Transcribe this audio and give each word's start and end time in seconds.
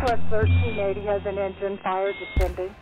Southwest 0.00 0.32
1380 0.32 1.00
has 1.02 1.26
an 1.26 1.36
engine 1.36 1.78
fire 1.82 2.14
descending. 2.14 2.74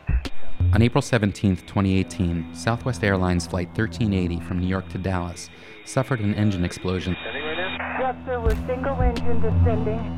On 0.72 0.80
April 0.80 1.03
17, 1.03 1.56
2018, 1.56 2.54
Southwest 2.54 3.03
Airlines 3.03 3.45
Flight 3.45 3.67
1380 3.77 4.38
from 4.38 4.61
New 4.61 4.69
York 4.69 4.88
to 4.91 4.98
Dallas 4.98 5.51
suffered 5.85 6.21
an 6.21 6.33
engine 6.37 6.65
explosion. 6.65 7.17
Yes, 7.19 8.15
sir, 8.25 8.39
we're 8.39 8.54
single 8.69 9.01
engine 9.03 9.41
descending. 9.41 10.17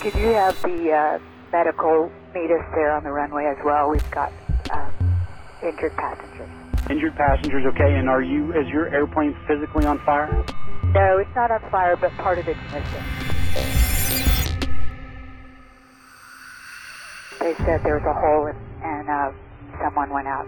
Could 0.00 0.14
you 0.14 0.32
have 0.32 0.60
the 0.60 0.90
uh, 0.90 1.18
medical 1.52 2.10
meet 2.34 2.50
us 2.50 2.66
there 2.74 2.90
on 2.90 3.04
the 3.04 3.12
runway 3.12 3.44
as 3.44 3.64
well? 3.64 3.90
We've 3.90 4.10
got 4.10 4.32
uh, 4.72 4.90
injured 5.62 5.96
passengers. 5.96 6.50
Injured 6.90 7.14
passengers, 7.14 7.64
okay. 7.66 7.94
And 7.94 8.08
are 8.08 8.22
you, 8.22 8.52
is 8.54 8.66
your 8.70 8.88
airplane 8.88 9.36
physically 9.46 9.86
on 9.86 10.00
fire? 10.04 10.44
No, 10.82 11.18
it's 11.18 11.30
not 11.36 11.52
on 11.52 11.60
fire, 11.70 11.94
but 11.94 12.10
part 12.14 12.38
of 12.38 12.48
it's 12.48 12.58
missing. 12.72 13.31
They 17.42 17.54
said 17.64 17.82
there 17.82 17.98
was 17.98 18.04
a 18.06 18.14
hole 18.14 18.46
and, 18.46 18.56
and 18.84 19.10
uh, 19.10 19.32
someone 19.82 20.10
went 20.10 20.28
out. 20.28 20.46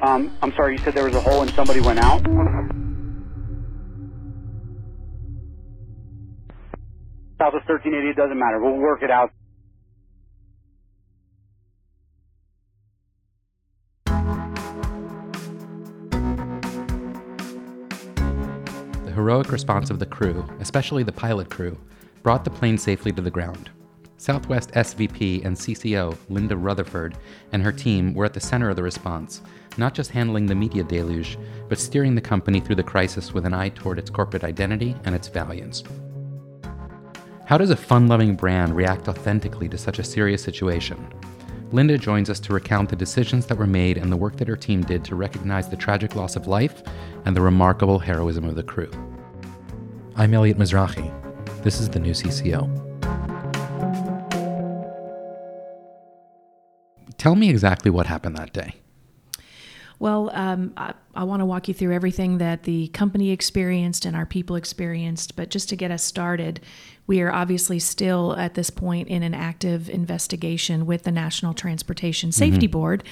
Um, 0.00 0.34
I'm 0.40 0.54
sorry, 0.54 0.78
you 0.78 0.78
said 0.82 0.94
there 0.94 1.04
was 1.04 1.14
a 1.14 1.20
hole 1.20 1.42
and 1.42 1.50
somebody 1.50 1.82
went 1.82 1.98
out? 1.98 2.22
Southwest 7.36 7.68
1380, 7.68 8.08
it 8.08 8.16
doesn't 8.16 8.38
matter. 8.38 8.58
We'll 8.58 8.78
work 8.78 9.02
it 9.02 9.10
out. 9.10 9.30
The 19.04 19.12
heroic 19.14 19.52
response 19.52 19.90
of 19.90 19.98
the 19.98 20.06
crew, 20.06 20.48
especially 20.60 21.02
the 21.02 21.12
pilot 21.12 21.50
crew, 21.50 21.76
brought 22.22 22.44
the 22.44 22.50
plane 22.50 22.78
safely 22.78 23.12
to 23.12 23.20
the 23.20 23.30
ground. 23.30 23.68
Southwest 24.20 24.70
SVP 24.72 25.46
and 25.46 25.56
CCO 25.56 26.14
Linda 26.28 26.54
Rutherford 26.54 27.16
and 27.52 27.62
her 27.62 27.72
team 27.72 28.12
were 28.12 28.26
at 28.26 28.34
the 28.34 28.38
center 28.38 28.68
of 28.68 28.76
the 28.76 28.82
response, 28.82 29.40
not 29.78 29.94
just 29.94 30.10
handling 30.10 30.44
the 30.44 30.54
media 30.54 30.84
deluge, 30.84 31.38
but 31.70 31.78
steering 31.78 32.14
the 32.14 32.20
company 32.20 32.60
through 32.60 32.74
the 32.74 32.82
crisis 32.82 33.32
with 33.32 33.46
an 33.46 33.54
eye 33.54 33.70
toward 33.70 33.98
its 33.98 34.10
corporate 34.10 34.44
identity 34.44 34.94
and 35.04 35.14
its 35.14 35.28
values. 35.28 35.82
How 37.46 37.56
does 37.56 37.70
a 37.70 37.76
fun 37.76 38.08
loving 38.08 38.36
brand 38.36 38.76
react 38.76 39.08
authentically 39.08 39.70
to 39.70 39.78
such 39.78 39.98
a 39.98 40.04
serious 40.04 40.42
situation? 40.42 41.02
Linda 41.72 41.96
joins 41.96 42.28
us 42.28 42.40
to 42.40 42.52
recount 42.52 42.90
the 42.90 42.96
decisions 42.96 43.46
that 43.46 43.56
were 43.56 43.66
made 43.66 43.96
and 43.96 44.12
the 44.12 44.18
work 44.18 44.36
that 44.36 44.48
her 44.48 44.56
team 44.56 44.82
did 44.82 45.02
to 45.06 45.14
recognize 45.14 45.70
the 45.70 45.78
tragic 45.78 46.14
loss 46.14 46.36
of 46.36 46.46
life 46.46 46.82
and 47.24 47.34
the 47.34 47.40
remarkable 47.40 47.98
heroism 47.98 48.44
of 48.44 48.54
the 48.54 48.62
crew. 48.62 48.90
I'm 50.14 50.34
Elliot 50.34 50.58
Mizrahi. 50.58 51.10
This 51.62 51.80
is 51.80 51.88
the 51.88 52.00
new 52.00 52.12
CCO. 52.12 52.89
Tell 57.20 57.36
me 57.36 57.50
exactly 57.50 57.90
what 57.90 58.06
happened 58.06 58.34
that 58.38 58.54
day. 58.54 58.76
Well, 59.98 60.30
um, 60.32 60.72
I, 60.78 60.94
I 61.14 61.24
want 61.24 61.40
to 61.40 61.44
walk 61.44 61.68
you 61.68 61.74
through 61.74 61.92
everything 61.92 62.38
that 62.38 62.62
the 62.62 62.88
company 62.88 63.30
experienced 63.30 64.06
and 64.06 64.16
our 64.16 64.24
people 64.24 64.56
experienced. 64.56 65.36
But 65.36 65.50
just 65.50 65.68
to 65.68 65.76
get 65.76 65.90
us 65.90 66.02
started, 66.02 66.60
we 67.06 67.20
are 67.20 67.30
obviously 67.30 67.78
still 67.78 68.34
at 68.36 68.54
this 68.54 68.70
point 68.70 69.08
in 69.08 69.22
an 69.22 69.34
active 69.34 69.90
investigation 69.90 70.86
with 70.86 71.02
the 71.02 71.12
National 71.12 71.52
Transportation 71.52 72.32
Safety 72.32 72.66
mm-hmm. 72.66 72.72
Board. 72.72 73.04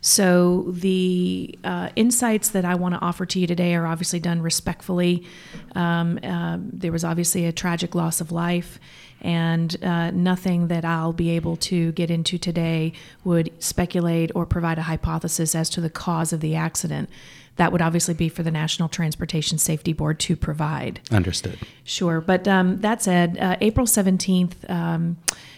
So 0.00 0.66
the 0.68 1.58
uh, 1.64 1.88
insights 1.96 2.50
that 2.50 2.64
I 2.64 2.76
want 2.76 2.94
to 2.94 3.00
offer 3.00 3.26
to 3.26 3.40
you 3.40 3.48
today 3.48 3.74
are 3.74 3.84
obviously 3.84 4.20
done 4.20 4.42
respectfully. 4.42 5.26
Um, 5.74 6.20
uh, 6.22 6.58
there 6.60 6.92
was 6.92 7.02
obviously 7.02 7.46
a 7.46 7.52
tragic 7.52 7.96
loss 7.96 8.20
of 8.20 8.30
life 8.30 8.78
and 9.20 9.82
uh, 9.82 10.10
nothing 10.10 10.68
that 10.68 10.84
I'll 10.84 11.12
be 11.12 11.30
able 11.30 11.56
to 11.56 11.92
get 11.92 12.10
into 12.10 12.38
today 12.38 12.92
would 13.24 13.50
speculate 13.62 14.30
or 14.34 14.46
provide 14.46 14.78
a 14.78 14.82
hypothesis 14.82 15.54
as 15.54 15.70
to 15.70 15.80
the 15.80 15.90
cause 15.90 16.32
of 16.32 16.40
the 16.40 16.54
accident. 16.54 17.08
That 17.56 17.72
would 17.72 17.80
obviously 17.80 18.14
be 18.14 18.28
for 18.28 18.42
the 18.42 18.50
National 18.50 18.88
Transportation 18.88 19.56
Safety 19.56 19.92
Board 19.92 20.20
to 20.20 20.36
provide. 20.36 21.00
Understood. 21.10 21.58
Sure. 21.84 22.20
But 22.20 22.46
um, 22.46 22.80
that 22.82 23.02
said, 23.02 23.38
uh, 23.38 23.56
April 23.60 23.86
17th, 23.86 24.68
um, 24.70 25.16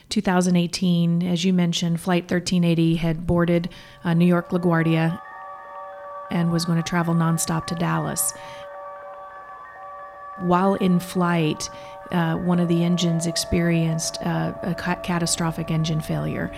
2018, 0.08 1.22
as 1.22 1.44
you 1.44 1.52
mentioned, 1.52 2.00
Flight 2.00 2.22
1380 2.22 2.96
had 2.96 3.26
boarded 3.26 3.68
uh, 4.04 4.14
New 4.14 4.26
York 4.26 4.50
LaGuardia 4.50 5.20
and 6.30 6.52
was 6.52 6.64
going 6.64 6.80
to 6.80 6.88
travel 6.88 7.14
nonstop 7.14 7.66
to 7.66 7.74
Dallas. 7.74 8.32
While 10.40 10.74
in 10.74 11.00
flight, 11.00 11.68
uh, 12.12 12.36
one 12.36 12.60
of 12.60 12.68
the 12.68 12.84
engines 12.84 13.26
experienced 13.26 14.18
uh, 14.22 14.54
a 14.62 14.74
ca- 14.74 14.96
catastrophic 14.96 15.70
engine 15.70 16.00
failure. 16.00 16.50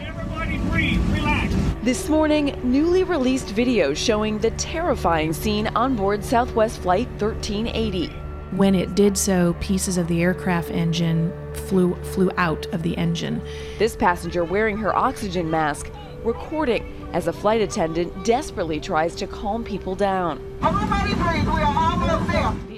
Everybody 0.00 0.58
breathe, 0.58 1.00
relax. 1.10 1.54
This 1.82 2.08
morning, 2.08 2.58
newly 2.64 3.04
released 3.04 3.50
video 3.50 3.94
showing 3.94 4.38
the 4.38 4.50
terrifying 4.52 5.32
scene 5.32 5.68
on 5.68 5.94
board 5.94 6.24
Southwest 6.24 6.80
Flight 6.80 7.08
1380. 7.20 8.08
When 8.52 8.74
it 8.74 8.94
did 8.94 9.16
so, 9.18 9.54
pieces 9.60 9.96
of 9.96 10.06
the 10.08 10.22
aircraft 10.22 10.70
engine 10.70 11.32
flew 11.52 11.94
flew 12.02 12.30
out 12.36 12.66
of 12.66 12.82
the 12.82 12.96
engine. 12.96 13.42
This 13.78 13.96
passenger 13.96 14.44
wearing 14.44 14.76
her 14.78 14.94
oxygen 14.96 15.50
mask 15.50 15.90
recording 16.22 16.95
as 17.16 17.26
a 17.28 17.32
flight 17.32 17.62
attendant 17.62 18.12
desperately 18.26 18.78
tries 18.78 19.14
to 19.14 19.26
calm 19.26 19.64
people 19.64 19.94
down. 19.94 20.38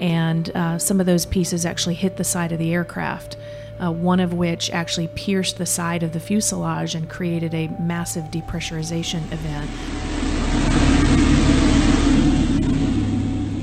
And 0.00 0.50
uh, 0.50 0.78
some 0.78 1.00
of 1.00 1.06
those 1.06 1.26
pieces 1.26 1.66
actually 1.66 1.97
hit 1.97 2.16
the 2.16 2.22
side 2.22 2.53
of 2.53 2.60
the 2.60 2.72
aircraft. 2.72 3.37
Uh, 3.81 3.91
one 3.93 4.21
of 4.21 4.32
which 4.32 4.71
actually 4.71 5.09
pierced 5.16 5.59
the 5.59 5.66
side 5.66 6.04
of 6.04 6.12
the 6.12 6.21
fuselage 6.21 6.94
and 6.94 7.09
created 7.10 7.53
a 7.53 7.66
massive 7.81 8.25
depressurization 8.27 9.22
event. 9.32 9.71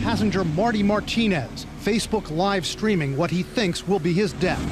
Passenger 0.01 0.43
Marty 0.43 0.83
Martinez, 0.83 1.65
Facebook 1.81 2.29
live 2.35 2.65
streaming 2.65 3.15
what 3.15 3.31
he 3.31 3.43
thinks 3.43 3.87
will 3.87 3.99
be 3.99 4.11
his 4.11 4.33
death. 4.33 4.63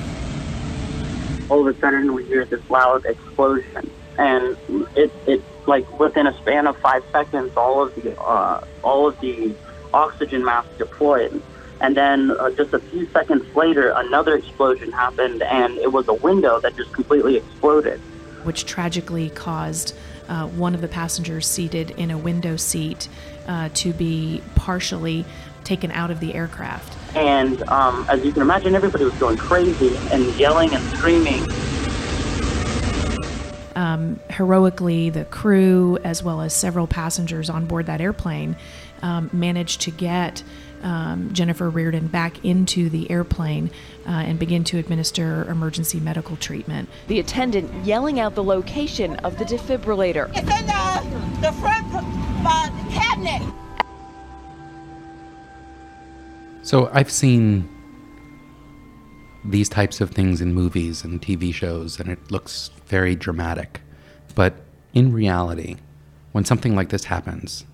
All 1.49 1.65
of 1.65 1.75
a 1.75 1.79
sudden, 1.79 2.13
we 2.13 2.25
hear 2.25 2.43
this 2.45 2.69
loud 2.69 3.05
explosion 3.05 3.89
and 4.17 4.57
it 4.95 5.11
it 5.25 5.41
like 5.67 5.99
within 5.99 6.27
a 6.27 6.37
span 6.39 6.67
of 6.67 6.77
five 6.77 7.03
seconds, 7.11 7.55
all 7.55 7.83
of 7.83 7.95
the 7.95 8.19
uh, 8.19 8.63
all 8.83 9.07
of 9.07 9.19
the 9.19 9.55
oxygen 9.93 10.43
masks 10.43 10.71
deployed, 10.77 11.41
and 11.81 11.95
then 11.95 12.31
uh, 12.31 12.49
just 12.51 12.73
a 12.73 12.79
few 12.79 13.05
seconds 13.07 13.43
later, 13.55 13.93
another 13.95 14.35
explosion 14.35 14.91
happened, 14.91 15.41
and 15.43 15.77
it 15.77 15.91
was 15.91 16.07
a 16.07 16.13
window 16.13 16.59
that 16.59 16.75
just 16.75 16.91
completely 16.93 17.37
exploded, 17.37 17.99
which 18.43 18.65
tragically 18.65 19.29
caused 19.29 19.95
uh, 20.29 20.47
one 20.47 20.73
of 20.73 20.81
the 20.81 20.87
passengers 20.87 21.47
seated 21.47 21.91
in 21.91 22.11
a 22.11 22.17
window 22.17 22.55
seat 22.55 23.09
uh, 23.47 23.69
to 23.73 23.93
be 23.93 24.41
partially 24.55 25.25
taken 25.63 25.91
out 25.91 26.11
of 26.11 26.19
the 26.19 26.33
aircraft. 26.33 26.97
And 27.15 27.61
um, 27.69 28.05
as 28.09 28.23
you 28.25 28.31
can 28.31 28.41
imagine, 28.41 28.75
everybody 28.75 29.05
was 29.05 29.13
going 29.15 29.37
crazy 29.37 29.95
and 30.11 30.25
yelling 30.35 30.73
and 30.73 30.83
screaming 30.97 31.45
um, 33.75 34.19
heroically, 34.29 35.09
the 35.09 35.25
crew, 35.25 35.97
as 36.03 36.23
well 36.23 36.41
as 36.41 36.53
several 36.53 36.87
passengers 36.87 37.49
on 37.49 37.65
board 37.65 37.85
that 37.87 38.01
airplane, 38.01 38.55
um, 39.01 39.29
managed 39.33 39.81
to 39.81 39.91
get 39.91 40.43
um, 40.83 41.33
Jennifer 41.33 41.69
Riordan 41.69 42.07
back 42.07 42.43
into 42.43 42.89
the 42.89 43.09
airplane 43.09 43.71
uh, 44.05 44.11
and 44.11 44.37
begin 44.37 44.63
to 44.65 44.77
administer 44.77 45.49
emergency 45.49 45.99
medical 45.99 46.35
treatment. 46.35 46.89
The 47.07 47.19
attendant 47.19 47.85
yelling 47.85 48.19
out 48.19 48.35
the 48.35 48.43
location 48.43 49.15
of 49.17 49.39
the 49.39 49.45
defibrillator. 49.45 50.29
It's 50.35 50.39
in 50.39 50.45
the, 50.45 51.47
the 51.47 51.51
front 51.53 51.87
uh, 51.93 52.69
cabinet. 52.91 53.41
So 56.63 56.89
I've 56.93 57.11
seen 57.11 57.69
these 59.45 59.69
types 59.69 60.01
of 60.01 60.11
things 60.11 60.41
in 60.41 60.53
movies 60.53 61.03
and 61.03 61.21
TV 61.21 61.53
shows, 61.53 61.99
and 61.99 62.09
it 62.09 62.31
looks 62.31 62.71
very 62.85 63.15
dramatic. 63.15 63.81
But 64.35 64.55
in 64.93 65.11
reality, 65.11 65.77
when 66.31 66.45
something 66.45 66.75
like 66.75 66.89
this 66.89 67.05
happens, 67.05 67.65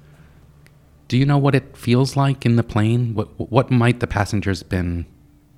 do 1.08 1.18
you 1.18 1.26
know 1.26 1.38
what 1.38 1.56
it 1.56 1.76
feels 1.76 2.16
like 2.16 2.46
in 2.46 2.56
the 2.56 2.64
plane? 2.64 3.14
What 3.16 3.52
what 3.52 3.72
might 3.72 4.00
the 4.00 4.08
passengers 4.08 4.64
been 4.64 5.06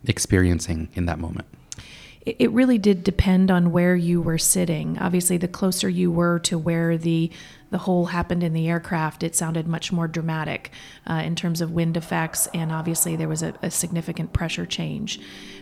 experiencing 0.06 0.90
in 0.94 1.06
that 1.06 1.20
moment? 1.20 1.48
It 2.24 2.52
really 2.52 2.78
did 2.78 3.04
depend 3.04 3.50
on 3.50 3.72
where 3.72 3.96
you 3.96 4.22
were 4.22 4.38
sitting. 4.38 4.98
Obviously, 5.00 5.38
the 5.38 5.48
closer 5.48 5.90
you 5.90 6.12
were 6.12 6.38
to 6.40 6.58
where 6.58 6.96
the 6.98 7.32
the 7.72 7.80
hole 7.80 8.06
happened 8.08 8.44
in 8.44 8.54
the 8.54 8.68
aircraft, 8.68 9.24
it 9.24 9.34
sounded 9.34 9.66
much 9.66 9.92
more 9.92 10.08
dramatic 10.08 10.72
uh, 11.10 11.16
in 11.26 11.36
terms 11.36 11.62
of 11.62 11.72
wind 11.72 11.98
effects, 11.98 12.48
and 12.54 12.72
obviously 12.72 13.16
there 13.16 13.30
was 13.30 13.42
a, 13.42 13.54
a 13.62 13.72
significant 13.72 14.34
pressure 14.34 14.66
change. 14.66 15.20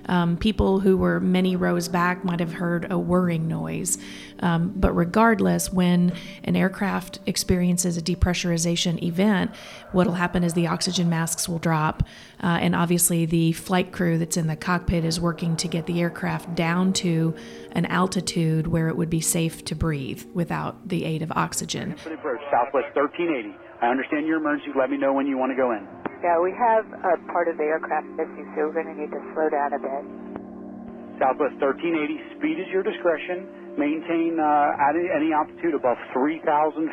Um, 0.08 0.36
people 0.36 0.80
who 0.80 0.98
were 0.98 1.20
many 1.20 1.56
rows 1.56 1.88
back 1.88 2.26
might 2.26 2.40
have 2.40 2.54
heard 2.54 2.92
a 2.92 2.98
whirring 2.98 3.48
noise, 3.48 4.00
um, 4.40 4.74
but 4.76 4.92
regardless, 4.94 5.72
when 5.72 6.12
an 6.44 6.56
aircraft 6.56 7.20
experiences 7.28 7.96
a 7.96 8.02
depressurization 8.02 9.02
event, 9.04 9.52
what 9.92 10.08
will 10.08 10.16
happen 10.16 10.44
is 10.44 10.54
the 10.54 10.66
oxygen 10.66 11.10
masks 11.10 11.48
will 11.48 11.60
drop, 11.60 12.02
uh, 12.42 12.58
and 12.60 12.76
obviously 12.76 13.28
the 13.28 13.52
flight 13.52 13.92
crew 13.92 14.18
that's 14.18 14.38
in 14.38 14.48
the 14.48 14.56
cockpit 14.56 15.06
is 15.06 15.20
working 15.20 15.56
to 15.58 15.68
get 15.68 15.86
the 15.86 16.02
aircraft 16.02 16.56
down 16.56 16.92
to 16.92 17.36
an 17.74 17.86
altitude 17.86 18.68
where 18.68 18.88
it 18.88 18.98
would 18.98 19.10
be 19.10 19.22
safe 19.22 19.64
to 19.66 19.76
breathe 19.76 20.24
without 20.34 20.88
the 20.88 21.06
aid 21.06 21.22
of 21.22 21.32
oxygen. 21.34 21.94
Approach, 21.94 22.42
Southwest 22.52 22.96
1380. 22.96 23.56
I 23.82 23.88
understand 23.88 24.28
your 24.28 24.38
emergency. 24.38 24.72
Let 24.78 24.90
me 24.90 24.98
know 24.98 25.14
when 25.14 25.28
you 25.28 25.38
want 25.38 25.52
to 25.52 25.56
go 25.56 25.72
in. 25.72 25.88
Yeah, 26.24 26.40
we 26.40 26.52
have 26.52 26.84
a 26.86 27.16
part 27.32 27.48
of 27.48 27.58
the 27.58 27.64
aircraft 27.64 28.08
missing, 28.20 28.44
so 28.56 28.68
we're 28.68 28.76
going 28.76 28.92
to 28.92 28.98
need 29.00 29.12
to 29.12 29.22
slow 29.34 29.48
down 29.48 29.72
a 29.72 29.80
bit. 29.80 30.04
Southwest 31.20 31.56
1380. 31.64 32.40
Speed 32.40 32.60
is 32.60 32.68
your 32.72 32.84
discretion. 32.84 33.48
Maintain 33.78 34.40
uh, 34.40 34.76
at 34.76 34.96
any 34.96 35.32
altitude 35.32 35.76
above 35.76 35.96
3,000 36.12 36.44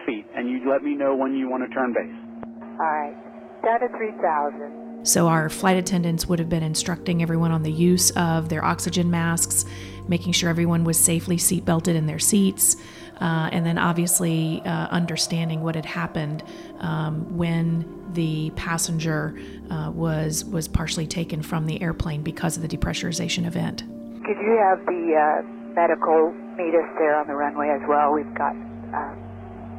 feet, 0.06 0.26
and 0.34 0.49
you 0.49 0.62
let 0.70 0.82
me 0.82 0.94
know 0.94 1.17
when 1.17 1.34
you 1.34 1.49
want 1.49 1.67
to 1.67 1.70
turn 1.75 1.90
base. 1.90 2.14
All 2.62 2.87
right, 2.87 3.17
down 3.64 3.81
to 3.81 3.88
3,000. 3.96 4.87
So, 5.06 5.28
our 5.28 5.49
flight 5.49 5.76
attendants 5.76 6.26
would 6.26 6.38
have 6.38 6.49
been 6.49 6.64
instructing 6.64 7.23
everyone 7.23 7.52
on 7.52 7.62
the 7.62 7.70
use 7.70 8.11
of 8.11 8.49
their 8.49 8.64
oxygen 8.64 9.11
masks, 9.11 9.64
making 10.08 10.32
sure 10.32 10.49
everyone 10.49 10.85
was 10.85 10.99
safely 10.99 11.38
seat 11.38 11.64
belted 11.64 11.97
in 11.97 12.06
their 12.06 12.19
seats, 12.19 12.76
uh, 13.20 13.49
and 13.53 13.64
then 13.64 13.79
obviously 13.79 14.62
uh, 14.64 14.88
understanding 14.88 15.62
what 15.62 15.75
had 15.75 15.87
happened 15.87 16.43
um, 16.81 17.37
when 17.37 17.85
the 18.12 18.50
passenger 18.56 19.38
uh, 19.70 19.91
was 19.93 20.44
was 20.44 20.69
partially 20.69 21.06
taken 21.06 21.43
from 21.43 21.67
the 21.67 21.81
airplane 21.82 22.23
because 22.23 22.56
of 22.56 22.62
the 22.62 22.69
depressurization 22.69 23.47
event. 23.47 23.82
Could 24.25 24.38
you 24.38 24.58
have 24.58 24.85
the 24.87 25.14
uh, 25.14 25.43
medical 25.75 26.32
meet 26.56 26.75
us 26.75 26.88
there 26.99 27.14
on 27.14 27.26
the 27.29 27.35
runway 27.35 27.69
as 27.69 27.82
well? 27.88 28.12
We've 28.12 28.35
got 28.35 28.56
um, 28.97 29.14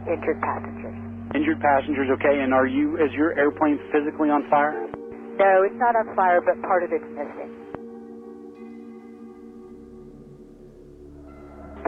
injured 0.08 0.40
passengers. 0.42 0.96
Injured 1.36 1.60
passengers, 1.60 2.08
okay. 2.16 2.40
And 2.40 2.54
are 2.54 2.68
you, 2.68 2.96
is 2.96 3.12
your 3.12 3.38
airplane 3.38 3.80
physically 3.92 4.30
on 4.30 4.48
fire? 4.50 4.88
No, 5.36 5.64
it's 5.68 5.76
not 5.76 5.96
on 5.96 6.16
fire, 6.16 6.40
but 6.40 6.62
part 6.62 6.84
of 6.84 6.92
it's 6.94 7.04
missing. 7.12 7.52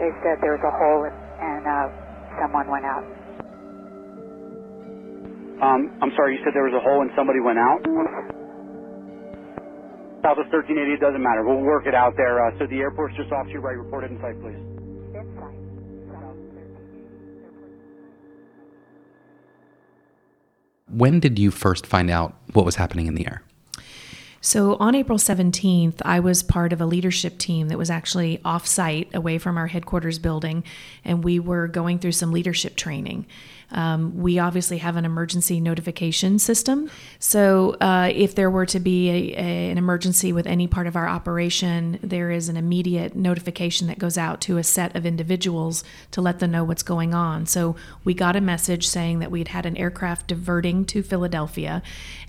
They 0.00 0.08
said 0.24 0.40
there 0.40 0.56
was 0.56 0.64
a 0.64 0.72
hole 0.72 1.04
and, 1.04 1.16
and 1.44 1.62
uh, 1.68 1.92
someone 2.40 2.64
went 2.72 2.88
out. 2.88 3.04
Um, 5.60 5.92
I'm 6.00 6.08
sorry, 6.16 6.36
you 6.36 6.40
said 6.40 6.56
there 6.56 6.64
was 6.64 6.72
a 6.72 6.80
hole 6.80 7.04
and 7.04 7.12
somebody 7.12 7.40
went 7.44 7.60
out? 7.60 7.84
Southwest 10.24 10.48
1380, 10.56 10.96
it 10.96 11.00
doesn't 11.04 11.20
matter. 11.20 11.44
We'll 11.44 11.60
work 11.60 11.84
it 11.84 11.94
out 11.94 12.16
there. 12.16 12.40
Uh, 12.40 12.56
so 12.58 12.66
the 12.66 12.80
airport's 12.80 13.14
just 13.16 13.30
off 13.32 13.44
to 13.46 13.52
your 13.52 13.60
right. 13.60 13.76
Report 13.76 14.04
it 14.04 14.10
in 14.10 14.18
sight, 14.24 14.40
please. 14.40 14.56
Inside. 15.12 15.60
When 20.88 21.20
did 21.20 21.38
you 21.38 21.50
first 21.50 21.86
find 21.86 22.10
out 22.10 22.34
what 22.52 22.64
was 22.64 22.76
happening 22.76 23.06
in 23.06 23.14
the 23.14 23.26
air? 23.26 23.42
So 24.42 24.76
on 24.76 24.94
April 24.94 25.18
17th, 25.18 26.00
I 26.02 26.18
was 26.18 26.42
part 26.42 26.72
of 26.72 26.80
a 26.80 26.86
leadership 26.86 27.36
team 27.36 27.68
that 27.68 27.76
was 27.76 27.90
actually 27.90 28.40
off 28.42 28.66
site 28.66 29.14
away 29.14 29.36
from 29.36 29.58
our 29.58 29.66
headquarters 29.66 30.18
building, 30.18 30.64
and 31.04 31.22
we 31.22 31.38
were 31.38 31.68
going 31.68 31.98
through 31.98 32.12
some 32.12 32.32
leadership 32.32 32.74
training. 32.74 33.26
Um, 33.72 34.16
we 34.16 34.38
obviously 34.38 34.78
have 34.78 34.96
an 34.96 35.04
emergency 35.04 35.60
notification 35.60 36.38
system. 36.38 36.90
So, 37.18 37.76
uh, 37.80 38.10
if 38.12 38.34
there 38.34 38.50
were 38.50 38.66
to 38.66 38.80
be 38.80 39.10
a, 39.10 39.36
a, 39.36 39.70
an 39.70 39.78
emergency 39.78 40.32
with 40.32 40.46
any 40.46 40.66
part 40.66 40.86
of 40.86 40.96
our 40.96 41.08
operation, 41.08 41.98
there 42.02 42.30
is 42.30 42.48
an 42.48 42.56
immediate 42.56 43.14
notification 43.14 43.86
that 43.86 43.98
goes 43.98 44.18
out 44.18 44.40
to 44.42 44.58
a 44.58 44.64
set 44.64 44.96
of 44.96 45.06
individuals 45.06 45.84
to 46.10 46.20
let 46.20 46.40
them 46.40 46.50
know 46.50 46.64
what's 46.64 46.82
going 46.82 47.14
on. 47.14 47.46
So, 47.46 47.76
we 48.04 48.14
got 48.14 48.36
a 48.36 48.40
message 48.40 48.88
saying 48.88 49.20
that 49.20 49.30
we'd 49.30 49.48
had 49.48 49.66
an 49.66 49.76
aircraft 49.76 50.26
diverting 50.26 50.84
to 50.86 51.02
Philadelphia 51.02 51.82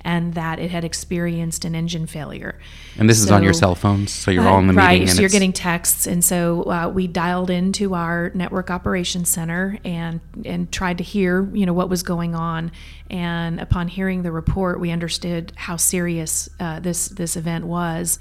and 0.04 0.34
that 0.34 0.60
it 0.60 0.72
had 0.72 0.84
experienced 0.84 1.64
an 1.66 1.76
engine 1.76 2.08
failure. 2.08 2.60
And 2.98 3.10
this 3.10 3.20
so, 3.20 3.26
is 3.26 3.32
on 3.32 3.44
your 3.44 3.54
cell 3.54 3.76
phones, 3.76 4.12
so 4.12 4.32
you're 4.32 4.48
uh, 4.48 4.52
all 4.52 4.60
in 4.60 4.68
the 4.68 4.74
right, 4.74 4.94
meeting. 4.94 5.08
Right, 5.08 5.16
so 5.16 5.22
you're 5.22 5.30
getting 5.30 5.54
texts, 5.54 6.08
and 6.08 6.24
so 6.24 6.64
uh, 6.64 6.90
we 6.90 7.08
dialed 7.08 7.50
into 7.50 7.94
our 7.94 8.32
network 8.34 8.70
operations 8.70 9.30
center 9.30 9.80
and 9.84 10.20
and 10.46 10.72
tried 10.72 10.98
to 10.98 11.04
hear 11.04 11.31
hear, 11.32 11.56
you 11.56 11.66
know, 11.66 11.74
what 11.74 11.90
was 11.90 12.04
going 12.04 12.36
on. 12.36 12.72
And 13.10 13.60
upon 13.60 13.88
hearing 13.88 14.24
the 14.24 14.32
report, 14.32 14.80
we 14.80 14.92
understood 14.92 15.54
how 15.56 15.78
serious 15.78 16.50
uh, 16.60 16.80
this 16.80 17.10
this 17.10 17.36
event 17.36 17.66
was. 17.66 18.20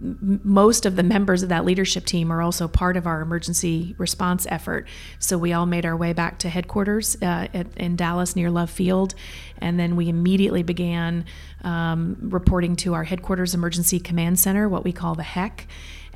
Most 0.00 0.86
of 0.86 0.94
the 0.94 1.02
members 1.02 1.42
of 1.42 1.48
that 1.48 1.64
leadership 1.64 2.04
team 2.04 2.30
are 2.30 2.40
also 2.40 2.68
part 2.68 2.96
of 2.96 3.04
our 3.04 3.20
emergency 3.20 3.96
response 3.98 4.46
effort. 4.48 4.86
So 5.18 5.36
we 5.36 5.52
all 5.52 5.66
made 5.66 5.84
our 5.84 5.96
way 5.96 6.12
back 6.12 6.38
to 6.40 6.48
headquarters 6.48 7.16
uh, 7.20 7.48
at, 7.52 7.66
in 7.76 7.96
Dallas 7.96 8.36
near 8.36 8.48
Love 8.48 8.70
Field, 8.70 9.16
and 9.60 9.78
then 9.78 9.96
we 9.96 10.08
immediately 10.08 10.62
began 10.62 11.24
um, 11.64 12.16
reporting 12.20 12.76
to 12.76 12.94
our 12.94 13.02
headquarters 13.02 13.54
emergency 13.54 13.98
command 13.98 14.38
center, 14.38 14.68
what 14.68 14.84
we 14.84 14.92
call 14.92 15.16
the 15.16 15.24
HEC 15.24 15.66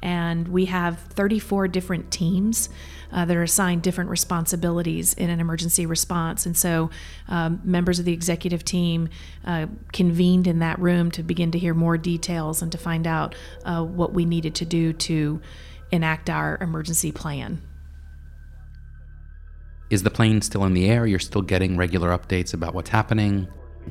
and 0.03 0.49
we 0.49 0.65
have 0.65 0.99
34 0.99 1.69
different 1.69 2.11
teams 2.11 2.69
uh, 3.13 3.25
that 3.25 3.37
are 3.37 3.43
assigned 3.43 3.83
different 3.83 4.11
responsibilities 4.11 5.15
in 5.15 5.31
an 5.31 5.41
emergency 5.41 5.87
response. 5.87 6.47
And 6.47 6.57
so, 6.57 6.91
um, 7.29 7.61
members 7.65 7.99
of 7.99 8.05
the 8.05 8.13
executive 8.13 8.65
team 8.65 9.09
uh, 9.45 9.67
convened 9.93 10.47
in 10.47 10.61
that 10.61 10.79
room 10.79 11.11
to 11.13 11.23
begin 11.23 11.51
to 11.53 11.59
hear 11.59 11.75
more 11.75 11.99
details 11.99 12.63
and 12.63 12.73
to 12.73 12.79
find 12.79 13.07
out 13.07 13.35
uh, 13.65 13.83
what 13.83 14.13
we 14.13 14.25
needed 14.25 14.55
to 14.57 14.65
do 14.65 14.93
to 14.93 15.41
enact 15.91 16.31
our 16.31 16.59
emergency 16.61 17.13
plan. 17.13 17.61
Is 19.91 20.03
the 20.03 20.11
plane 20.11 20.41
still 20.41 20.65
in 20.65 20.73
the 20.73 20.89
air? 20.89 21.07
You're 21.07 21.19
still 21.19 21.43
getting 21.43 21.77
regular 21.77 22.17
updates 22.17 22.55
about 22.55 22.75
what's 22.75 22.89
happening? 22.89 23.47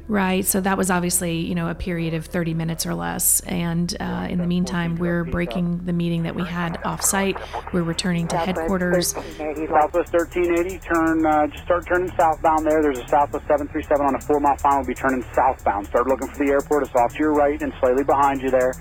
Right. 0.08 0.46
So 0.46 0.60
that 0.62 0.78
was 0.78 0.92
obviously, 0.92 1.38
you 1.38 1.56
know, 1.56 1.70
a 1.70 1.76
period 1.76 2.14
of 2.14 2.26
30 2.26 2.54
minutes 2.54 2.86
or 2.86 2.94
less. 2.94 3.40
And 3.42 3.96
uh, 4.00 4.28
in 4.30 4.40
the 4.40 4.48
meantime, 4.48 4.96
we're 4.96 5.24
breaking 5.24 5.86
the 5.86 5.94
meeting 5.94 6.24
that 6.24 6.36
we 6.36 6.44
had 6.44 6.80
off 6.84 7.02
site. 7.02 7.38
We're 7.72 7.84
returning 7.84 8.28
to 8.30 8.38
headquarters. 8.38 9.12
Southwest 9.12 10.12
1380, 10.12 10.80
turn, 10.80 11.26
uh, 11.26 11.48
just 11.48 11.64
start 11.64 11.88
turning 11.88 12.10
southbound 12.18 12.66
there. 12.66 12.82
There's 12.82 13.00
a 13.00 13.08
Southwest 13.08 13.48
737 13.48 14.06
on 14.06 14.16
a 14.16 14.22
four 14.22 14.40
mile 14.40 14.58
final. 14.58 14.80
We'll 14.80 14.88
be 14.88 14.96
turning 14.96 15.24
southbound. 15.34 15.88
Start 15.88 16.08
looking 16.08 16.28
for 16.28 16.44
the 16.44 16.52
airport. 16.52 16.84
It's 16.84 16.96
off 16.96 17.14
to 17.14 17.20
your 17.20 17.34
right 17.34 17.62
and 17.62 17.72
slightly 17.80 18.04
behind 18.04 18.42
you 18.42 18.50
there. 18.50 18.74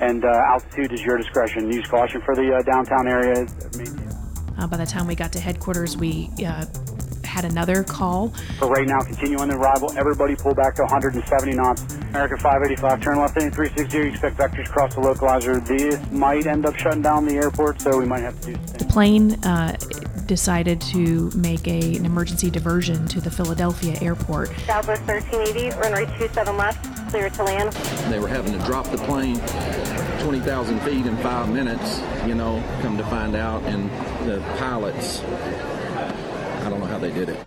And 0.00 0.24
uh, 0.24 0.52
altitude 0.52 0.92
is 0.92 1.02
your 1.02 1.16
discretion. 1.16 1.70
Use 1.72 1.86
caution 1.86 2.20
for 2.26 2.34
the 2.34 2.56
uh, 2.56 2.62
downtown 2.62 3.08
area. 3.08 3.46
Uh, 4.58 4.66
by 4.66 4.76
the 4.76 4.86
time 4.86 5.06
we 5.06 5.14
got 5.14 5.32
to 5.32 5.40
headquarters, 5.40 5.96
we 5.96 6.30
uh, 6.46 6.66
had 7.34 7.44
another 7.44 7.82
call. 7.82 8.28
For 8.58 8.68
right 8.68 8.86
now, 8.86 9.00
continue 9.00 9.38
on 9.38 9.48
the 9.48 9.56
arrival. 9.56 9.90
Everybody 9.98 10.36
pull 10.36 10.54
back 10.54 10.76
to 10.76 10.82
170 10.82 11.56
knots. 11.56 11.82
America 12.10 12.36
585, 12.36 13.02
turn 13.02 13.18
left 13.18 13.36
in 13.36 13.50
360. 13.50 13.98
You 13.98 14.04
expect 14.04 14.36
vectors 14.36 14.70
cross 14.70 14.94
the 14.94 15.00
localizer. 15.00 15.66
This 15.66 15.98
might 16.12 16.46
end 16.46 16.64
up 16.64 16.76
shutting 16.76 17.02
down 17.02 17.26
the 17.26 17.34
airport, 17.34 17.80
so 17.80 17.98
we 17.98 18.06
might 18.06 18.20
have 18.20 18.40
to 18.42 18.46
do 18.46 18.54
something. 18.54 18.78
The 18.78 18.84
plane 18.84 19.32
uh, 19.44 19.76
decided 20.26 20.80
to 20.82 21.30
make 21.34 21.66
a, 21.66 21.96
an 21.96 22.06
emergency 22.06 22.50
diversion 22.50 23.08
to 23.08 23.20
the 23.20 23.32
Philadelphia 23.32 23.98
airport. 24.00 24.50
Southwest 24.60 25.02
1380, 25.02 25.76
runway 25.80 26.04
27 26.16 26.56
left, 26.56 27.10
clear 27.10 27.30
to 27.30 27.42
land. 27.42 27.72
They 28.12 28.20
were 28.20 28.28
having 28.28 28.56
to 28.56 28.64
drop 28.64 28.86
the 28.92 28.98
plane 28.98 29.40
20,000 30.20 30.80
feet 30.82 31.04
in 31.04 31.16
five 31.16 31.50
minutes, 31.50 32.00
you 32.28 32.36
know, 32.36 32.62
come 32.80 32.96
to 32.96 33.04
find 33.04 33.34
out, 33.34 33.60
and 33.64 33.90
the 34.24 34.40
pilots 34.56 35.20
I 36.64 36.70
don't 36.70 36.80
know 36.80 36.86
how 36.86 36.93
they 37.04 37.12
did 37.12 37.28
it. 37.28 37.46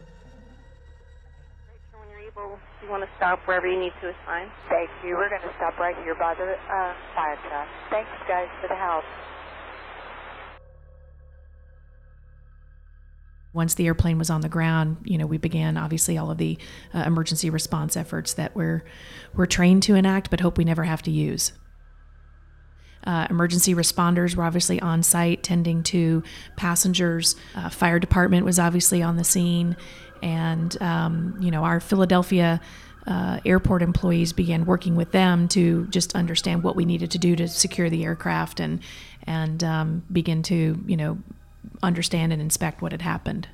When 1.92 2.10
you're 2.12 2.20
able, 2.20 2.60
you 2.84 2.90
want 2.90 3.04
to 3.04 3.10
stop 3.18 3.40
wherever 3.48 3.68
you 3.68 3.80
need 3.80 3.94
to 4.02 4.10
assign. 4.10 4.52
Thank 4.70 4.90
you. 5.04 5.16
We're 5.16 5.30
going 5.30 5.42
to 5.42 5.54
stop 5.56 5.80
right 5.80 5.96
here 6.04 6.14
by 6.14 6.36
the 6.36 6.54
uh, 6.54 6.94
fire 7.16 7.38
truck. 7.48 7.68
Thanks, 7.90 8.10
guys, 8.28 8.48
for 8.62 8.68
the 8.68 8.76
help. 8.76 9.04
Once 13.54 13.74
the 13.74 13.88
airplane 13.88 14.20
was 14.20 14.30
on 14.30 14.42
the 14.42 14.50
ground, 14.50 14.98
you 15.04 15.18
know, 15.18 15.26
we 15.26 15.40
began 15.40 15.78
obviously 15.78 16.16
all 16.16 16.30
of 16.30 16.38
the 16.38 16.60
uh, 16.94 17.00
emergency 17.00 17.50
response 17.50 17.98
efforts 17.98 18.36
that 18.36 18.56
we're 18.56 18.84
we're 19.34 19.48
trained 19.48 19.82
to 19.82 19.96
enact, 19.96 20.30
but 20.30 20.40
hope 20.40 20.60
we 20.60 20.64
never 20.64 20.84
have 20.84 21.02
to 21.02 21.10
use. 21.10 21.54
Uh, 23.08 23.26
emergency 23.30 23.74
responders 23.74 24.36
were 24.36 24.44
obviously 24.44 24.82
on 24.82 25.02
site 25.02 25.42
tending 25.42 25.82
to 25.82 26.22
passengers. 26.58 27.38
Uh, 27.56 27.70
fire 27.70 28.00
department 28.00 28.46
was 28.46 28.60
obviously 28.60 29.02
on 29.02 29.16
the 29.16 29.24
scene, 29.24 29.78
and 30.22 30.80
um, 30.82 31.36
you 31.40 31.50
know 31.50 31.64
our 31.64 31.80
Philadelphia. 31.80 32.62
Uh, 33.08 33.40
airport 33.46 33.82
employees 33.82 34.34
began 34.34 34.66
working 34.66 34.94
with 34.94 35.14
them 35.14 35.48
to 35.48 35.88
just 35.88 36.14
understand 36.14 36.62
what 36.62 36.76
we 36.76 36.84
needed 36.84 37.10
to 37.10 37.18
do 37.18 37.38
to 37.38 37.48
secure 37.48 37.90
the 37.90 38.04
aircraft 38.04 38.60
and 38.60 38.82
and 39.24 39.64
um, 39.64 40.04
begin 40.12 40.44
to 40.44 40.84
you 40.86 40.98
know 40.98 41.18
understand 41.82 42.34
and 42.34 42.42
inspect 42.42 42.82
what 42.82 42.92
had 42.92 43.02
happened. 43.02 43.48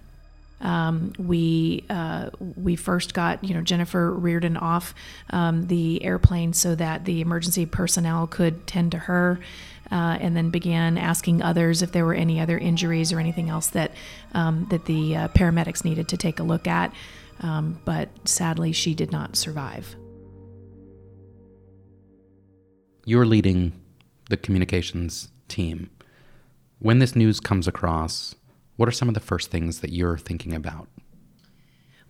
Um, 0.63 1.13
we 1.19 1.83
uh, 1.89 2.29
we 2.39 2.75
first 2.75 3.13
got 3.13 3.43
you 3.43 3.53
know 3.53 3.61
Jennifer 3.61 4.11
Riordan 4.11 4.57
off 4.57 4.95
um, 5.29 5.67
the 5.67 6.03
airplane 6.03 6.53
so 6.53 6.73
that 6.75 7.05
the 7.05 7.21
emergency 7.21 7.65
personnel 7.65 8.25
could 8.27 8.65
tend 8.65 8.93
to 8.93 8.97
her, 8.97 9.39
uh, 9.91 10.17
and 10.19 10.35
then 10.35 10.49
began 10.49 10.97
asking 10.97 11.41
others 11.41 11.81
if 11.81 11.91
there 11.91 12.05
were 12.05 12.13
any 12.13 12.39
other 12.39 12.57
injuries 12.57 13.11
or 13.11 13.19
anything 13.19 13.49
else 13.49 13.67
that 13.67 13.91
um, 14.33 14.65
that 14.69 14.85
the 14.85 15.15
uh, 15.15 15.27
paramedics 15.29 15.83
needed 15.83 16.07
to 16.07 16.17
take 16.17 16.39
a 16.39 16.43
look 16.43 16.65
at. 16.65 16.93
Um, 17.41 17.79
but 17.83 18.09
sadly, 18.27 18.71
she 18.71 18.95
did 18.95 19.11
not 19.11 19.35
survive. 19.35 19.95
You're 23.05 23.25
leading 23.25 23.73
the 24.29 24.37
communications 24.37 25.27
team. 25.49 25.89
When 26.79 26.99
this 26.99 27.15
news 27.15 27.41
comes 27.41 27.67
across, 27.67 28.35
what 28.75 28.87
are 28.87 28.93
some 28.93 29.07
of 29.07 29.13
the 29.13 29.19
first 29.19 29.51
things 29.51 29.79
that 29.79 29.91
you're 29.91 30.17
thinking 30.17 30.53
about? 30.53 30.87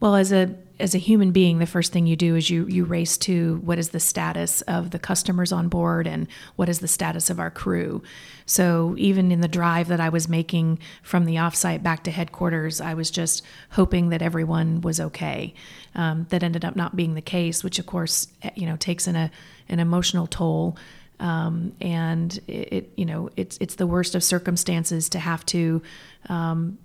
Well, 0.03 0.15
as 0.15 0.34
a 0.34 0.53
as 0.82 0.93
a 0.93 0.98
human 0.98 1.32
being, 1.32 1.60
the 1.60 1.65
first 1.65 1.93
thing 1.93 2.08
you 2.08 2.17
do 2.17 2.36
is 2.36 2.50
you 2.50 2.67
you 2.67 2.84
race 2.84 3.17
to 3.20 3.62
what 3.63 3.79
is 3.79 3.91
the 3.91 4.01
status 4.01 4.62
of 4.63 4.91
the 4.91 5.00
customers 5.00 5.53
on 5.53 5.70
board 5.70 6.08
and 6.08 6.27
what 6.58 6.67
is 6.67 6.79
the 6.79 6.89
status 6.89 7.29
of 7.29 7.39
our 7.39 7.50
crew. 7.50 8.03
So 8.46 8.96
even 8.98 9.32
in 9.32 9.39
the 9.39 9.48
drive 9.48 9.88
that 9.88 10.01
I 10.01 10.10
was 10.10 10.27
making 10.27 10.79
from 11.03 11.24
the 11.24 11.36
offsite 11.36 11.84
back 11.84 12.03
to 12.03 12.12
headquarters, 12.12 12.82
I 12.82 12.96
was 12.96 13.10
just 13.12 13.43
hoping 13.70 14.10
that 14.10 14.22
everyone 14.22 14.82
was 14.82 15.00
okay. 15.00 15.53
Um, 15.96 16.27
that 16.32 16.43
ended 16.43 16.65
up 16.65 16.75
not 16.75 16.98
being 16.98 17.13
the 17.13 17.22
case, 17.22 17.63
which 17.63 17.79
of 17.79 17.86
course 17.86 18.27
eh, 18.41 18.50
you 18.55 18.65
know 18.65 18.75
takes 18.75 19.08
an 19.08 19.15
a 19.15 19.32
an 19.70 19.79
emotional 19.79 20.27
toll. 20.27 20.75
Um, 21.24 21.72
and 21.80 22.38
it, 22.48 22.74
it, 22.74 22.94
you 22.98 23.06
know 23.06 23.30
it's 23.38 23.58
it's 23.62 23.75
the 23.75 23.88
worst 23.88 24.13
of 24.13 24.24
circumstances 24.24 25.08
to 25.10 25.20
have 25.20 25.46
to 25.48 25.82
um, 26.27 26.77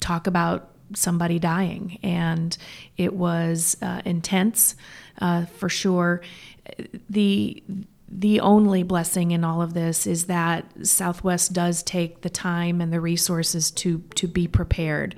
talk 0.00 0.26
about 0.26 0.70
somebody 0.94 1.38
dying, 1.38 1.98
and 2.02 2.56
it 2.96 3.12
was 3.12 3.76
uh, 3.82 4.00
intense 4.06 4.76
uh, 5.20 5.44
for 5.44 5.68
sure. 5.68 6.22
The 7.10 7.62
the 8.08 8.40
only 8.40 8.82
blessing 8.82 9.30
in 9.30 9.44
all 9.44 9.60
of 9.60 9.74
this 9.74 10.06
is 10.06 10.24
that 10.24 10.66
Southwest 10.86 11.52
does 11.52 11.82
take 11.82 12.22
the 12.22 12.30
time 12.30 12.80
and 12.80 12.90
the 12.90 13.00
resources 13.00 13.70
to 13.72 13.98
to 14.14 14.26
be 14.26 14.48
prepared. 14.48 15.16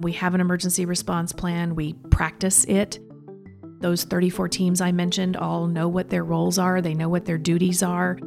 We 0.00 0.12
have 0.12 0.34
an 0.34 0.42
emergency 0.42 0.84
response 0.84 1.32
plan. 1.32 1.74
We 1.74 1.94
practice 2.10 2.64
it. 2.64 2.98
Those 3.80 4.04
34 4.04 4.48
teams 4.48 4.80
I 4.80 4.92
mentioned 4.92 5.36
all 5.36 5.66
know 5.66 5.88
what 5.88 6.10
their 6.10 6.24
roles 6.24 6.58
are. 6.58 6.80
They 6.80 6.94
know 6.94 7.08
what 7.08 7.24
their 7.24 7.38
duties 7.38 7.82
are 7.82 8.18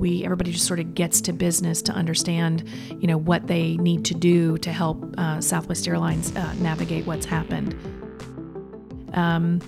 we 0.00 0.24
everybody 0.24 0.52
just 0.52 0.66
sort 0.66 0.80
of 0.80 0.94
gets 0.94 1.20
to 1.22 1.32
business 1.32 1.82
to 1.82 1.92
understand, 1.92 2.64
you 3.00 3.06
know, 3.06 3.16
what 3.16 3.46
they 3.46 3.76
need 3.78 4.04
to 4.06 4.14
do 4.14 4.58
to 4.58 4.72
help 4.72 5.14
uh, 5.18 5.40
Southwest 5.40 5.86
Airlines 5.86 6.34
uh, 6.36 6.54
navigate 6.54 7.06
what's 7.06 7.26
happened. 7.26 7.74
Um, 9.14 9.60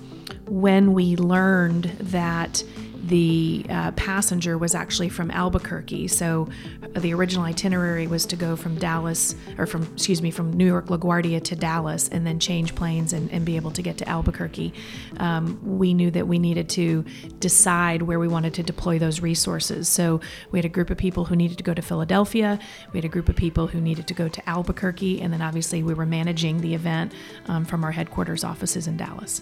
when 0.47 0.93
we 0.93 1.15
learned 1.15 1.85
that 1.99 2.63
the 3.11 3.65
uh, 3.69 3.91
passenger 3.91 4.57
was 4.57 4.73
actually 4.73 5.09
from 5.09 5.29
Albuquerque. 5.31 6.07
So 6.07 6.47
the 6.95 7.13
original 7.13 7.43
itinerary 7.43 8.07
was 8.07 8.25
to 8.27 8.37
go 8.37 8.55
from 8.55 8.75
Dallas, 8.75 9.35
or 9.57 9.65
from, 9.65 9.83
excuse 9.93 10.21
me, 10.21 10.31
from 10.31 10.53
New 10.53 10.65
York 10.65 10.87
LaGuardia 10.87 11.43
to 11.43 11.55
Dallas 11.55 12.07
and 12.07 12.25
then 12.25 12.39
change 12.39 12.73
planes 12.73 13.11
and, 13.11 13.29
and 13.31 13.45
be 13.45 13.57
able 13.57 13.71
to 13.71 13.81
get 13.81 13.97
to 13.97 14.07
Albuquerque. 14.07 14.73
Um, 15.17 15.59
we 15.77 15.93
knew 15.93 16.09
that 16.11 16.25
we 16.25 16.39
needed 16.39 16.69
to 16.69 17.03
decide 17.39 18.01
where 18.01 18.17
we 18.17 18.29
wanted 18.29 18.53
to 18.55 18.63
deploy 18.63 18.97
those 18.97 19.19
resources. 19.19 19.89
So 19.89 20.21
we 20.51 20.59
had 20.59 20.65
a 20.65 20.69
group 20.69 20.89
of 20.89 20.97
people 20.97 21.25
who 21.25 21.35
needed 21.35 21.57
to 21.57 21.63
go 21.65 21.73
to 21.73 21.81
Philadelphia, 21.81 22.59
we 22.93 22.97
had 22.97 23.05
a 23.05 23.09
group 23.09 23.27
of 23.27 23.35
people 23.35 23.67
who 23.67 23.81
needed 23.81 24.07
to 24.07 24.13
go 24.13 24.29
to 24.29 24.49
Albuquerque, 24.49 25.21
and 25.21 25.33
then 25.33 25.41
obviously 25.41 25.83
we 25.83 25.93
were 25.93 26.05
managing 26.05 26.61
the 26.61 26.73
event 26.73 27.11
um, 27.47 27.65
from 27.65 27.83
our 27.83 27.91
headquarters 27.91 28.45
offices 28.45 28.87
in 28.87 28.95
Dallas. 28.95 29.41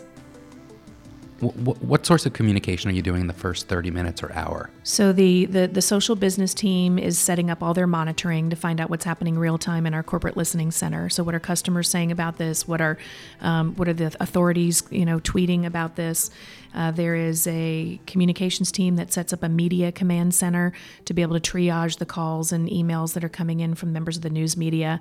What, 1.42 1.82
what 1.82 2.06
sorts 2.06 2.26
of 2.26 2.34
communication 2.34 2.90
are 2.90 2.94
you 2.94 3.02
doing 3.02 3.22
in 3.22 3.28
the 3.28 3.34
first 3.34 3.68
30 3.68 3.92
minutes 3.92 4.22
or 4.24 4.32
hour? 4.34 4.70
So 4.84 5.14
the, 5.14 5.46
the 5.46 5.68
the 5.68 5.82
social 5.82 6.16
business 6.16 6.54
team 6.54 7.00
is 7.00 7.18
setting 7.18 7.50
up 7.50 7.64
all 7.64 7.74
their 7.74 7.88
monitoring 7.88 8.50
to 8.50 8.56
find 8.56 8.82
out 8.82 8.90
what's 8.90 9.06
happening 9.06 9.38
real 9.38 9.58
time 9.58 9.86
in 9.86 9.94
our 9.94 10.04
corporate 10.04 10.36
listening 10.36 10.72
center. 10.72 11.10
So 11.10 11.24
what 11.24 11.36
are 11.36 11.40
customers 11.40 11.90
saying 11.90 12.12
about 12.12 12.38
this? 12.38 12.68
What 12.68 12.82
are 12.82 12.98
um, 13.42 13.76
what 13.76 13.88
are 13.88 13.94
the 13.94 14.16
authorities 14.20 14.84
you 14.90 15.06
know 15.06 15.20
tweeting 15.20 15.66
about 15.66 15.96
this? 15.96 16.32
Uh, 16.74 16.92
there 16.92 17.16
is 17.16 17.48
a 17.48 18.00
communications 18.06 18.72
team 18.72 18.96
that 18.96 19.12
sets 19.12 19.34
up 19.34 19.44
a 19.44 19.50
media 19.50 19.92
command 19.92 20.34
center 20.34 20.72
to 21.06 21.14
be 21.14 21.22
able 21.22 21.40
to 21.40 21.52
triage 21.52 21.98
the 21.98 22.06
calls 22.06 22.52
and 22.52 22.70
emails 22.70 23.14
that 23.14 23.24
are 23.24 23.30
coming 23.30 23.60
in 23.60 23.76
from 23.76 23.92
members 23.92 24.18
of 24.18 24.24
the 24.24 24.30
news 24.30 24.56
media. 24.56 25.00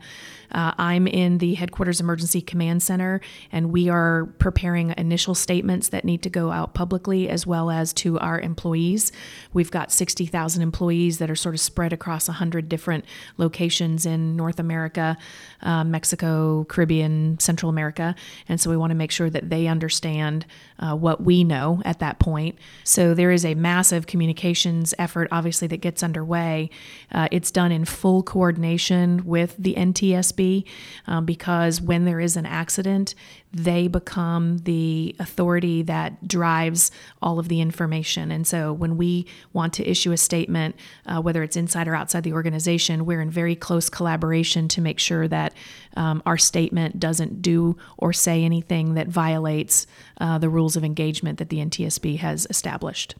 Uh, 0.50 0.72
I'm 0.78 1.06
in 1.06 1.38
the 1.38 1.54
headquarters 1.54 2.00
emergency 2.00 2.40
command 2.40 2.82
center, 2.82 3.20
and 3.52 3.70
we 3.70 3.88
are 3.88 4.26
preparing 4.38 4.94
initial 4.96 5.34
statements 5.34 5.88
that 5.88 6.04
need 6.04 6.22
to 6.22 6.30
go 6.30 6.50
out 6.50 6.72
publicly 6.72 7.28
as 7.28 7.46
well 7.46 7.70
as 7.70 7.92
to 7.94 8.18
our 8.18 8.40
employees. 8.40 9.12
We've 9.52 9.70
got 9.70 9.92
60,000 9.92 10.62
employees 10.62 11.18
that 11.18 11.30
are 11.30 11.36
sort 11.36 11.54
of 11.54 11.60
spread 11.60 11.92
across 11.92 12.28
100 12.28 12.68
different 12.68 13.04
locations 13.36 14.06
in 14.06 14.36
North 14.36 14.58
America, 14.58 15.18
uh, 15.62 15.84
Mexico, 15.84 16.64
Caribbean, 16.64 17.38
Central 17.38 17.68
America, 17.68 18.14
and 18.48 18.58
so 18.60 18.70
we 18.70 18.76
want 18.76 18.90
to 18.90 18.94
make 18.94 19.10
sure 19.10 19.28
that 19.28 19.50
they 19.50 19.66
understand 19.66 20.46
uh, 20.78 20.94
what 20.94 21.22
we 21.22 21.44
know 21.44 21.57
at 21.84 21.98
that 21.98 22.18
point. 22.18 22.58
So 22.84 23.14
there 23.14 23.30
is 23.30 23.44
a 23.44 23.54
massive 23.54 24.06
communications 24.06 24.94
effort, 24.98 25.28
obviously, 25.30 25.68
that 25.68 25.78
gets 25.78 26.02
underway. 26.02 26.70
Uh, 27.12 27.28
it's 27.30 27.50
done 27.50 27.72
in 27.72 27.84
full 27.84 28.22
coordination 28.22 29.24
with 29.24 29.56
the 29.58 29.74
NTSB 29.74 30.64
um, 31.06 31.24
because 31.24 31.80
when 31.80 32.04
there 32.04 32.20
is 32.20 32.36
an 32.36 32.46
accident, 32.46 33.14
they 33.52 33.88
become 33.88 34.58
the 34.58 35.16
authority 35.18 35.82
that 35.82 36.28
drives 36.28 36.90
all 37.22 37.38
of 37.38 37.48
the 37.48 37.60
information. 37.60 38.30
And 38.30 38.46
so 38.46 38.72
when 38.72 38.96
we 38.96 39.26
want 39.52 39.72
to 39.74 39.90
issue 39.90 40.12
a 40.12 40.16
statement, 40.16 40.76
uh, 41.06 41.20
whether 41.22 41.42
it's 41.42 41.56
inside 41.56 41.88
or 41.88 41.94
outside 41.94 42.24
the 42.24 42.32
organization, 42.32 43.06
we're 43.06 43.22
in 43.22 43.30
very 43.30 43.56
close 43.56 43.88
collaboration 43.88 44.68
to 44.68 44.80
make 44.80 44.98
sure 44.98 45.26
that 45.28 45.54
um, 45.96 46.22
our 46.26 46.36
statement 46.36 47.00
doesn't 47.00 47.40
do 47.40 47.76
or 47.96 48.12
say 48.12 48.44
anything 48.44 48.94
that 48.94 49.08
violates 49.08 49.86
uh, 50.20 50.36
the 50.38 50.50
rules 50.50 50.76
of 50.76 50.84
engagement 50.84 51.38
that 51.38 51.48
the 51.48 51.58
NTSB 51.58 52.18
has 52.18 52.46
established. 52.50 53.14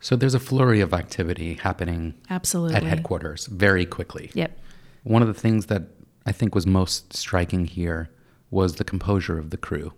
So 0.00 0.16
there's 0.16 0.34
a 0.34 0.40
flurry 0.40 0.82
of 0.82 0.92
activity 0.92 1.54
happening 1.54 2.12
Absolutely. 2.28 2.76
at 2.76 2.82
headquarters 2.82 3.46
very 3.46 3.86
quickly. 3.86 4.30
Yep. 4.34 4.58
One 5.04 5.22
of 5.22 5.28
the 5.28 5.34
things 5.34 5.66
that 5.66 5.84
I 6.26 6.32
think 6.32 6.54
was 6.54 6.66
most 6.66 7.14
striking 7.14 7.64
here 7.64 8.10
was 8.54 8.76
the 8.76 8.84
composure 8.84 9.36
of 9.36 9.50
the 9.50 9.56
crew. 9.56 9.92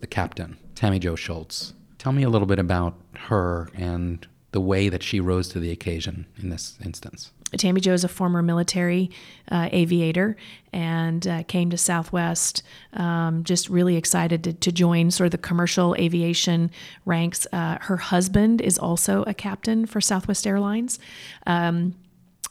The 0.00 0.06
captain, 0.06 0.56
Tammy 0.74 0.98
Jo 0.98 1.14
Shults. 1.14 1.74
Tell 1.98 2.10
me 2.10 2.22
a 2.22 2.30
little 2.30 2.46
bit 2.46 2.58
about 2.58 2.98
her 3.14 3.68
and 3.74 4.26
the 4.52 4.60
way 4.60 4.88
that 4.88 5.02
she 5.02 5.20
rose 5.20 5.48
to 5.50 5.60
the 5.60 5.70
occasion 5.70 6.26
in 6.38 6.48
this 6.48 6.78
instance. 6.84 7.30
Tammy 7.58 7.82
Jo 7.82 7.92
is 7.92 8.04
a 8.04 8.08
former 8.08 8.42
military 8.42 9.10
uh, 9.50 9.68
aviator 9.70 10.36
and 10.72 11.26
uh, 11.26 11.42
came 11.42 11.68
to 11.68 11.76
Southwest 11.76 12.62
um, 12.94 13.44
just 13.44 13.68
really 13.68 13.96
excited 13.96 14.42
to, 14.44 14.54
to, 14.54 14.72
join 14.72 15.10
sort 15.10 15.26
of 15.26 15.32
the 15.32 15.38
commercial 15.38 15.94
aviation 15.96 16.70
ranks. 17.04 17.46
Uh, 17.52 17.76
her 17.82 17.98
husband 17.98 18.62
is 18.62 18.78
also 18.78 19.22
a 19.26 19.34
captain 19.34 19.84
for 19.84 20.00
Southwest 20.00 20.46
Airlines. 20.46 20.98
Um, 21.46 21.94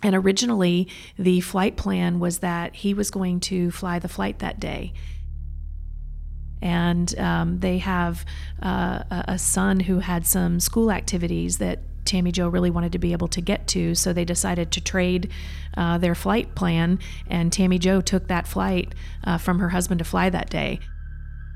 and 0.04 0.16
originally, 0.16 0.88
the 1.18 1.42
flight 1.42 1.78
plan 1.78 2.20
was 2.20 2.40
that 2.40 2.76
he 2.76 2.94
was 2.94 3.12
going 3.12 3.40
to 3.42 3.72
fly 3.72 4.00
the 4.00 4.08
flight 4.08 4.40
that 4.40 4.60
day. 4.60 4.94
And 6.62 7.18
um, 7.20 7.60
they 7.60 7.80
have 7.80 8.26
uh, 8.62 9.04
a 9.10 9.38
son 9.40 9.80
who 9.80 10.00
had 10.00 10.26
some 10.26 10.60
school 10.60 10.92
activities 10.92 11.58
that 11.58 11.80
Tammy 12.06 12.32
Jo 12.32 12.48
really 12.48 12.70
wanted 12.70 12.92
to 12.92 13.00
be 13.00 13.14
able 13.14 13.28
to 13.30 13.42
get 13.42 13.68
to. 13.68 13.96
So 13.96 14.14
they 14.14 14.26
decided 14.26 14.72
to 14.72 14.82
trade 14.82 15.32
uh, 15.78 15.98
their 15.98 16.16
flight 16.16 16.56
plan, 16.56 17.00
and 17.28 17.52
Tammy 17.52 17.80
Jo 17.80 18.02
took 18.02 18.28
that 18.28 18.48
flight 18.48 18.94
uh, 19.24 19.38
from 19.38 19.60
her 19.60 19.70
husband 19.70 20.00
to 20.00 20.06
fly 20.06 20.30
that 20.30 20.50
day. 20.50 20.80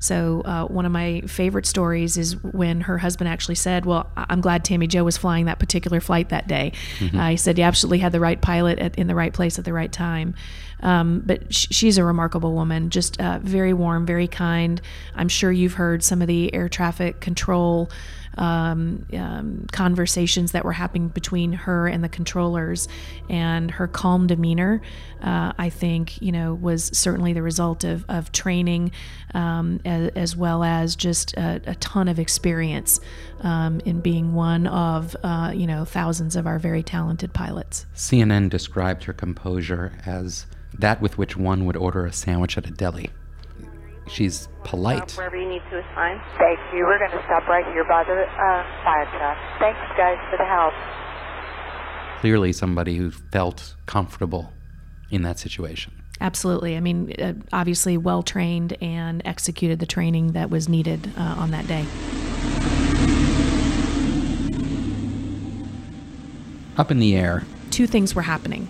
So, 0.05 0.41
uh, 0.45 0.65
one 0.65 0.85
of 0.85 0.91
my 0.91 1.21
favorite 1.21 1.65
stories 1.65 2.15
is 2.17 2.41
when 2.43 2.81
her 2.81 2.99
husband 2.99 3.27
actually 3.27 3.55
said, 3.55 3.85
Well, 3.85 4.09
I'm 4.15 4.41
glad 4.41 4.63
Tammy 4.63 4.87
Jo 4.87 5.03
was 5.03 5.17
flying 5.17 5.45
that 5.45 5.57
particular 5.57 5.99
flight 5.99 6.29
that 6.29 6.47
day. 6.47 6.73
Mm-hmm. 6.99 7.17
Uh, 7.17 7.29
he 7.29 7.37
said, 7.37 7.57
You 7.57 7.63
absolutely 7.63 7.99
had 7.99 8.11
the 8.11 8.19
right 8.19 8.39
pilot 8.39 8.79
at, 8.79 8.95
in 8.95 9.07
the 9.07 9.15
right 9.15 9.33
place 9.33 9.57
at 9.57 9.65
the 9.65 9.73
right 9.73 9.91
time. 9.91 10.35
Um, 10.81 11.23
but 11.25 11.51
sh- 11.53 11.67
she's 11.71 11.97
a 11.97 12.03
remarkable 12.03 12.53
woman, 12.53 12.91
just 12.91 13.19
uh, 13.19 13.39
very 13.41 13.73
warm, 13.73 14.05
very 14.05 14.27
kind. 14.27 14.79
I'm 15.15 15.29
sure 15.29 15.51
you've 15.51 15.73
heard 15.73 16.03
some 16.03 16.21
of 16.21 16.27
the 16.27 16.53
air 16.53 16.69
traffic 16.69 17.19
control 17.21 17.89
um, 18.37 19.05
um, 19.13 19.65
conversations 19.71 20.51
that 20.51 20.65
were 20.65 20.73
happening 20.73 21.09
between 21.09 21.53
her 21.53 21.87
and 21.87 22.03
the 22.03 22.09
controllers, 22.09 22.87
and 23.29 23.71
her 23.71 23.87
calm 23.87 24.27
demeanor, 24.27 24.81
uh, 25.21 25.53
I 25.57 25.69
think, 25.69 26.21
you 26.21 26.31
know, 26.31 26.53
was 26.53 26.85
certainly 26.93 27.33
the 27.33 27.41
result 27.41 27.83
of, 27.83 28.05
of 28.09 28.31
training 28.31 28.91
um, 29.33 29.79
as, 29.85 30.09
as, 30.15 30.35
well 30.35 30.63
as 30.63 30.95
just 30.95 31.33
a, 31.33 31.61
a 31.65 31.75
ton 31.75 32.07
of 32.07 32.19
experience 32.19 32.99
um, 33.41 33.79
in 33.81 34.01
being 34.01 34.33
one 34.33 34.67
of, 34.67 35.15
uh, 35.23 35.51
you 35.53 35.67
know, 35.67 35.85
thousands 35.85 36.35
of 36.35 36.45
our 36.45 36.59
very 36.59 36.83
talented 36.83 37.33
pilots. 37.33 37.85
CNN 37.95 38.49
described 38.49 39.05
her 39.05 39.13
composure 39.13 39.93
as 40.05 40.45
that 40.77 41.01
with 41.01 41.17
which 41.17 41.37
one 41.37 41.65
would 41.65 41.77
order 41.77 42.05
a 42.05 42.13
sandwich 42.13 42.57
at 42.57 42.67
a 42.67 42.71
deli. 42.71 43.09
She's 44.07 44.47
polite. 44.63 45.11
Wherever 45.17 45.35
you 45.35 45.47
need 45.49 45.61
to 45.71 45.79
is 45.79 45.85
fine. 45.95 46.21
Thank 46.37 46.59
you. 46.73 46.85
We're 46.85 46.99
going 46.99 47.11
to 47.11 47.23
stop 47.25 47.47
right 47.47 47.65
here 47.73 47.83
by 47.85 48.03
the 48.03 48.13
uh, 48.13 48.83
fire 48.83 49.05
truck. 49.17 49.37
Thanks, 49.59 49.79
guys, 49.97 50.17
for 50.29 50.37
the 50.37 50.45
help. 50.45 50.73
Clearly, 52.21 52.53
somebody 52.53 52.97
who 52.97 53.11
felt 53.11 53.75
comfortable 53.85 54.51
in 55.09 55.23
that 55.23 55.39
situation. 55.39 55.93
Absolutely. 56.21 56.77
I 56.77 56.79
mean, 56.79 57.13
uh, 57.19 57.33
obviously 57.51 57.97
well 57.97 58.23
trained 58.23 58.77
and 58.81 59.21
executed 59.25 59.79
the 59.79 59.85
training 59.85 60.31
that 60.33 60.49
was 60.49 60.69
needed 60.69 61.11
uh, 61.17 61.35
on 61.37 61.51
that 61.51 61.67
day. 61.67 61.85
Up 66.77 66.91
in 66.91 66.99
the 66.99 67.15
air, 67.15 67.43
Two 67.75 67.87
things 67.87 68.15
were 68.15 68.21
happening. 68.21 68.69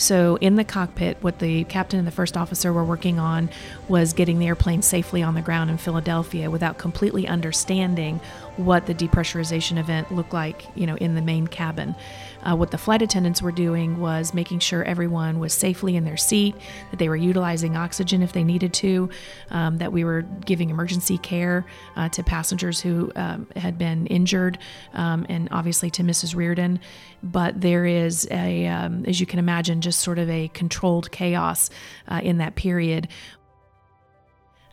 So, 0.00 0.36
in 0.36 0.56
the 0.56 0.64
cockpit, 0.64 1.18
what 1.20 1.40
the 1.40 1.64
captain 1.64 1.98
and 1.98 2.08
the 2.08 2.12
first 2.12 2.34
officer 2.34 2.72
were 2.72 2.84
working 2.84 3.18
on 3.18 3.50
was 3.86 4.14
getting 4.14 4.38
the 4.38 4.46
airplane 4.46 4.80
safely 4.80 5.22
on 5.22 5.34
the 5.34 5.42
ground 5.42 5.68
in 5.68 5.76
Philadelphia 5.76 6.50
without 6.50 6.78
completely 6.78 7.28
understanding 7.28 8.18
what 8.56 8.86
the 8.86 8.94
depressurization 8.94 9.78
event 9.78 10.10
looked 10.10 10.32
like, 10.32 10.64
you 10.74 10.86
know, 10.86 10.96
in 10.96 11.16
the 11.16 11.20
main 11.20 11.46
cabin. 11.46 11.94
Uh, 12.42 12.56
what 12.56 12.70
the 12.70 12.78
flight 12.78 13.02
attendants 13.02 13.42
were 13.42 13.52
doing 13.52 14.00
was 14.00 14.32
making 14.32 14.58
sure 14.58 14.82
everyone 14.84 15.38
was 15.38 15.52
safely 15.52 15.96
in 15.96 16.04
their 16.04 16.16
seat, 16.16 16.54
that 16.90 16.98
they 16.98 17.10
were 17.10 17.16
utilizing 17.16 17.76
oxygen 17.76 18.22
if 18.22 18.32
they 18.32 18.42
needed 18.42 18.72
to, 18.72 19.10
um, 19.50 19.76
that 19.76 19.92
we 19.92 20.04
were 20.04 20.22
giving 20.46 20.70
emergency 20.70 21.18
care 21.18 21.66
uh, 21.96 22.08
to 22.08 22.22
passengers 22.22 22.80
who 22.80 23.12
um, 23.16 23.46
had 23.56 23.76
been 23.76 24.06
injured, 24.06 24.58
um, 24.94 25.26
and 25.28 25.48
obviously 25.50 25.90
to 25.90 26.02
Mrs. 26.02 26.34
Riordan. 26.34 26.80
But 27.22 27.60
there 27.60 27.84
is 27.84 28.26
a, 28.30 28.66
um, 28.66 29.04
as 29.06 29.20
you 29.20 29.26
can 29.26 29.38
imagine, 29.38 29.80
just 29.80 30.00
sort 30.00 30.18
of 30.18 30.30
a 30.30 30.48
controlled 30.48 31.10
chaos 31.10 31.70
uh, 32.08 32.20
in 32.22 32.38
that 32.38 32.56
period. 32.56 33.08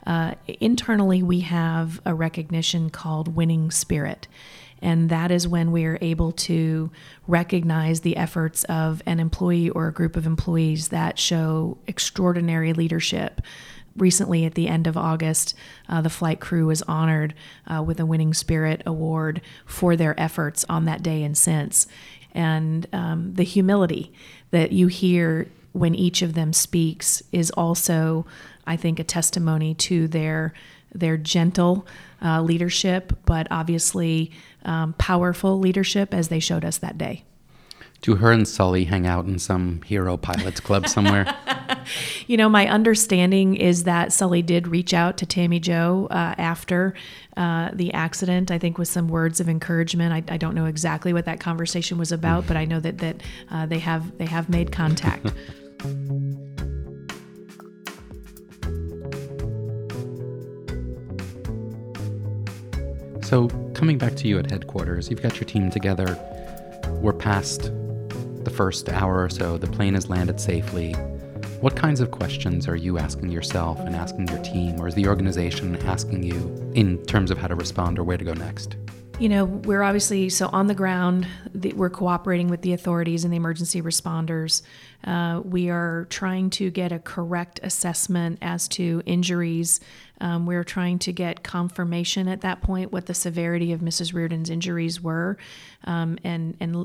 Uh, 0.06 0.36
internally, 0.62 1.22
we 1.22 1.42
have 1.42 2.00
a 2.06 2.16
recognition 2.16 2.90
called 2.90 3.36
winning 3.36 3.70
spirit. 3.72 4.28
And 4.82 5.10
that 5.10 5.32
is 5.32 5.48
when 5.48 5.72
we 5.72 5.86
are 5.86 5.98
able 6.02 6.32
to 6.34 6.92
recognize 7.28 8.02
the 8.02 8.16
efforts 8.16 8.64
of 8.66 9.02
an 9.06 9.20
employee 9.20 9.70
or 9.70 9.88
a 9.88 9.94
group 9.94 10.16
of 10.16 10.26
employees 10.26 10.90
that 10.90 11.18
show 11.20 11.78
extraordinary 11.88 12.74
leadership. 12.74 13.42
Recently, 13.96 14.46
at 14.46 14.54
the 14.54 14.68
end 14.68 14.86
of 14.86 14.96
August, 14.96 15.56
uh, 15.90 16.02
the 16.02 16.10
flight 16.10 16.40
crew 16.40 16.68
was 16.68 16.84
honored 16.84 17.34
uh, 17.66 17.82
with 17.82 18.00
a 18.00 18.06
Winning 18.06 18.34
Spirit 18.34 18.84
Award 18.86 19.42
for 19.66 19.96
their 19.96 20.18
efforts 20.20 20.64
on 20.70 20.86
that 20.86 21.02
day 21.02 21.24
and 21.24 21.36
since. 21.36 21.88
And 22.38 22.86
um, 22.94 23.34
the 23.34 23.44
humility 23.44 24.14
that 24.52 24.72
you 24.72 24.88
hear 24.88 25.48
when 25.74 25.96
each 25.96 26.22
of 26.22 26.36
them 26.36 26.54
speaks 26.54 27.24
is 27.32 27.50
also, 27.52 28.28
I 28.68 28.78
think, 28.78 29.00
a 29.00 29.04
testimony 29.04 29.74
to 29.74 30.08
their 30.08 30.54
their 30.94 31.18
gentle 31.18 31.86
uh, 32.24 32.42
leadership, 32.42 33.12
but 33.26 33.48
obviously 33.52 34.32
um, 34.64 34.94
powerful 34.94 35.60
leadership 35.60 36.14
as 36.14 36.30
they 36.30 36.40
showed 36.40 36.64
us 36.64 36.78
that 36.78 36.98
day. 36.98 37.24
Do 38.02 38.16
her 38.16 38.32
and 38.32 38.48
Sully 38.48 38.86
hang 38.86 39.08
out 39.08 39.26
in 39.26 39.40
some 39.40 39.82
hero 39.82 40.18
pilots 40.18 40.60
club 40.60 40.88
somewhere? 40.88 41.36
You 42.28 42.36
know, 42.36 42.50
my 42.50 42.68
understanding 42.68 43.56
is 43.56 43.86
that 43.86 44.12
Sully 44.12 44.42
did 44.42 44.68
reach 44.68 44.94
out 44.94 45.18
to 45.18 45.26
Tammy 45.26 45.60
Jo 45.60 46.08
uh, 46.12 46.36
after 46.38 46.94
uh, 47.38 47.70
the 47.74 47.94
accident. 47.94 48.52
I 48.52 48.58
think 48.58 48.78
with 48.78 48.90
some 48.90 49.08
words 49.08 49.40
of 49.40 49.48
encouragement. 49.48 50.14
I, 50.14 50.34
I 50.34 50.38
don't 50.38 50.54
know 50.54 50.66
exactly 50.66 51.14
what 51.14 51.26
that 51.26 51.40
conversation 51.40 51.98
was 51.98 52.12
about, 52.12 52.46
but 52.46 52.58
I 52.58 52.66
know 52.66 52.82
that 52.82 52.98
that 52.98 53.24
uh, 53.50 53.66
they 53.66 53.80
have 53.80 54.18
they 54.18 54.26
have 54.26 54.50
made 54.50 54.72
contact. 54.72 55.32
So, 63.24 63.50
coming 63.74 63.98
back 63.98 64.16
to 64.16 64.28
you 64.30 64.40
at 64.40 64.50
headquarters, 64.50 65.10
you've 65.10 65.22
got 65.22 65.36
your 65.36 65.44
team 65.44 65.70
together. 65.70 66.18
We're 67.02 67.12
past 67.12 67.74
first 68.58 68.90
hour 68.90 69.24
or 69.24 69.30
so. 69.30 69.56
The 69.56 69.68
plane 69.68 69.94
has 69.94 70.10
landed 70.10 70.40
safely. 70.40 70.94
What 71.62 71.76
kinds 71.76 72.02
of 72.02 72.10
questions 72.10 72.68
are 72.68 72.76
you 72.76 72.98
asking 72.98 73.30
yourself 73.30 73.80
and 73.80 73.96
asking 73.96 74.28
your 74.30 74.42
team, 74.44 74.82
or 74.82 74.88
is 74.88 74.96
the 74.96 75.08
organization 75.08 75.76
asking 75.86 76.24
you 76.24 76.67
in 76.78 77.04
terms 77.06 77.32
of 77.32 77.40
how 77.40 77.48
to 77.48 77.56
respond 77.56 77.98
or 77.98 78.04
where 78.04 78.18
to 78.18 78.24
go 78.24 78.34
next? 78.34 78.78
You 79.20 79.30
know, 79.30 79.46
we're 79.46 79.82
obviously 79.82 80.30
so 80.30 80.48
on 80.50 80.68
the 80.68 80.76
ground. 80.76 81.28
The, 81.56 81.74
we're 81.74 81.90
cooperating 81.90 82.50
with 82.50 82.62
the 82.62 82.74
authorities 82.74 83.24
and 83.24 83.34
the 83.34 83.38
emergency 83.38 83.82
responders. 83.82 84.62
Uh, 85.04 85.42
we 85.44 85.72
are 85.72 86.06
trying 86.12 86.52
to 86.52 86.70
get 86.70 86.92
a 86.92 87.00
correct 87.00 87.60
assessment 87.64 88.38
as 88.44 88.68
to 88.70 89.02
injuries. 89.08 89.80
Um, 90.22 90.46
we're 90.46 90.64
trying 90.64 91.00
to 91.00 91.12
get 91.12 91.42
confirmation 91.42 92.28
at 92.28 92.42
that 92.42 92.62
point 92.62 92.92
what 92.92 93.08
the 93.08 93.16
severity 93.16 93.74
of 93.74 93.80
Mrs. 93.82 94.14
Riordan's 94.14 94.52
injuries 94.52 95.02
were, 95.02 95.40
um, 95.86 96.20
and 96.24 96.56
and 96.60 96.76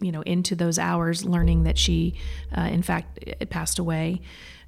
you 0.00 0.10
know 0.10 0.22
into 0.22 0.56
those 0.56 0.78
hours 0.78 1.24
learning 1.24 1.64
that 1.64 1.78
she, 1.78 2.14
uh, 2.56 2.62
in 2.62 2.82
fact, 2.82 3.20
passed 3.50 3.78
away. 3.78 4.22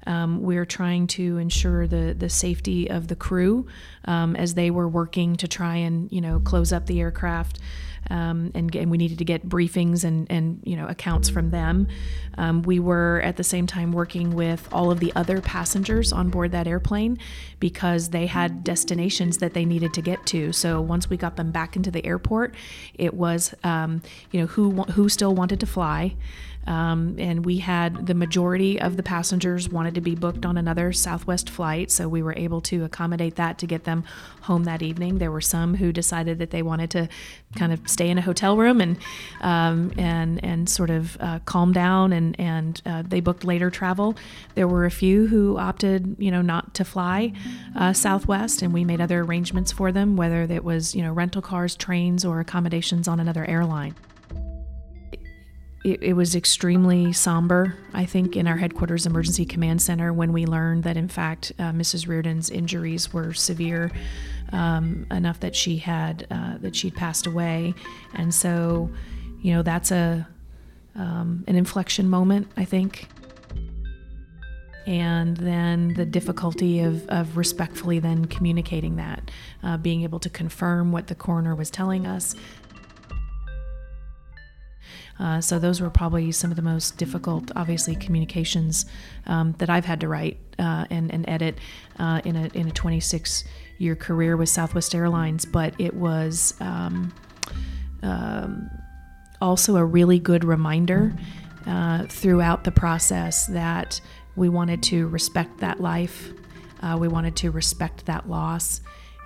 Um, 0.07 0.41
we're 0.41 0.65
trying 0.65 1.07
to 1.07 1.37
ensure 1.37 1.87
the 1.87 2.15
the 2.17 2.29
safety 2.29 2.89
of 2.89 3.07
the 3.07 3.15
crew 3.15 3.67
um, 4.05 4.35
as 4.35 4.53
they 4.53 4.71
were 4.71 4.87
working 4.87 5.35
to 5.37 5.47
try 5.47 5.75
and 5.75 6.11
you 6.11 6.21
know 6.21 6.39
close 6.39 6.71
up 6.71 6.85
the 6.85 6.99
aircraft. 6.99 7.59
Um, 8.09 8.51
and, 8.55 8.73
and 8.75 8.89
we 8.89 8.97
needed 8.97 9.19
to 9.19 9.25
get 9.25 9.47
briefings 9.47 10.03
and, 10.03 10.25
and 10.31 10.61
you 10.63 10.75
know 10.75 10.87
accounts 10.87 11.29
from 11.29 11.51
them. 11.51 11.87
Um, 12.37 12.63
we 12.63 12.79
were 12.79 13.21
at 13.23 13.35
the 13.35 13.43
same 13.43 13.67
time 13.67 13.91
working 13.91 14.33
with 14.35 14.67
all 14.71 14.89
of 14.89 14.99
the 14.99 15.11
other 15.15 15.41
passengers 15.41 16.13
on 16.13 16.29
board 16.29 16.51
that 16.53 16.65
airplane 16.65 17.19
because 17.59 18.09
they 18.09 18.25
had 18.25 18.63
destinations 18.63 19.39
that 19.39 19.53
they 19.53 19.65
needed 19.65 19.93
to 19.93 20.01
get 20.01 20.25
to. 20.27 20.53
So 20.53 20.79
once 20.81 21.09
we 21.09 21.17
got 21.17 21.35
them 21.35 21.51
back 21.51 21.75
into 21.75 21.91
the 21.91 22.03
airport, 22.05 22.55
it 22.93 23.13
was 23.13 23.53
um, 23.63 24.01
you 24.31 24.39
know 24.39 24.47
who 24.47 24.83
who 24.83 25.09
still 25.09 25.35
wanted 25.35 25.59
to 25.59 25.65
fly. 25.65 26.15
Um, 26.69 27.15
and 27.17 27.43
we 27.43 27.57
had 27.57 28.05
the 28.05 28.13
majority 28.13 28.79
of 28.79 28.95
the 28.95 29.01
passengers 29.01 29.67
wanted 29.69 29.95
to 29.95 30.01
be 30.01 30.13
booked 30.13 30.45
on 30.45 30.55
another 30.55 30.93
Southwest 30.93 31.49
flight, 31.49 31.89
so 31.89 32.07
we 32.07 32.21
were 32.21 32.35
able 32.37 32.61
to 32.61 32.83
accommodate 32.83 33.35
that 33.37 33.57
to 33.57 33.65
get 33.65 33.85
them 33.85 34.03
home 34.41 34.65
that 34.65 34.83
evening. 34.83 35.17
There 35.17 35.31
were 35.31 35.41
some 35.41 35.73
who 35.73 35.91
decided 35.91 36.37
that 36.37 36.51
they 36.51 36.61
wanted 36.61 36.91
to 36.91 37.09
kind 37.55 37.73
of 37.73 37.81
stay 37.89 38.07
in 38.07 38.19
a 38.19 38.21
hotel 38.21 38.55
room 38.55 38.81
and 38.81 38.97
um, 39.41 39.91
and 39.97 40.43
and 40.45 40.69
sort 40.69 40.91
of 40.91 41.17
uh, 41.19 41.39
calm 41.45 41.73
down, 41.73 42.13
and 42.13 42.39
and 42.39 42.79
uh, 42.85 43.01
they 43.01 43.19
booked 43.19 43.43
later 43.43 43.71
travel. 43.71 44.15
There 44.53 44.67
were 44.67 44.85
a 44.85 44.91
few 44.91 45.25
who 45.25 45.57
opted, 45.57 46.17
you 46.19 46.29
know, 46.29 46.43
not 46.43 46.75
to 46.75 46.85
fly 46.85 47.33
uh, 47.75 47.93
Southwest, 47.93 48.61
and 48.61 48.75
we 48.75 48.85
made 48.85 49.01
other 49.01 49.21
arrangements 49.21 49.71
for 49.71 49.91
them, 49.91 50.15
whether 50.15 50.43
it 50.43 50.63
was 50.63 50.93
you 50.93 51.01
know 51.01 51.13
rental 51.13 51.41
cars, 51.41 51.75
trains, 51.75 52.23
or 52.23 52.39
accommodations 52.39 53.07
on 53.07 53.19
another 53.19 53.43
airline 53.45 53.95
it, 55.83 56.03
it, 56.03 56.13
was 56.13 56.35
extremely 56.35 57.13
somber, 57.13 57.75
I 57.93 58.05
think, 58.05 58.35
in 58.35 58.47
our 58.47 58.57
headquarters 58.57 59.05
emergency 59.05 59.45
command 59.45 59.81
center 59.81 60.11
when 60.11 60.33
we 60.33 60.45
learned 60.45 60.83
that, 60.83 60.97
in 60.97 61.07
fact, 61.07 61.53
uh, 61.57 61.71
Mrs. 61.71 62.07
Riordan's 62.07 62.49
injuries 62.49 63.13
were 63.13 63.33
severe 63.33 63.91
um, 64.51 65.05
enough 65.09 65.39
that 65.39 65.55
she 65.55 65.77
had 65.77 66.27
uh, 66.31 66.57
that 66.57 66.75
she'd 66.75 66.95
passed 66.95 67.27
away, 67.27 67.73
and 68.13 68.33
so, 68.33 68.89
you 69.41 69.53
know, 69.53 69.61
that's 69.61 69.91
a 69.91 70.27
um, 70.95 71.43
an 71.47 71.55
inflection 71.55 72.09
moment, 72.09 72.47
I 72.57 72.65
think. 72.65 73.07
And 74.85 75.37
then 75.37 75.93
the 75.93 76.05
difficulty 76.05 76.79
of, 76.79 77.07
of 77.09 77.37
respectfully 77.37 77.99
then 77.99 78.25
communicating 78.25 78.95
that, 78.95 79.29
uh, 79.61 79.77
being 79.77 80.01
able 80.01 80.19
to 80.19 80.29
confirm 80.29 80.91
what 80.91 81.07
the 81.07 81.15
coroner 81.15 81.53
was 81.53 81.69
telling 81.69 82.07
us, 82.07 82.35
uh, 85.19 85.41
so 85.41 85.59
those 85.59 85.81
were 85.81 85.89
probably 85.89 86.31
some 86.31 86.49
of 86.49 86.55
the 86.55 86.61
most 86.61 86.97
difficult, 86.97 87.51
obviously, 87.55 87.95
communications 87.95 88.85
um, 89.27 89.53
that 89.57 89.69
I've 89.69 89.85
had 89.85 89.99
to 90.01 90.07
write 90.07 90.37
uh, 90.57 90.85
and, 90.89 91.11
and 91.11 91.27
edit 91.27 91.57
uh, 91.97 92.21
in 92.23 92.35
a 92.35 92.49
in 92.53 92.67
a 92.67 92.71
26 92.71 93.43
year 93.79 93.95
career 93.95 94.37
with 94.37 94.49
Southwest 94.49 94.95
Airlines. 94.95 95.45
But 95.45 95.73
it 95.77 95.93
was 95.93 96.53
um, 96.61 97.13
um, 98.01 98.69
also 99.41 99.75
a 99.75 99.83
really 99.83 100.19
good 100.19 100.45
reminder 100.45 101.13
uh, 101.67 102.05
throughout 102.07 102.63
the 102.63 102.71
process 102.71 103.45
that 103.47 103.99
we 104.37 104.47
wanted 104.47 104.81
to 104.83 105.07
respect 105.07 105.57
that 105.59 105.81
life, 105.81 106.31
uh, 106.81 106.97
we 106.97 107.09
wanted 107.09 107.35
to 107.37 107.51
respect 107.51 108.05
that 108.05 108.29
loss, 108.29 108.79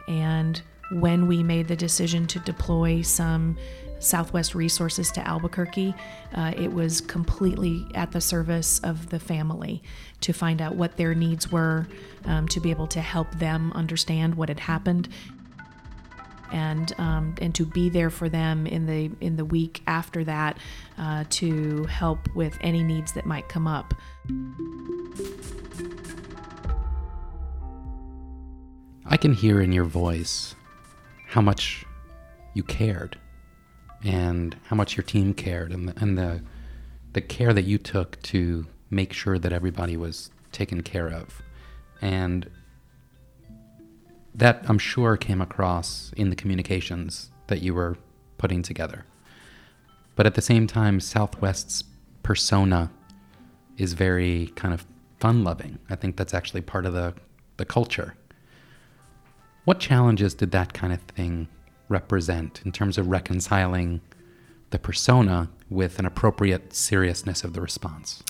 and 0.08 0.60
when 0.92 1.28
we 1.28 1.44
made 1.44 1.68
the 1.68 1.76
decision 1.76 2.26
to 2.28 2.40
deploy 2.40 3.02
some 3.02 3.58
Southwest 4.04 4.56
Resources 4.56 5.12
to 5.12 5.28
Albuquerque. 5.28 5.94
Uh, 6.34 6.54
it 6.56 6.72
was 6.72 7.02
completely 7.02 7.86
at 7.96 8.12
the 8.12 8.22
service 8.22 8.80
of 8.80 9.10
the 9.10 9.20
family 9.20 9.82
to 10.22 10.34
find 10.34 10.62
out 10.62 10.76
what 10.76 10.98
their 10.98 11.14
needs 11.16 11.52
were, 11.52 11.88
um, 12.26 12.48
to 12.50 12.60
be 12.60 12.70
able 12.70 12.88
to 12.88 13.02
help 13.02 13.32
them 13.36 13.72
understand 13.74 14.36
what 14.36 14.50
had 14.50 14.60
happened. 14.60 15.10
And, 16.52 16.94
um, 17.00 17.34
and 17.42 17.56
to 17.56 17.66
be 17.66 17.90
there 17.90 18.12
for 18.12 18.30
them 18.30 18.68
in 18.68 18.86
the 18.86 19.10
in 19.22 19.38
the 19.38 19.46
week 19.46 19.82
after 19.88 20.24
that 20.26 20.60
uh, 21.00 21.24
to 21.32 21.86
help 21.86 22.20
with 22.36 22.56
any 22.62 22.84
needs 22.84 23.14
that 23.14 23.26
might 23.26 23.50
come 23.50 23.66
up. 23.66 23.96
I 29.06 29.18
can 29.18 29.34
hear 29.34 29.62
in 29.62 29.72
your 29.72 29.86
voice 29.86 30.56
how 31.28 31.42
much 31.42 31.86
you 32.54 32.62
cared 32.62 33.18
and 34.04 34.56
how 34.66 34.76
much 34.76 34.98
your 34.98 35.04
team 35.04 35.34
cared 35.34 35.72
and 35.72 35.90
the, 35.90 35.94
and 36.02 36.18
the 36.18 36.42
the 37.14 37.22
care 37.22 37.54
that 37.54 37.64
you 37.64 37.78
took 37.78 38.22
to 38.24 38.66
make 38.90 39.14
sure 39.14 39.40
that 39.40 39.54
everybody 39.54 39.96
was 39.96 40.32
taken 40.52 40.82
care 40.82 41.08
of. 41.08 41.42
And 42.02 42.50
that 44.36 44.64
I'm 44.68 44.80
sure 44.80 45.16
came 45.16 45.42
across 45.42 46.12
in 46.18 46.30
the 46.30 46.36
communications 46.36 47.30
that 47.48 47.62
you 47.62 47.74
were 47.74 47.98
putting 48.38 48.64
together. 48.64 49.06
But 50.16 50.26
at 50.26 50.36
the 50.36 50.42
same 50.42 50.68
time, 50.68 51.00
Southwest's 51.00 51.84
persona 52.24 52.92
is 53.78 53.94
very 53.94 54.48
kind 54.56 54.74
of 54.74 54.86
fun 55.20 55.44
loving. 55.44 55.80
I 55.90 55.96
think 55.96 56.18
that's 56.18 56.34
actually 56.34 56.62
part 56.62 56.86
of 56.86 56.94
the, 56.94 57.14
the 57.58 57.66
culture. 57.66 58.16
What 59.66 59.80
challenges 59.80 60.34
did 60.34 60.52
that 60.52 60.74
kind 60.74 60.94
of 60.94 61.02
thing 61.02 61.48
represent 61.90 62.62
in 62.66 62.72
terms 62.72 62.98
of 62.98 63.08
reconciling 63.08 64.02
the 64.70 64.80
persona 64.80 65.50
with 65.70 66.00
an 66.00 66.06
appropriate 66.06 66.74
seriousness 66.74 67.44
of 67.44 67.54
the 67.54 67.62
response? 67.62 68.24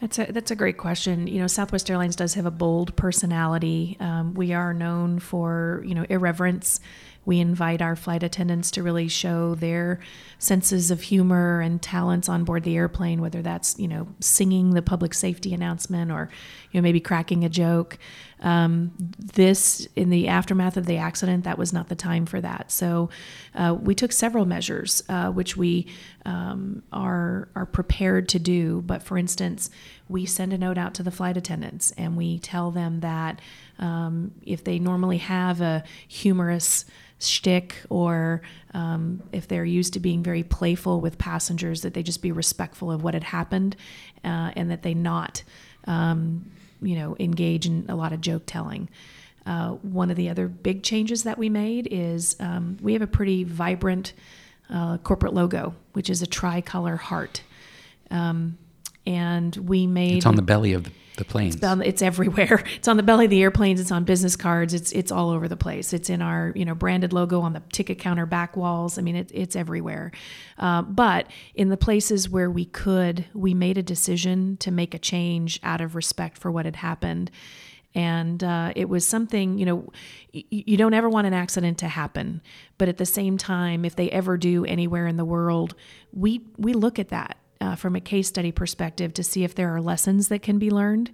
That's 0.00 0.18
a 0.18 0.32
that's 0.32 0.50
a 0.50 0.56
great 0.56 0.78
question. 0.78 1.26
You 1.26 1.40
know, 1.40 1.46
Southwest 1.46 1.90
Airlines 1.90 2.16
does 2.16 2.34
have 2.34 2.46
a 2.46 2.50
bold 2.50 2.96
personality. 2.96 3.98
Um, 4.00 4.32
we 4.32 4.54
are 4.54 4.72
known 4.72 5.18
for 5.18 5.82
you 5.86 5.94
know 5.94 6.06
irreverence. 6.08 6.80
We 7.26 7.38
invite 7.38 7.82
our 7.82 7.96
flight 7.96 8.22
attendants 8.22 8.70
to 8.72 8.82
really 8.82 9.08
show 9.08 9.54
their 9.54 10.00
senses 10.38 10.90
of 10.90 11.02
humor 11.02 11.60
and 11.60 11.82
talents 11.82 12.30
on 12.30 12.44
board 12.44 12.64
the 12.64 12.76
airplane, 12.76 13.20
whether 13.20 13.42
that's 13.42 13.78
you 13.78 13.88
know 13.88 14.08
singing 14.20 14.70
the 14.70 14.80
public 14.80 15.12
safety 15.12 15.52
announcement 15.52 16.10
or 16.10 16.30
you 16.70 16.80
know 16.80 16.82
maybe 16.82 17.00
cracking 17.00 17.44
a 17.44 17.48
joke. 17.48 17.98
Um, 18.40 18.92
this 19.18 19.86
in 19.96 20.08
the 20.08 20.28
aftermath 20.28 20.76
of 20.76 20.86
the 20.86 20.96
accident, 20.96 21.44
that 21.44 21.58
was 21.58 21.72
not 21.72 21.88
the 21.88 21.94
time 21.94 22.24
for 22.24 22.40
that. 22.40 22.72
So 22.72 23.10
uh, 23.54 23.76
we 23.78 23.94
took 23.94 24.12
several 24.12 24.46
measures, 24.46 25.02
uh, 25.08 25.30
which 25.30 25.56
we 25.56 25.86
um, 26.24 26.82
are 26.92 27.48
are 27.54 27.66
prepared 27.66 28.28
to 28.30 28.38
do. 28.38 28.82
But 28.82 29.02
for 29.02 29.18
instance, 29.18 29.70
we 30.08 30.26
send 30.26 30.52
a 30.52 30.58
note 30.58 30.78
out 30.78 30.94
to 30.94 31.02
the 31.02 31.10
flight 31.10 31.36
attendants 31.36 31.92
and 31.92 32.16
we 32.16 32.38
tell 32.38 32.70
them 32.70 33.00
that 33.00 33.40
um, 33.78 34.32
if 34.42 34.64
they 34.64 34.78
normally 34.78 35.18
have 35.18 35.60
a 35.60 35.84
humorous 36.08 36.84
shtick 37.20 37.76
or 37.88 38.42
um, 38.74 39.22
if 39.32 39.46
they're 39.46 39.64
used 39.64 39.92
to 39.92 40.00
being 40.00 40.22
very 40.22 40.42
playful 40.42 41.00
with 41.00 41.18
passengers, 41.18 41.82
that 41.82 41.94
they 41.94 42.02
just 42.02 42.22
be 42.22 42.32
respectful 42.32 42.90
of 42.90 43.02
what 43.02 43.14
had 43.14 43.24
happened 43.24 43.76
uh, 44.24 44.50
and 44.56 44.70
that 44.70 44.82
they 44.82 44.94
not, 44.94 45.42
um, 45.86 46.50
you 46.82 46.96
know, 46.96 47.16
engage 47.18 47.66
in 47.66 47.86
a 47.88 47.94
lot 47.94 48.12
of 48.12 48.20
joke 48.20 48.42
telling. 48.46 48.88
Uh, 49.46 49.70
one 49.70 50.10
of 50.10 50.16
the 50.16 50.28
other 50.28 50.48
big 50.48 50.82
changes 50.82 51.22
that 51.24 51.38
we 51.38 51.48
made 51.48 51.88
is 51.90 52.36
um, 52.40 52.76
we 52.82 52.92
have 52.92 53.02
a 53.02 53.06
pretty 53.06 53.42
vibrant 53.44 54.12
uh, 54.68 54.98
corporate 54.98 55.34
logo, 55.34 55.74
which 55.92 56.10
is 56.10 56.22
a 56.22 56.26
tricolor 56.26 56.96
heart. 56.96 57.42
Um, 58.10 58.58
and 59.06 59.56
we 59.56 59.86
made 59.86 60.18
it's 60.18 60.26
on 60.26 60.36
the 60.36 60.42
belly 60.42 60.72
of 60.72 60.84
the, 60.84 60.92
the 61.20 61.24
planes. 61.24 61.54
It's, 61.54 61.64
it's, 61.84 62.02
everywhere. 62.02 62.64
It's 62.80 62.88
on 62.88 62.96
the 62.96 63.02
belly 63.02 63.26
of 63.26 63.30
the 63.30 63.42
airplanes. 63.42 63.80
It's 63.80 63.92
on 63.92 64.04
business 64.04 64.36
cards. 64.36 64.74
It's 64.74 64.90
it's 64.92 65.12
all 65.12 65.30
over 65.30 65.46
the 65.46 65.56
place. 65.56 65.92
It's 65.92 66.10
in 66.10 66.22
our 66.22 66.52
you 66.56 66.64
know 66.64 66.74
branded 66.74 67.12
logo 67.12 67.40
on 67.40 67.52
the 67.52 67.62
ticket 67.72 67.98
counter 67.98 68.26
back 68.26 68.56
walls. 68.56 68.98
I 68.98 69.02
mean, 69.02 69.16
it, 69.16 69.30
it's 69.32 69.54
everywhere. 69.54 70.10
Uh, 70.58 70.82
but 70.82 71.26
in 71.54 71.68
the 71.68 71.76
places 71.76 72.28
where 72.28 72.50
we 72.50 72.64
could, 72.64 73.26
we 73.34 73.54
made 73.54 73.78
a 73.78 73.82
decision 73.82 74.56
to 74.58 74.70
make 74.70 74.94
a 74.94 74.98
change 74.98 75.60
out 75.62 75.80
of 75.80 75.94
respect 75.94 76.38
for 76.38 76.50
what 76.50 76.64
had 76.64 76.76
happened. 76.76 77.30
And 77.94 78.42
uh, 78.44 78.72
it 78.76 78.88
was 78.88 79.06
something, 79.06 79.58
you 79.58 79.66
know, 79.66 79.92
y- 80.32 80.44
you 80.50 80.76
don't 80.76 80.94
ever 80.94 81.08
want 81.08 81.26
an 81.26 81.34
accident 81.34 81.78
to 81.78 81.88
happen. 81.88 82.40
But 82.78 82.88
at 82.88 82.98
the 82.98 83.06
same 83.06 83.36
time, 83.36 83.84
if 83.84 83.96
they 83.96 84.08
ever 84.10 84.36
do 84.36 84.64
anywhere 84.64 85.06
in 85.08 85.16
the 85.16 85.24
world, 85.24 85.74
we, 86.12 86.46
we 86.56 86.72
look 86.72 87.00
at 87.00 87.08
that 87.08 87.36
uh, 87.60 87.76
from 87.76 87.96
a 87.96 88.00
case 88.00 88.28
study 88.28 88.52
perspective 88.52 89.12
to 89.14 89.22
see 89.22 89.44
if 89.44 89.54
there 89.54 89.74
are 89.74 89.80
lessons 89.80 90.28
that 90.28 90.42
can 90.42 90.58
be 90.58 90.70
learned. 90.70 91.10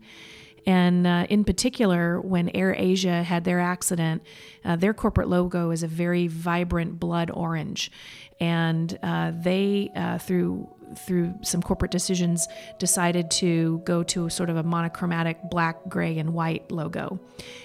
And 0.67 1.07
uh, 1.07 1.27
in 1.31 1.45
particular, 1.45 2.21
when 2.21 2.51
Air 2.55 2.75
Asia 2.77 3.23
had 3.23 3.45
their 3.45 3.61
accident, 3.61 4.23
uh, 4.65 4.75
their 4.75 4.93
corporate 4.93 5.29
logo 5.29 5.71
is 5.71 5.85
a 5.85 5.89
very 5.89 6.27
vibrant 6.27 6.99
blood 6.99 7.31
orange. 7.31 7.93
And 8.41 8.99
uh, 9.03 9.33
they, 9.35 9.91
uh, 9.95 10.19
through 10.19 10.69
through 10.95 11.35
some 11.43 11.61
corporate 11.61 11.91
decisions, 11.91 12.47
decided 12.79 13.29
to 13.29 13.83
go 13.85 14.05
to 14.05 14.29
sort 14.29 14.49
of 14.49 14.57
a 14.57 14.63
monochromatic 14.63 15.37
black, 15.51 15.77
gray, 15.89 16.17
and 16.17 16.33
white 16.33 16.71
logo. 16.71 17.19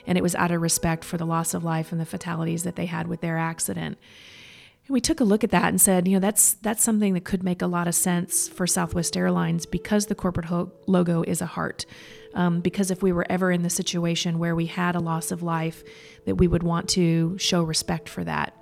And 0.07 0.17
it 0.17 0.21
was 0.21 0.33
out 0.33 0.49
of 0.49 0.59
respect 0.59 1.03
for 1.03 1.17
the 1.17 1.25
loss 1.25 1.53
of 1.53 1.63
life 1.63 1.91
and 1.91 2.01
the 2.01 2.05
fatalities 2.05 2.63
that 2.63 2.75
they 2.75 2.87
had 2.87 3.05
with 3.05 3.21
their 3.21 3.37
accident 3.37 3.99
we 4.89 4.99
took 4.99 5.19
a 5.19 5.23
look 5.23 5.43
at 5.43 5.51
that 5.51 5.69
and 5.69 5.79
said, 5.79 6.07
you 6.07 6.15
know, 6.15 6.19
that's 6.19 6.53
that's 6.55 6.83
something 6.83 7.13
that 7.13 7.23
could 7.23 7.43
make 7.43 7.61
a 7.61 7.67
lot 7.67 7.87
of 7.87 7.95
sense 7.95 8.47
for 8.49 8.65
Southwest 8.67 9.15
Airlines 9.15 9.65
because 9.65 10.07
the 10.07 10.15
corporate 10.15 10.47
ho- 10.47 10.71
logo 10.87 11.23
is 11.23 11.41
a 11.41 11.45
heart. 11.45 11.85
Um, 12.33 12.61
because 12.61 12.91
if 12.91 13.03
we 13.03 13.11
were 13.11 13.25
ever 13.29 13.51
in 13.51 13.61
the 13.61 13.69
situation 13.69 14.39
where 14.39 14.55
we 14.55 14.65
had 14.65 14.95
a 14.95 14.99
loss 14.99 15.31
of 15.31 15.43
life, 15.43 15.83
that 16.25 16.35
we 16.35 16.47
would 16.47 16.63
want 16.63 16.89
to 16.89 17.37
show 17.37 17.61
respect 17.63 18.07
for 18.07 18.23
that. 18.23 18.55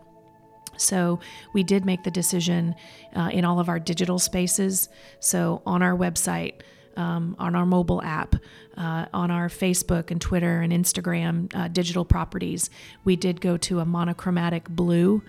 So 0.77 1.19
we 1.53 1.63
did 1.63 1.85
make 1.85 2.03
the 2.03 2.11
decision 2.11 2.73
uh, 3.15 3.29
in 3.31 3.45
all 3.45 3.59
of 3.59 3.69
our 3.69 3.79
digital 3.79 4.17
spaces. 4.17 4.89
So 5.19 5.61
on 5.65 5.81
our 5.83 5.95
website. 5.95 6.61
Um, 6.97 7.37
on 7.39 7.55
our 7.55 7.65
mobile 7.65 8.01
app, 8.01 8.35
uh, 8.75 9.05
on 9.13 9.31
our 9.31 9.47
Facebook 9.47 10.11
and 10.11 10.19
Twitter 10.19 10.59
and 10.59 10.73
Instagram 10.73 11.49
uh, 11.55 11.69
digital 11.69 12.03
properties. 12.03 12.69
We 13.05 13.15
did 13.15 13.39
go 13.39 13.55
to 13.55 13.79
a 13.79 13.85
monochromatic 13.85 14.67
blue 14.67 15.23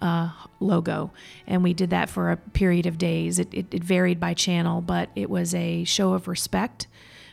uh, 0.00 0.30
logo. 0.60 1.10
And 1.46 1.62
we 1.62 1.74
did 1.74 1.90
that 1.90 2.10
for 2.10 2.30
a 2.30 2.36
period 2.36 2.86
of 2.86 2.98
days. 2.98 3.38
It, 3.38 3.52
it, 3.52 3.66
it 3.72 3.84
varied 3.84 4.20
by 4.20 4.34
channel, 4.34 4.80
but 4.80 5.10
it 5.14 5.30
was 5.30 5.54
a 5.54 5.84
show 5.84 6.12
of 6.12 6.28
respect. 6.28 6.86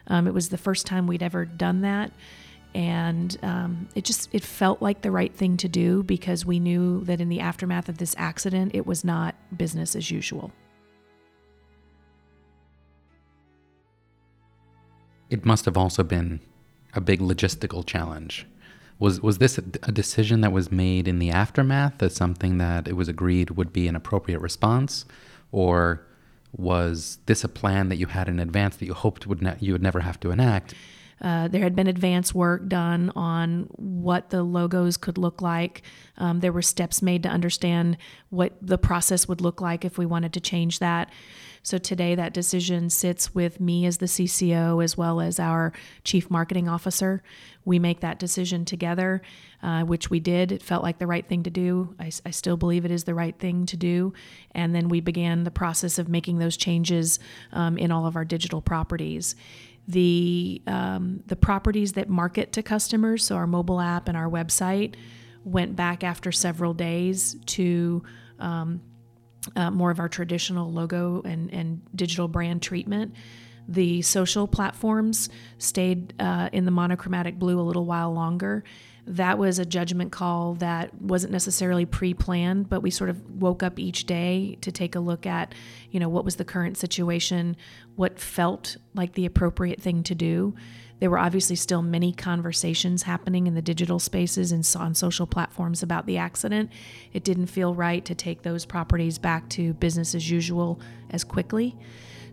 Um, 0.08 0.28
it 0.28 0.34
was 0.34 0.49
the 0.49 0.58
first 0.58 0.86
time 0.86 1.08
we'd 1.08 1.23
ever 1.23 1.45
done 1.45 1.82
that. 1.82 2.12
And 2.76 3.38
um, 3.43 3.88
it 3.93 4.04
just 4.04 4.34
it 4.34 4.43
felt 4.43 4.82
like 4.82 5.02
the 5.02 5.12
right 5.12 5.34
thing 5.34 5.58
to 5.58 5.67
do 5.67 6.02
because 6.02 6.45
we 6.45 6.60
knew 6.60 7.04
that 7.04 7.21
in 7.21 7.30
the 7.30 7.39
aftermath 7.39 7.88
of 7.88 7.99
this 7.99 8.15
accident, 8.17 8.71
it 8.73 8.88
was 8.88 9.04
not 9.04 9.36
business 9.56 9.95
as 9.95 10.10
usual. 10.10 10.52
It 15.30 15.45
must 15.45 15.65
have 15.65 15.78
also 15.78 16.04
been 16.04 16.41
a 16.95 17.02
big 17.02 17.19
logistical 17.19 17.86
challenge 17.86 18.47
was 19.03 19.19
was 19.19 19.37
this 19.37 19.57
a 19.57 19.91
decision 19.91 20.39
that 20.39 20.53
was 20.53 20.71
made 20.71 21.09
in 21.09 21.19
the 21.19 21.29
aftermath 21.29 22.01
as 22.01 22.15
something 22.15 22.57
that 22.57 22.87
it 22.87 22.93
was 22.93 23.09
agreed 23.09 23.49
would 23.49 23.73
be 23.73 23.89
an 23.89 23.97
appropriate 23.97 24.39
response, 24.39 25.03
or 25.51 26.05
was 26.55 27.17
this 27.25 27.43
a 27.43 27.49
plan 27.49 27.89
that 27.89 27.97
you 27.97 28.05
had 28.05 28.29
in 28.29 28.39
advance 28.39 28.77
that 28.77 28.85
you 28.85 28.93
hoped 28.93 29.27
would 29.27 29.41
ne- 29.41 29.57
you 29.59 29.73
would 29.73 29.83
never 29.83 29.99
have 29.99 30.21
to 30.21 30.31
enact? 30.31 30.73
Uh, 31.21 31.47
there 31.47 31.62
had 31.62 31.76
been 31.76 31.88
advance 31.88 32.34
work 32.34 32.67
done 32.67 33.12
on 33.15 33.67
what 33.71 34.30
the 34.30 34.43
logos 34.43 34.97
could 34.97 35.17
look 35.17 35.41
like. 35.41 35.82
Um, 36.17 36.39
there 36.39 36.52
were 36.52 36.62
steps 36.62 37.02
made 37.02 37.23
to 37.23 37.30
understand 37.30 37.97
what 38.30 38.54
the 38.62 38.78
process 38.78 39.28
would 39.28 39.41
look 39.41 39.62
like 39.62 39.86
if 39.86 39.97
we 39.97 40.06
wanted 40.06 40.34
to 40.34 40.39
change 40.39 40.80
that. 40.80 41.10
So 41.65 41.78
today, 41.78 42.13
that 42.15 42.34
decision 42.34 42.89
sits 42.89 43.34
with 43.34 43.62
me 43.62 43.86
as 43.86 43.97
the 43.97 44.06
CCO 44.06 44.84
as 44.84 44.97
well 44.97 45.21
as 45.21 45.39
our 45.39 45.71
chief 46.04 46.30
marketing 46.30 46.67
officer. 46.67 47.23
We 47.63 47.80
make 47.80 48.02
that 48.02 48.19
decision 48.19 48.65
together, 48.65 49.21
uh, 49.62 49.84
which 49.84 50.10
we 50.10 50.19
did. 50.19 50.52
It 50.52 50.62
felt 50.62 50.84
like 50.84 50.99
the 50.99 51.08
right 51.08 51.26
thing 51.26 51.43
to 51.43 51.49
do. 51.49 51.95
I, 51.97 52.12
I, 52.26 52.32
still 52.32 52.58
believe 52.58 52.84
it 52.84 52.91
is 52.91 53.06
the 53.06 53.13
right 53.13 53.39
thing 53.39 53.65
to 53.67 53.78
do. 53.78 54.12
And 54.52 54.76
then 54.76 54.89
we 54.89 54.99
began 54.99 55.45
the 55.45 55.52
process 55.52 55.97
of 55.97 56.10
making 56.10 56.39
those 56.39 56.58
changes 56.58 57.17
um, 57.54 57.78
in 57.78 57.93
all 57.93 58.06
of 58.06 58.17
our 58.17 58.26
digital 58.26 58.62
properties 58.62 59.34
the 59.88 60.62
um, 60.67 61.22
the 61.28 61.36
properties 61.36 61.93
that 61.93 62.10
market 62.10 62.54
to 62.54 62.63
customers, 62.63 63.26
so 63.26 63.36
our 63.36 63.48
mobile 63.48 63.82
app 63.82 64.08
and 64.08 64.17
our 64.17 64.30
website, 64.30 64.96
went 65.43 65.76
back 65.76 66.04
after 66.04 66.32
several 66.32 66.74
days 66.74 67.36
to 67.48 68.04
um, 68.39 68.82
uh, 69.56 69.69
more 69.72 69.91
of 69.91 70.00
our 70.00 70.10
traditional 70.10 70.72
logo 70.72 71.22
and, 71.26 71.54
and 71.54 71.82
digital 71.96 72.28
brand 72.28 72.62
treatment. 72.62 73.13
The 73.67 74.02
social 74.02 74.48
platforms 74.48 75.30
stayed 75.58 76.13
uh, 76.19 76.50
in 76.52 76.65
the 76.65 76.72
monochromatic 76.72 77.39
blue 77.39 77.60
a 77.60 77.62
little 77.63 77.86
while 77.86 78.13
longer. 78.13 78.63
That 79.05 79.37
was 79.37 79.59
a 79.59 79.65
judgment 79.65 80.13
call 80.13 80.53
that 80.55 80.93
wasn't 81.01 81.33
necessarily 81.33 81.85
pre-planned, 81.85 82.69
but 82.69 82.81
we 82.81 82.89
sort 82.89 83.09
of 83.09 83.41
woke 83.41 83.61
up 83.61 83.77
each 83.77 84.05
day 84.05 84.57
to 84.61 84.71
take 84.71 84.95
a 84.95 84.99
look 85.01 85.25
at, 85.25 85.53
you 85.91 85.99
know, 85.99 86.07
what 86.07 86.23
was 86.23 86.37
the 86.37 86.45
current 86.45 86.77
situation, 86.77 87.57
what 87.95 88.17
felt 88.17 88.77
like 88.93 89.13
the 89.13 89.25
appropriate 89.25 89.81
thing 89.81 90.03
to 90.03 90.15
do. 90.15 90.55
There 90.99 91.09
were 91.09 91.19
obviously 91.19 91.57
still 91.57 91.81
many 91.81 92.13
conversations 92.13 93.03
happening 93.03 93.45
in 93.45 93.55
the 93.55 93.61
digital 93.61 93.99
spaces 93.99 94.53
and 94.53 94.65
on 94.79 94.95
social 94.95 95.27
platforms 95.27 95.83
about 95.83 96.05
the 96.05 96.17
accident. 96.17 96.71
It 97.11 97.25
didn't 97.25 97.47
feel 97.47 97.75
right 97.75 98.05
to 98.05 98.15
take 98.15 98.43
those 98.43 98.63
properties 98.63 99.17
back 99.17 99.49
to 99.49 99.73
business 99.73 100.15
as 100.15 100.31
usual 100.31 100.79
as 101.09 101.25
quickly. 101.25 101.75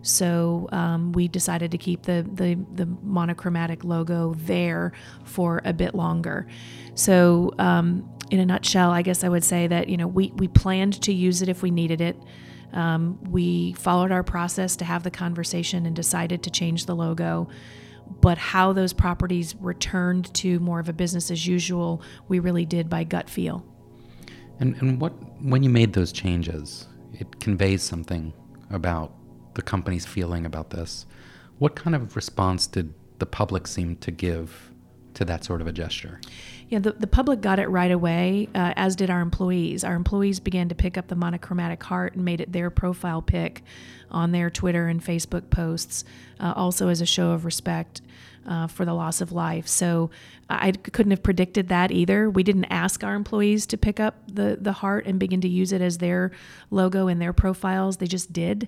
So 0.01 0.67
um, 0.71 1.11
we 1.11 1.27
decided 1.27 1.71
to 1.71 1.77
keep 1.77 2.03
the, 2.03 2.27
the, 2.33 2.55
the 2.73 2.85
monochromatic 3.03 3.83
logo 3.83 4.33
there 4.37 4.93
for 5.23 5.61
a 5.63 5.73
bit 5.73 5.93
longer. 5.93 6.47
So 6.95 7.53
um, 7.59 8.09
in 8.31 8.39
a 8.39 8.45
nutshell, 8.45 8.91
I 8.91 9.01
guess 9.01 9.23
I 9.23 9.29
would 9.29 9.43
say 9.43 9.67
that 9.67 9.89
you 9.89 9.97
know 9.97 10.07
we 10.07 10.31
we 10.35 10.47
planned 10.47 11.01
to 11.03 11.13
use 11.13 11.41
it 11.41 11.49
if 11.49 11.61
we 11.61 11.69
needed 11.69 12.01
it. 12.01 12.17
Um, 12.73 13.19
we 13.29 13.73
followed 13.73 14.11
our 14.11 14.23
process 14.23 14.77
to 14.77 14.85
have 14.85 15.03
the 15.03 15.11
conversation 15.11 15.85
and 15.85 15.95
decided 15.95 16.43
to 16.43 16.49
change 16.49 16.85
the 16.85 16.95
logo. 16.95 17.49
But 18.21 18.37
how 18.37 18.73
those 18.73 18.93
properties 18.93 19.55
returned 19.55 20.33
to 20.35 20.59
more 20.59 20.79
of 20.79 20.89
a 20.89 20.93
business 20.93 21.31
as 21.31 21.47
usual, 21.47 22.01
we 22.27 22.39
really 22.39 22.65
did 22.65 22.89
by 22.89 23.03
gut 23.03 23.29
feel. 23.29 23.65
And, 24.59 24.75
and 24.81 24.99
what 24.99 25.13
when 25.41 25.63
you 25.63 25.69
made 25.69 25.93
those 25.93 26.11
changes, 26.11 26.87
it 27.13 27.39
conveys 27.39 27.83
something 27.83 28.33
about 28.69 29.13
the 29.53 29.61
company's 29.61 30.05
feeling 30.05 30.45
about 30.45 30.69
this. 30.69 31.05
What 31.59 31.75
kind 31.75 31.95
of 31.95 32.15
response 32.15 32.67
did 32.67 32.93
the 33.19 33.25
public 33.25 33.67
seem 33.67 33.97
to 33.97 34.11
give 34.11 34.71
to 35.13 35.25
that 35.25 35.43
sort 35.43 35.61
of 35.61 35.67
a 35.67 35.71
gesture? 35.71 36.19
Yeah, 36.69 36.79
the, 36.79 36.93
the 36.93 37.07
public 37.07 37.41
got 37.41 37.59
it 37.59 37.67
right 37.67 37.91
away, 37.91 38.47
uh, 38.55 38.73
as 38.77 38.95
did 38.95 39.09
our 39.09 39.19
employees. 39.19 39.83
Our 39.83 39.93
employees 39.93 40.39
began 40.39 40.69
to 40.69 40.75
pick 40.75 40.97
up 40.97 41.07
the 41.07 41.15
monochromatic 41.15 41.83
heart 41.83 42.15
and 42.15 42.23
made 42.23 42.39
it 42.39 42.53
their 42.53 42.69
profile 42.69 43.21
pic 43.21 43.61
on 44.09 44.31
their 44.31 44.49
Twitter 44.49 44.87
and 44.87 45.03
Facebook 45.03 45.49
posts, 45.49 46.05
uh, 46.39 46.53
also 46.55 46.87
as 46.87 47.01
a 47.01 47.05
show 47.05 47.31
of 47.31 47.43
respect 47.43 48.01
uh, 48.47 48.67
for 48.67 48.85
the 48.85 48.93
loss 48.93 49.21
of 49.21 49.31
life. 49.31 49.67
So 49.67 50.09
I 50.49 50.71
couldn't 50.71 51.11
have 51.11 51.23
predicted 51.23 51.69
that 51.69 51.91
either. 51.91 52.29
We 52.29 52.43
didn't 52.43 52.65
ask 52.65 53.03
our 53.03 53.15
employees 53.15 53.65
to 53.67 53.77
pick 53.77 53.99
up 53.99 54.15
the, 54.27 54.57
the 54.59 54.73
heart 54.73 55.05
and 55.05 55.19
begin 55.19 55.41
to 55.41 55.47
use 55.47 55.71
it 55.71 55.81
as 55.81 55.99
their 55.99 56.31
logo 56.69 57.07
in 57.07 57.19
their 57.19 57.33
profiles, 57.33 57.97
they 57.97 58.07
just 58.07 58.33
did. 58.33 58.67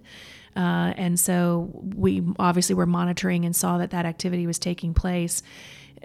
Uh, 0.55 0.93
and 0.97 1.19
so 1.19 1.71
we 1.73 2.21
obviously 2.38 2.75
were 2.75 2.86
monitoring 2.86 3.43
and 3.43 3.55
saw 3.55 3.79
that 3.79 3.89
that 3.89 4.05
activity 4.05 4.45
was 4.45 4.59
taking 4.59 4.93
place 4.93 5.41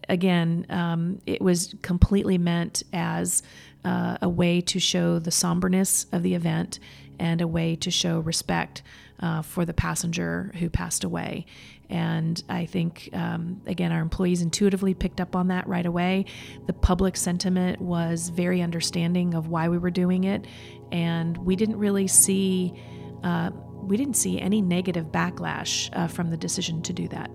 again, 0.08 0.66
um, 0.68 1.20
it 1.26 1.40
was 1.40 1.74
completely 1.82 2.38
meant 2.38 2.82
as 2.92 3.42
uh, 3.84 4.18
a 4.22 4.28
way 4.28 4.60
to 4.60 4.78
show 4.78 5.18
the 5.18 5.30
somberness 5.30 6.06
of 6.12 6.22
the 6.22 6.34
event 6.34 6.78
and 7.18 7.40
a 7.40 7.48
way 7.48 7.74
to 7.76 7.90
show 7.90 8.20
respect 8.20 8.82
uh, 9.20 9.42
for 9.42 9.64
the 9.64 9.74
passenger 9.74 10.52
who 10.58 10.68
passed 10.68 11.02
away. 11.02 11.46
And 11.90 12.42
I 12.48 12.66
think, 12.66 13.08
um, 13.12 13.62
again, 13.66 13.92
our 13.92 14.00
employees 14.00 14.42
intuitively 14.42 14.94
picked 14.94 15.20
up 15.20 15.34
on 15.34 15.48
that 15.48 15.66
right 15.66 15.86
away. 15.86 16.26
The 16.66 16.72
public 16.72 17.16
sentiment 17.16 17.80
was 17.80 18.28
very 18.28 18.60
understanding 18.60 19.34
of 19.34 19.48
why 19.48 19.68
we 19.68 19.78
were 19.78 19.90
doing 19.90 20.24
it. 20.24 20.46
And 20.92 21.36
we 21.38 21.56
didn't 21.56 21.78
really 21.78 22.06
see. 22.06 22.74
Uh, 23.22 23.50
we 23.82 23.96
didn't 23.96 24.14
see 24.14 24.38
any 24.38 24.60
negative 24.60 25.06
backlash 25.06 25.88
uh, 25.96 26.08
from 26.08 26.30
the 26.30 26.36
decision 26.36 26.82
to 26.82 26.92
do 26.92 27.08
that 27.08 27.30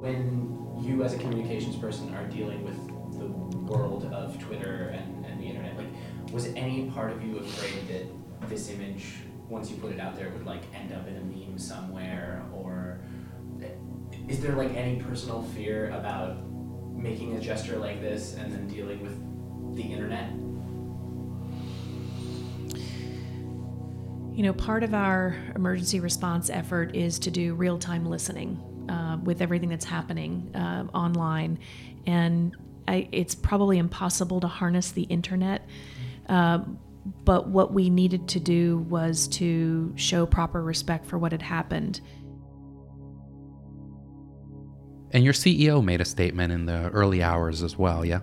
when 0.00 0.76
you 0.80 1.02
as 1.02 1.12
a 1.12 1.18
communications 1.18 1.76
person 1.76 2.14
are 2.14 2.24
dealing 2.28 2.62
with 2.64 3.18
the 3.18 3.26
world 3.26 4.04
of 4.06 4.38
Twitter 4.38 4.94
and, 4.94 5.26
and 5.26 5.40
the 5.40 5.44
internet, 5.44 5.76
like 5.76 5.88
was 6.32 6.46
any 6.54 6.90
part 6.90 7.10
of 7.12 7.22
you 7.22 7.38
afraid 7.38 7.88
that 7.88 8.48
this 8.48 8.70
image, 8.70 9.16
once 9.48 9.70
you 9.70 9.76
put 9.76 9.92
it 9.92 10.00
out 10.00 10.16
there, 10.16 10.28
it 10.28 10.32
would 10.34 10.46
like 10.46 10.64
end 10.74 10.92
up 10.92 11.06
in 11.06 11.16
a 11.16 11.22
meme 11.22 11.58
somewhere, 11.58 12.46
or 12.52 13.00
is 14.28 14.40
there 14.40 14.54
like 14.54 14.74
any 14.74 14.96
personal 14.96 15.42
fear 15.42 15.90
about 15.94 16.36
making 16.96 17.34
a 17.36 17.40
gesture 17.40 17.78
like 17.78 18.00
this 18.00 18.34
and 18.34 18.52
then 18.52 18.66
dealing 18.66 19.00
with 19.00 19.76
the 19.76 19.82
internet? 19.82 20.32
You 24.36 24.44
know, 24.44 24.52
part 24.52 24.84
of 24.84 24.94
our 24.94 25.36
emergency 25.56 25.98
response 25.98 26.48
effort 26.50 26.94
is 26.94 27.18
to 27.20 27.30
do 27.30 27.54
real 27.54 27.78
time 27.78 28.04
listening 28.06 28.60
uh, 28.88 29.18
with 29.24 29.42
everything 29.42 29.68
that's 29.68 29.84
happening 29.84 30.52
uh, 30.54 30.84
online. 30.94 31.58
And 32.06 32.56
I, 32.86 33.08
it's 33.10 33.34
probably 33.34 33.78
impossible 33.78 34.40
to 34.40 34.46
harness 34.46 34.92
the 34.92 35.02
internet. 35.04 35.66
Uh, 36.28 36.60
but 37.24 37.48
what 37.48 37.72
we 37.72 37.90
needed 37.90 38.28
to 38.28 38.40
do 38.40 38.78
was 38.78 39.28
to 39.28 39.92
show 39.96 40.26
proper 40.26 40.62
respect 40.62 41.06
for 41.06 41.18
what 41.18 41.32
had 41.32 41.42
happened. 41.42 42.00
And 45.10 45.24
your 45.24 45.32
CEO 45.32 45.82
made 45.82 46.00
a 46.00 46.04
statement 46.04 46.52
in 46.52 46.66
the 46.66 46.90
early 46.90 47.22
hours 47.22 47.62
as 47.62 47.78
well, 47.78 48.04
yeah? 48.04 48.20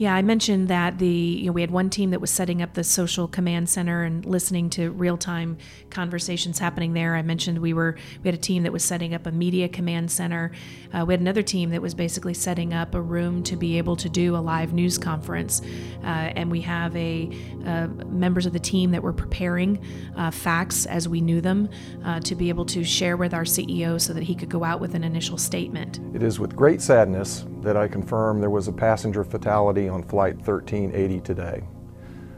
Yeah, 0.00 0.14
I 0.14 0.22
mentioned 0.22 0.68
that 0.68 0.98
the 0.98 1.06
you 1.06 1.44
know 1.44 1.52
we 1.52 1.60
had 1.60 1.70
one 1.70 1.90
team 1.90 2.08
that 2.12 2.22
was 2.22 2.30
setting 2.30 2.62
up 2.62 2.72
the 2.72 2.82
social 2.82 3.28
command 3.28 3.68
center 3.68 4.02
and 4.02 4.24
listening 4.24 4.70
to 4.70 4.92
real 4.92 5.18
time 5.18 5.58
conversations 5.90 6.58
happening 6.58 6.94
there. 6.94 7.16
I 7.16 7.20
mentioned 7.20 7.58
we 7.58 7.74
were 7.74 7.98
we 8.22 8.28
had 8.28 8.34
a 8.34 8.40
team 8.40 8.62
that 8.62 8.72
was 8.72 8.82
setting 8.82 9.12
up 9.12 9.26
a 9.26 9.30
media 9.30 9.68
command 9.68 10.10
center. 10.10 10.52
Uh, 10.94 11.04
we 11.06 11.12
had 11.12 11.20
another 11.20 11.42
team 11.42 11.68
that 11.68 11.82
was 11.82 11.92
basically 11.92 12.32
setting 12.32 12.72
up 12.72 12.94
a 12.94 13.00
room 13.02 13.42
to 13.42 13.56
be 13.56 13.76
able 13.76 13.94
to 13.96 14.08
do 14.08 14.34
a 14.36 14.38
live 14.38 14.72
news 14.72 14.96
conference, 14.96 15.60
uh, 16.02 16.06
and 16.06 16.50
we 16.50 16.62
have 16.62 16.96
a 16.96 17.28
uh, 17.66 17.88
members 18.06 18.46
of 18.46 18.54
the 18.54 18.58
team 18.58 18.92
that 18.92 19.02
were 19.02 19.12
preparing 19.12 19.84
uh, 20.16 20.30
facts 20.30 20.86
as 20.86 21.10
we 21.10 21.20
knew 21.20 21.42
them 21.42 21.68
uh, 22.06 22.18
to 22.20 22.34
be 22.34 22.48
able 22.48 22.64
to 22.64 22.82
share 22.82 23.18
with 23.18 23.34
our 23.34 23.44
CEO 23.44 24.00
so 24.00 24.14
that 24.14 24.22
he 24.22 24.34
could 24.34 24.48
go 24.48 24.64
out 24.64 24.80
with 24.80 24.94
an 24.94 25.04
initial 25.04 25.36
statement. 25.36 26.00
It 26.14 26.22
is 26.22 26.40
with 26.40 26.56
great 26.56 26.80
sadness 26.80 27.44
that 27.62 27.76
I 27.76 27.88
confirm 27.88 28.40
there 28.40 28.50
was 28.50 28.68
a 28.68 28.72
passenger 28.72 29.24
fatality 29.24 29.88
on 29.88 30.02
Flight 30.02 30.36
1380 30.36 31.20
today. 31.20 31.62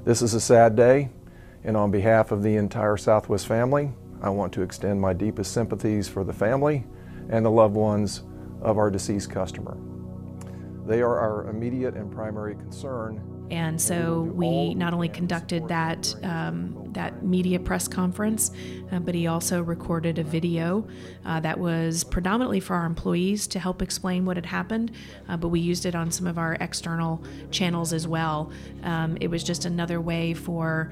This 0.05 0.23
is 0.23 0.35
a 0.35 0.41
sad 0.41 0.75
day, 0.75 1.11
and 1.65 1.77
on 1.77 1.91
behalf 1.91 2.33
of 2.33 2.43
the 2.43 2.57
entire 2.57 2.97
Southwest 2.97 3.47
family, 3.47 3.93
I 4.21 4.31
want 4.31 4.53
to 4.55 4.63
extend 4.63 5.01
my 5.01 5.13
deepest 5.13 5.53
sympathies 5.53 6.09
for 6.09 6.25
the 6.25 6.33
family 6.33 6.85
and 7.29 7.45
the 7.45 7.51
loved 7.51 7.75
ones 7.75 8.23
of 8.61 8.79
our 8.79 8.91
deceased 8.91 9.31
customer. 9.31 9.77
They 10.87 11.03
are 11.03 11.19
our 11.19 11.49
immediate 11.49 11.95
and 11.95 12.11
primary 12.11 12.55
concern 12.57 13.42
and 13.53 13.79
so 13.79 14.23
we 14.35 14.75
not 14.75 14.95
only 14.95 15.11
conducted 15.11 15.69
that 15.69 16.15
um, 16.23 16.89
that 16.93 17.23
media 17.23 17.61
press 17.61 17.87
conference, 17.87 18.51
uh, 18.91 18.99
but 18.99 19.15
he 19.15 19.27
also 19.27 19.63
recorded 19.63 20.19
a 20.19 20.25
video 20.25 20.89
uh, 21.27 21.39
that 21.41 21.59
was 21.59 22.03
predominantly 22.03 22.61
for 22.61 22.75
our 22.75 22.87
employees 22.87 23.47
to 23.49 23.59
help 23.59 23.83
explain 23.83 24.25
what 24.25 24.39
had 24.39 24.47
happened. 24.47 24.93
Uh, 25.29 25.37
but 25.37 25.49
we 25.49 25.61
used 25.61 25.85
it 25.85 25.95
on 25.95 26.11
some 26.11 26.27
of 26.27 26.39
our 26.39 26.55
external 26.61 27.23
channels 27.51 27.93
as 27.93 28.09
well. 28.09 28.51
Um, 28.85 29.19
it 29.21 29.29
was 29.29 29.45
just 29.45 29.67
another 29.67 30.01
way 30.01 30.33
for 30.33 30.91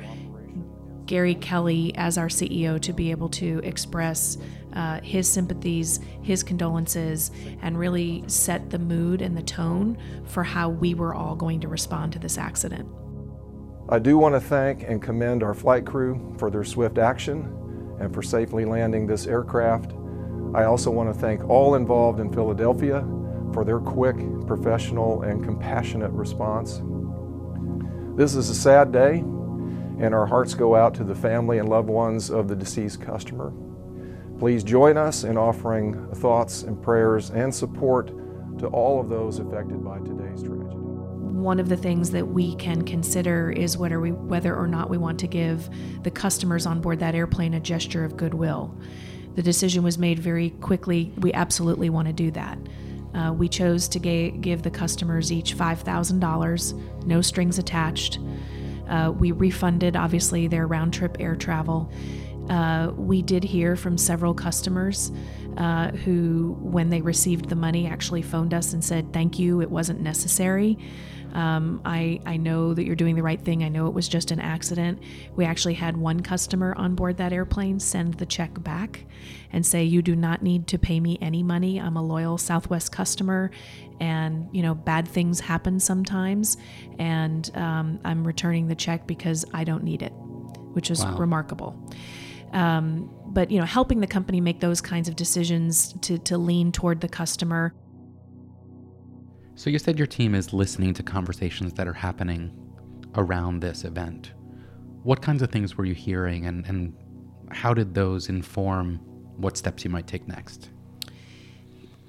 Gary 1.07 1.37
Kelly, 1.37 1.95
as 1.97 2.19
our 2.19 2.29
CEO, 2.29 2.79
to 2.83 2.93
be 2.93 3.11
able 3.11 3.31
to 3.31 3.61
express 3.65 4.37
uh, 4.73 5.01
his 5.01 5.29
sympathies, 5.29 6.01
his 6.23 6.43
condolences, 6.43 7.31
and 7.63 7.79
really 7.79 8.25
set 8.27 8.71
the 8.71 8.79
mood 8.79 9.23
and 9.23 9.37
the 9.37 9.43
tone 9.43 9.99
for 10.25 10.45
how 10.45 10.69
we 10.69 10.95
were 10.95 11.15
all 11.15 11.35
going 11.35 11.61
to 11.61 11.69
respond 11.69 12.13
to 12.13 12.19
this 12.19 12.39
accident. 12.39 12.89
I 13.89 13.99
do 13.99 14.17
want 14.17 14.35
to 14.37 14.41
thank 14.41 14.85
and 14.85 15.03
commend 15.03 15.43
our 15.43 15.55
flight 15.55 15.85
crew 15.85 16.35
for 16.39 16.51
their 16.51 16.63
swift 16.63 16.99
action 16.99 17.97
and 18.01 18.15
for 18.15 18.23
safely 18.23 18.65
landing 18.65 19.07
this 19.07 19.27
aircraft. 19.27 19.93
I 20.55 20.65
also 20.65 20.91
want 20.91 21.13
to 21.13 21.19
thank 21.19 21.49
all 21.49 21.75
involved 21.75 22.21
in 22.21 22.33
Philadelphia 22.33 23.01
for 23.53 23.65
their 23.65 23.81
quick, 23.81 24.17
professional, 24.47 25.23
and 25.23 25.45
compassionate 25.45 26.13
response. 26.13 26.83
This 28.17 28.35
is 28.35 28.49
a 28.49 28.55
sad 28.55 28.93
day, 28.93 29.19
and 29.99 30.15
our 30.15 30.27
hearts 30.27 30.55
go 30.55 30.77
out 30.77 30.95
to 30.95 31.05
the 31.05 31.15
family 31.15 31.59
and 31.59 31.69
loved 31.69 31.89
ones 31.89 32.31
of 32.31 32.49
the 32.49 32.57
deceased 32.57 33.01
customer. 33.01 33.53
Please 34.41 34.65
join 34.65 34.97
us 34.97 35.25
in 35.25 35.37
offering 35.37 36.09
thoughts 36.15 36.63
and 36.63 36.81
prayers 36.83 37.29
and 37.29 37.55
support 37.55 38.07
to 38.59 38.69
all 38.69 38.99
of 38.99 39.11
those 39.11 39.39
affected 39.39 39.85
by 39.85 39.99
today's 39.99 40.43
tragedy. 40.43 40.77
One 40.77 41.61
of 41.61 41.69
the 41.69 41.77
things 41.77 42.11
that 42.13 42.27
we 42.27 42.55
can 42.57 42.81
consider 42.87 43.51
is 43.51 43.77
whether, 43.77 44.01
we, 44.01 44.13
whether 44.13 44.57
or 44.57 44.67
not 44.67 44.89
we 44.89 44.97
want 44.97 45.21
to 45.21 45.27
give 45.27 45.69
the 46.05 46.11
customers 46.11 46.65
on 46.65 46.81
board 46.81 47.01
that 47.01 47.15
airplane 47.15 47.53
a 47.53 47.61
gesture 47.61 48.03
of 48.03 48.17
goodwill. 48.17 48.75
The 49.35 49.43
decision 49.43 49.83
was 49.83 49.99
made 49.99 50.19
very 50.19 50.49
quickly. 50.49 51.13
We 51.19 51.35
absolutely 51.35 51.91
want 51.91 52.09
to 52.09 52.15
do 52.15 52.31
that. 52.31 52.59
Uh, 53.15 53.35
we 53.35 53.47
chose 53.47 53.89
to 53.89 53.99
ga- 53.99 54.31
give 54.31 54.63
the 54.63 54.71
customers 54.71 55.31
each 55.31 55.55
$5,000, 55.55 57.05
no 57.05 57.21
strings 57.21 57.59
attached. 57.59 58.21
Uh, 58.89 59.13
we 59.17 59.33
refunded, 59.33 59.97
obviously, 59.97 60.49
their 60.49 60.67
round 60.67 60.95
trip 60.95 61.19
air 61.21 61.37
travel. 61.37 61.93
Uh, 62.51 62.93
we 62.97 63.23
did 63.23 63.45
hear 63.45 63.77
from 63.77 63.97
several 63.97 64.35
customers 64.35 65.13
uh, 65.57 65.91
who, 65.93 66.57
when 66.61 66.91
they 66.91 67.01
received 67.01 67.49
the 67.49 67.55
money, 67.55 67.87
actually 67.87 68.23
phoned 68.23 68.53
us 68.53 68.73
and 68.73 68.85
said, 68.85 69.13
Thank 69.13 69.39
you, 69.39 69.61
it 69.63 69.71
wasn't 69.71 70.01
necessary. 70.01 70.77
Um, 71.33 71.81
I, 71.85 72.21
I 72.27 72.37
know 72.39 72.75
that 72.75 72.85
you're 72.85 72.97
doing 72.97 73.15
the 73.15 73.23
right 73.23 73.41
thing. 73.41 73.63
I 73.63 73.69
know 73.69 73.87
it 73.87 73.95
was 73.95 74.09
just 74.09 74.33
an 74.33 74.41
accident. 74.41 75.01
We 75.37 75.45
actually 75.45 75.75
had 75.75 75.97
one 75.97 76.21
customer 76.21 76.75
on 76.77 76.97
board 76.97 77.19
that 77.19 77.33
airplane 77.33 77.79
send 77.79 78.15
the 78.15 78.27
check 78.27 78.61
back 78.65 79.05
and 79.53 79.65
say, 79.65 79.85
You 79.85 80.03
do 80.03 80.17
not 80.17 80.43
need 80.43 80.67
to 80.69 80.79
pay 80.79 80.99
me 80.99 81.19
any 81.21 81.43
money. 81.43 81.81
I'm 81.81 81.97
a 81.97 82.03
loyal 82.03 82.37
Southwest 82.37 82.91
customer, 82.91 83.53
and, 84.01 84.49
you 84.53 84.63
know, 84.63 84.75
bad 84.75 85.07
things 85.07 85.39
happen 85.39 85.79
sometimes. 85.79 86.57
And 86.99 87.49
um, 87.57 88.01
I'm 88.05 88.27
returning 88.27 88.67
the 88.67 88.75
check 88.75 89.07
because 89.07 89.45
I 89.55 89.63
don't 89.63 89.85
need 89.85 90.03
it, 90.03 90.13
which 90.73 90.91
is 90.91 91.05
wow. 91.05 91.17
remarkable. 91.17 91.79
Um, 92.53 93.15
but 93.27 93.51
you 93.51 93.59
know, 93.59 93.67
helping 93.67 94.01
the 94.01 94.07
company 94.07 94.41
make 94.41 94.61
those 94.61 94.81
kinds 94.81 95.09
of 95.09 95.17
decisions 95.17 95.95
to 96.03 96.19
to 96.19 96.37
lean 96.37 96.73
toward 96.73 97.01
the 97.01 97.09
customer. 97.09 97.75
So 99.55 99.69
you 99.71 99.79
said 99.79 99.99
your 99.99 100.07
team 100.07 100.35
is 100.35 100.53
listening 100.53 100.95
to 100.95 101.03
conversations 101.03 101.75
that 101.75 101.87
are 101.87 101.93
happening 101.93 102.51
around 103.15 103.61
this 103.61 103.85
event. 103.85 104.33
What 105.03 105.21
kinds 105.21 105.43
of 105.43 105.51
things 105.51 105.77
were 105.77 105.85
you 105.85 105.95
hearing, 105.95 106.47
and, 106.47 106.67
and 106.67 106.95
how 107.51 107.75
did 107.75 107.95
those 107.95 108.29
inform 108.29 108.97
what 109.37 109.57
steps 109.57 109.85
you 109.85 109.91
might 109.91 110.07
take 110.07 110.27
next? 110.27 110.71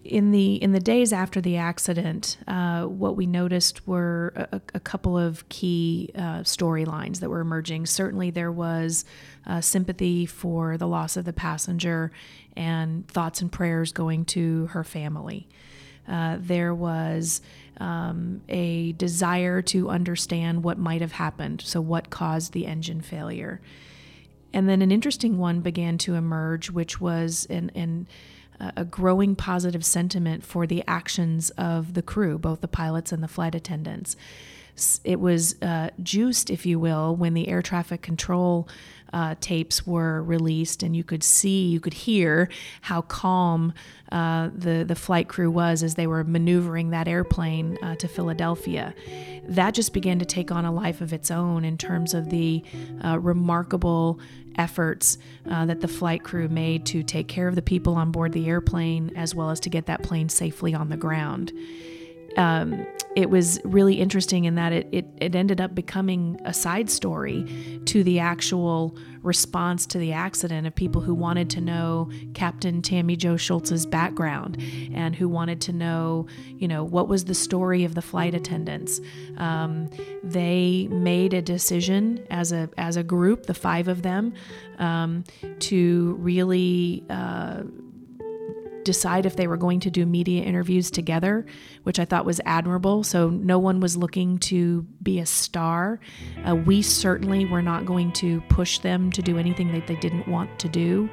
In 0.04 0.32
the 0.32 0.56
in 0.56 0.72
the 0.72 0.80
days 0.80 1.14
after 1.14 1.42
the 1.42 1.58
accident, 1.58 2.38
uh, 2.48 2.84
what 2.84 3.16
we 3.16 3.26
noticed 3.26 3.88
were 3.88 4.34
a, 4.36 4.62
a 4.74 4.80
couple 4.80 5.18
of 5.18 5.48
key 5.50 6.10
uh, 6.16 6.40
storylines 6.40 7.20
that 7.20 7.30
were 7.30 7.40
emerging. 7.40 7.86
Certainly, 7.86 8.32
there 8.32 8.52
was 8.52 9.06
uh, 9.46 9.62
sympathy 9.62 10.26
for 10.26 10.78
the 10.78 10.88
loss 10.88 11.18
of 11.18 11.26
the 11.26 11.34
passenger, 11.34 12.12
and 12.58 13.08
thoughts 13.08 13.42
and 13.42 13.52
prayers 13.52 13.92
going 13.92 14.26
to 14.26 14.68
her 14.68 14.84
family. 14.84 15.48
Uh, 16.08 16.38
there 16.40 16.74
was 16.74 17.42
um, 17.80 18.42
a 18.50 18.94
desire 18.94 19.62
to 19.62 19.90
understand 19.90 20.64
what 20.64 20.80
might 20.80 21.02
have 21.02 21.14
happened, 21.14 21.62
so 21.62 21.80
what 21.80 22.10
caused 22.10 22.54
the 22.54 22.66
engine 22.66 23.02
failure. 23.02 23.62
And 24.54 24.68
then 24.68 24.82
an 24.82 24.92
interesting 24.92 25.38
one 25.38 25.62
began 25.62 25.98
to 26.00 26.16
emerge, 26.16 26.70
which 26.72 27.00
was 27.00 27.46
an, 27.50 27.72
an 27.76 28.08
a 28.76 28.86
growing 28.86 29.36
positive 29.36 29.84
sentiment 29.84 30.44
for 30.44 30.68
the 30.68 30.84
actions 30.88 31.50
of 31.52 31.94
the 31.94 32.02
crew, 32.02 32.38
both 32.38 32.62
the 32.62 32.68
pilots 32.68 33.12
and 33.12 33.24
the 33.24 33.28
flight 33.28 33.56
attendants. 33.56 34.16
It 35.04 35.20
was 35.20 35.62
uh, 35.62 35.90
juiced, 36.02 36.50
if 36.50 36.66
you 36.66 36.80
will, 36.80 37.16
when 37.16 37.34
the 37.34 37.48
air 37.48 37.62
traffic 37.62 38.02
control 38.02 38.68
uh, 39.14 39.36
tapes 39.42 39.86
were 39.86 40.24
released, 40.24 40.84
and 40.84 40.96
you 40.96 41.04
could 41.04 41.24
see, 41.24 41.68
you 41.68 41.80
could 41.80 41.94
hear 41.94 42.50
how 42.82 43.02
calm 43.02 43.74
uh, 44.12 44.50
the 44.56 44.84
the 44.88 44.96
flight 44.96 45.28
crew 45.28 45.52
was 45.52 45.84
as 45.84 45.96
they 45.96 46.08
were 46.08 46.24
maneuvering 46.24 46.92
that 46.92 47.08
airplane 47.08 47.78
uh, 47.82 47.96
to 47.96 48.08
Philadelphia. 48.08 48.94
That 49.48 49.74
just 49.74 49.94
began 49.94 50.20
to 50.20 50.26
take 50.26 50.52
on 50.52 50.66
a 50.66 50.72
life 50.72 51.02
of 51.02 51.14
its 51.14 51.30
own 51.32 51.66
in 51.66 51.78
terms 51.78 52.14
of 52.14 52.30
the 52.30 52.64
uh, 53.04 53.20
remarkable 53.20 54.20
efforts 54.58 55.18
uh, 55.50 55.66
that 55.66 55.82
the 55.82 55.88
flight 55.88 56.24
crew 56.24 56.48
made 56.50 56.86
to 56.86 57.04
take 57.04 57.28
care 57.28 57.48
of 57.48 57.56
the 57.56 57.62
people 57.62 57.96
on 57.96 58.12
board 58.12 58.34
the 58.34 58.48
airplane 58.48 59.12
as 59.16 59.34
well 59.34 59.50
as 59.50 59.60
to 59.62 59.70
get 59.70 59.86
that 59.86 60.04
plane 60.04 60.30
safely 60.30 60.74
on 60.74 60.90
the 60.90 60.98
ground. 60.98 61.52
Um, 62.38 62.86
it 63.16 63.30
was 63.30 63.60
really 63.66 63.96
interesting 63.96 64.46
in 64.46 64.56
that 64.56 64.72
it, 64.72 64.88
it, 64.92 65.06
it 65.18 65.36
ended 65.36 65.60
up 65.60 65.76
becoming 65.76 66.40
a 66.46 66.54
side 66.54 66.90
story 66.90 67.46
to 67.86 68.04
the 68.04 68.20
actual 68.20 68.98
response 69.22 69.86
to 69.86 69.98
the 69.98 70.14
accident 70.14 70.66
of 70.66 70.74
people 70.74 71.02
who 71.02 71.14
wanted 71.14 71.50
to 71.50 71.62
know 71.62 72.10
Captain 72.34 72.82
Tammy 72.82 73.16
Jo 73.16 73.36
Shults's 73.36 73.86
background 73.86 74.58
and 74.94 75.16
who 75.16 75.28
wanted 75.28 75.62
to 75.62 75.74
know, 75.74 76.26
you 76.56 76.68
know, 76.68 76.84
what 76.84 77.08
was 77.08 77.26
the 77.26 77.36
story 77.36 77.84
of 77.84 77.96
the 77.96 78.02
flight 78.02 78.34
attendants. 78.34 79.02
Um, 79.38 79.90
they 80.24 80.88
made 80.90 81.34
a 81.34 81.42
decision 81.42 82.26
as 82.30 82.52
a 82.52 82.70
as 82.78 82.96
a 82.96 83.04
group, 83.04 83.46
the 83.46 83.54
five 83.54 83.88
of 83.88 84.02
them, 84.02 84.34
um, 84.80 85.24
to 85.60 86.16
really. 86.20 87.04
Uh, 87.10 87.64
decide 88.84 89.26
if 89.26 89.36
they 89.36 89.48
were 89.48 89.58
going 89.58 89.80
to 89.82 89.90
do 89.90 90.06
media 90.06 90.44
interviews 90.44 90.92
together, 90.92 91.46
which 91.84 92.00
I 92.00 92.06
thought 92.06 92.26
was 92.26 92.42
admirable. 92.46 93.04
So 93.04 93.30
no 93.30 93.60
one 93.60 93.80
was 93.80 93.98
looking 93.98 94.38
to 94.40 94.84
be 95.04 95.20
a 95.20 95.26
star. 95.26 96.00
Uh, 96.48 96.56
we 96.56 96.82
certainly 96.82 97.46
were 97.46 97.62
not 97.62 97.86
going 97.86 98.12
to 98.14 98.42
push 98.42 98.80
them 98.80 99.12
to 99.12 99.22
do 99.22 99.38
anything 99.38 99.72
that 99.74 99.88
they 99.88 99.96
didn't 99.96 100.28
want 100.28 100.60
to 100.60 100.70
do. 100.70 101.10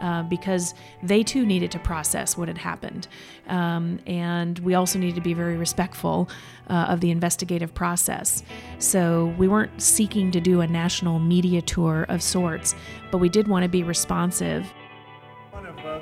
Uh, 0.00 0.24
because 0.24 0.74
they 1.04 1.22
too 1.22 1.46
needed 1.46 1.70
to 1.70 1.78
process 1.78 2.36
what 2.36 2.48
had 2.48 2.58
happened. 2.58 3.06
Um, 3.46 4.00
and 4.04 4.58
we 4.58 4.74
also 4.74 4.98
needed 4.98 5.14
to 5.14 5.20
be 5.20 5.32
very 5.32 5.56
respectful 5.56 6.28
uh, 6.68 6.86
of 6.88 7.00
the 7.00 7.12
investigative 7.12 7.72
process. 7.72 8.42
So 8.80 9.32
we 9.38 9.46
weren't 9.46 9.80
seeking 9.80 10.32
to 10.32 10.40
do 10.40 10.60
a 10.60 10.66
national 10.66 11.20
media 11.20 11.62
tour 11.62 12.06
of 12.08 12.20
sorts, 12.20 12.74
but 13.12 13.18
we 13.18 13.28
did 13.28 13.46
want 13.46 13.62
to 13.62 13.68
be 13.68 13.84
responsive 13.84 14.66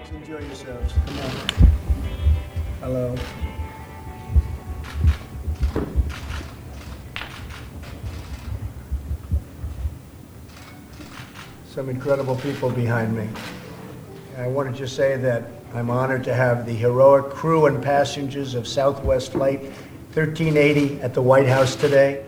Enjoy 0.09 0.39
yourselves. 0.39 0.93
Come 1.07 1.19
on. 1.19 1.31
Hello. 2.81 3.17
Some 11.67 11.89
incredible 11.89 12.37
people 12.37 12.71
behind 12.71 13.17
me. 13.17 13.29
I 14.37 14.49
wanted 14.49 14.73
to 14.73 14.79
just 14.79 14.97
say 14.97 15.17
that 15.19 15.45
I'm 15.75 15.91
honored 15.91 16.25
to 16.25 16.35
have 16.35 16.67
the 16.67 16.75
heroic 16.75 17.31
crew 17.31 17.67
and 17.67 17.83
passengers 17.83 18.55
of 18.55 18.67
Southwest 18.67 19.33
Flight 19.33 19.63
1380 20.15 21.01
at 21.03 21.15
the 21.15 21.23
White 21.23 21.47
House 21.47 21.77
today. 21.77 22.25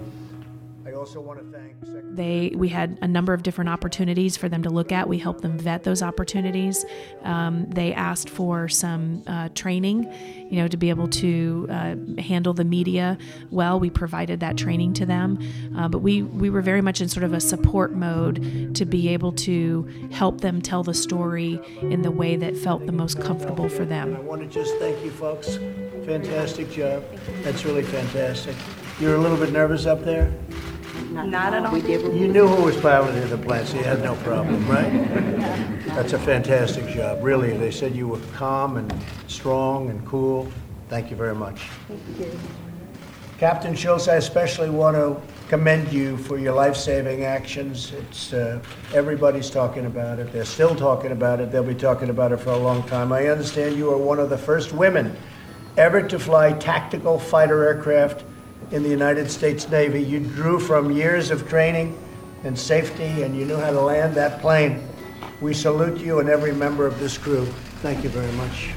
Also 1.02 1.20
want 1.20 1.40
to 1.40 1.58
thank 1.58 1.74
they 2.14 2.52
we 2.54 2.68
had 2.68 2.96
a 3.02 3.08
number 3.08 3.32
of 3.34 3.42
different 3.42 3.70
opportunities 3.70 4.36
for 4.36 4.48
them 4.48 4.62
to 4.62 4.70
look 4.70 4.92
at. 4.92 5.08
We 5.08 5.18
helped 5.18 5.42
them 5.42 5.58
vet 5.58 5.82
those 5.82 6.00
opportunities. 6.00 6.84
Um, 7.22 7.68
they 7.70 7.92
asked 7.92 8.30
for 8.30 8.68
some 8.68 9.24
uh, 9.26 9.48
training, 9.52 10.04
you 10.48 10.58
know, 10.58 10.68
to 10.68 10.76
be 10.76 10.90
able 10.90 11.08
to 11.08 11.66
uh, 11.70 11.96
handle 12.20 12.54
the 12.54 12.64
media 12.64 13.18
well. 13.50 13.80
We 13.80 13.90
provided 13.90 14.38
that 14.40 14.56
training 14.56 14.92
to 14.94 15.06
them, 15.06 15.40
uh, 15.76 15.88
but 15.88 15.98
we 15.98 16.22
we 16.22 16.50
were 16.50 16.62
very 16.62 16.82
much 16.82 17.00
in 17.00 17.08
sort 17.08 17.24
of 17.24 17.32
a 17.32 17.40
support 17.40 17.94
mode 17.94 18.72
to 18.76 18.84
be 18.84 19.08
able 19.08 19.32
to 19.32 20.08
help 20.12 20.40
them 20.40 20.62
tell 20.62 20.84
the 20.84 20.94
story 20.94 21.58
in 21.80 22.02
the 22.02 22.12
way 22.12 22.36
that 22.36 22.56
felt 22.56 22.86
the 22.86 22.92
most 22.92 23.20
comfortable 23.20 23.68
for 23.68 23.84
them. 23.84 24.14
I 24.14 24.20
want 24.20 24.40
to 24.42 24.46
just 24.46 24.76
thank 24.76 25.04
you, 25.04 25.10
folks. 25.10 25.58
Fantastic 26.04 26.70
job. 26.70 27.04
That's 27.42 27.64
really 27.64 27.82
fantastic. 27.82 28.54
You're 29.00 29.16
a 29.16 29.18
little 29.18 29.36
bit 29.36 29.52
nervous 29.52 29.86
up 29.86 30.04
there. 30.04 30.32
Not 31.12 31.52
at 31.52 31.66
all. 31.66 31.76
You 31.76 32.28
knew 32.28 32.48
who 32.48 32.64
was 32.64 32.80
piloting 32.80 33.28
the 33.28 33.36
plane, 33.36 33.66
so 33.66 33.76
you 33.76 33.84
had 33.84 34.02
no 34.02 34.14
problem, 34.16 34.66
right? 34.66 34.90
That's 35.88 36.14
a 36.14 36.18
fantastic 36.18 36.86
job, 36.88 37.22
really. 37.22 37.54
They 37.56 37.70
said 37.70 37.94
you 37.94 38.08
were 38.08 38.20
calm 38.34 38.78
and 38.78 38.92
strong 39.26 39.90
and 39.90 40.04
cool. 40.06 40.50
Thank 40.88 41.10
you 41.10 41.16
very 41.16 41.34
much. 41.34 41.68
Thank 41.86 42.00
you. 42.18 42.38
Captain 43.38 43.74
Shults, 43.74 44.10
I 44.10 44.16
especially 44.16 44.70
want 44.70 44.96
to 44.96 45.20
commend 45.48 45.92
you 45.92 46.16
for 46.16 46.38
your 46.38 46.54
life-saving 46.54 47.24
actions. 47.24 47.92
It's 47.92 48.32
uh, 48.32 48.62
everybody's 48.94 49.50
talking 49.50 49.84
about 49.84 50.18
it. 50.18 50.32
They're 50.32 50.46
still 50.46 50.74
talking 50.74 51.12
about 51.12 51.40
it. 51.40 51.52
They'll 51.52 51.62
be 51.62 51.74
talking 51.74 52.08
about 52.08 52.32
it 52.32 52.38
for 52.38 52.50
a 52.50 52.56
long 52.56 52.84
time. 52.84 53.12
I 53.12 53.26
understand 53.26 53.76
you 53.76 53.90
are 53.90 53.98
one 53.98 54.18
of 54.18 54.30
the 54.30 54.38
first 54.38 54.72
women 54.72 55.14
ever 55.76 56.00
to 56.08 56.18
fly 56.18 56.52
tactical 56.52 57.18
fighter 57.18 57.64
aircraft 57.64 58.24
in 58.72 58.82
the 58.82 58.88
United 58.88 59.30
States 59.30 59.68
Navy. 59.68 60.02
You 60.02 60.18
drew 60.18 60.58
from 60.58 60.90
years 60.90 61.30
of 61.30 61.46
training 61.48 61.96
and 62.42 62.58
safety, 62.58 63.22
and 63.22 63.36
you 63.36 63.44
knew 63.44 63.56
how 63.56 63.70
to 63.70 63.80
land 63.80 64.14
that 64.14 64.40
plane. 64.40 64.82
We 65.40 65.54
salute 65.54 66.00
you 66.00 66.20
and 66.20 66.28
every 66.28 66.52
member 66.52 66.86
of 66.86 66.98
this 66.98 67.18
crew. 67.18 67.44
Thank 67.82 68.02
you 68.02 68.08
very 68.08 68.32
much. 68.32 68.70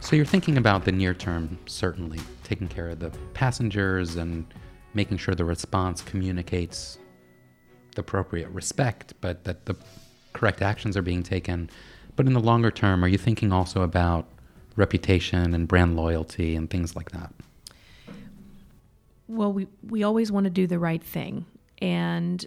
So 0.00 0.16
you're 0.16 0.24
thinking 0.24 0.58
about 0.58 0.84
the 0.84 0.92
near 0.92 1.14
term, 1.14 1.58
certainly, 1.66 2.20
taking 2.44 2.68
care 2.68 2.90
of 2.90 3.00
the 3.00 3.10
passengers 3.34 4.16
and 4.16 4.46
making 4.94 5.16
sure 5.16 5.34
the 5.34 5.44
response 5.44 6.02
communicates 6.02 6.98
the 7.94 8.02
appropriate 8.02 8.48
respect, 8.50 9.14
but 9.20 9.44
that 9.44 9.66
the 9.66 9.74
correct 10.34 10.62
actions 10.62 10.96
are 10.96 11.02
being 11.02 11.22
taken. 11.22 11.68
But 12.14 12.26
in 12.26 12.34
the 12.34 12.40
longer 12.40 12.70
term, 12.70 13.02
are 13.04 13.08
you 13.08 13.18
thinking 13.18 13.52
also 13.52 13.82
about 13.82 14.26
reputation 14.76 15.54
and 15.54 15.68
brand 15.68 15.96
loyalty 15.96 16.56
and 16.56 16.70
things 16.70 16.96
like 16.96 17.10
that? 17.12 17.32
Well, 19.28 19.52
we, 19.52 19.66
we 19.82 20.02
always 20.02 20.30
want 20.30 20.44
to 20.44 20.50
do 20.50 20.66
the 20.66 20.78
right 20.78 21.02
thing. 21.02 21.46
And 21.80 22.44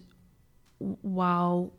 while 0.78 1.74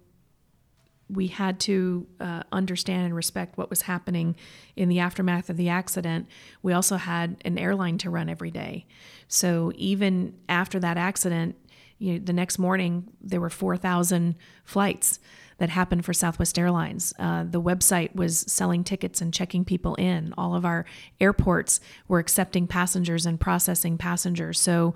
we 1.08 1.28
had 1.28 1.60
to 1.60 2.06
uh, 2.20 2.42
understand 2.50 3.06
and 3.06 3.14
respect 3.14 3.56
what 3.56 3.70
was 3.70 3.82
happening 3.82 4.34
in 4.74 4.88
the 4.88 4.98
aftermath 4.98 5.48
of 5.48 5.56
the 5.56 5.68
accident, 5.68 6.26
we 6.62 6.72
also 6.72 6.96
had 6.96 7.36
an 7.44 7.58
airline 7.58 7.98
to 7.98 8.10
run 8.10 8.28
every 8.28 8.50
day. 8.50 8.86
So 9.28 9.72
even 9.76 10.34
after 10.48 10.80
that 10.80 10.96
accident, 10.96 11.54
you 11.98 12.14
know, 12.14 12.18
the 12.18 12.32
next 12.32 12.58
morning 12.58 13.08
there 13.20 13.40
were 13.40 13.50
4,000 13.50 14.34
flights 14.64 15.20
that 15.58 15.70
happened 15.70 16.04
for 16.04 16.12
Southwest 16.12 16.58
Airlines. 16.58 17.14
Uh, 17.18 17.44
the 17.48 17.60
website 17.60 18.14
was 18.14 18.40
selling 18.40 18.84
tickets 18.84 19.20
and 19.20 19.32
checking 19.32 19.64
people 19.64 19.94
in. 19.94 20.34
All 20.36 20.54
of 20.54 20.64
our 20.64 20.84
airports 21.20 21.80
were 22.08 22.18
accepting 22.18 22.66
passengers 22.66 23.24
and 23.24 23.40
processing 23.40 23.96
passengers. 23.96 24.60
So 24.60 24.94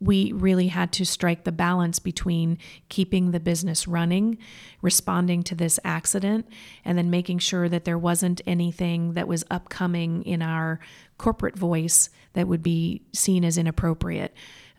we 0.00 0.32
really 0.32 0.68
had 0.68 0.92
to 0.92 1.06
strike 1.06 1.44
the 1.44 1.52
balance 1.52 1.98
between 1.98 2.58
keeping 2.88 3.30
the 3.30 3.40
business 3.40 3.88
running, 3.88 4.38
responding 4.82 5.42
to 5.44 5.54
this 5.54 5.80
accident, 5.84 6.46
and 6.84 6.98
then 6.98 7.10
making 7.10 7.38
sure 7.38 7.68
that 7.68 7.84
there 7.84 7.98
wasn't 7.98 8.42
anything 8.46 9.14
that 9.14 9.28
was 9.28 9.44
upcoming 9.50 10.22
in 10.24 10.42
our 10.42 10.80
corporate 11.16 11.56
voice 11.56 12.10
that 12.34 12.48
would 12.48 12.62
be 12.62 13.02
seen 13.12 13.44
as 13.44 13.56
inappropriate. 13.56 14.34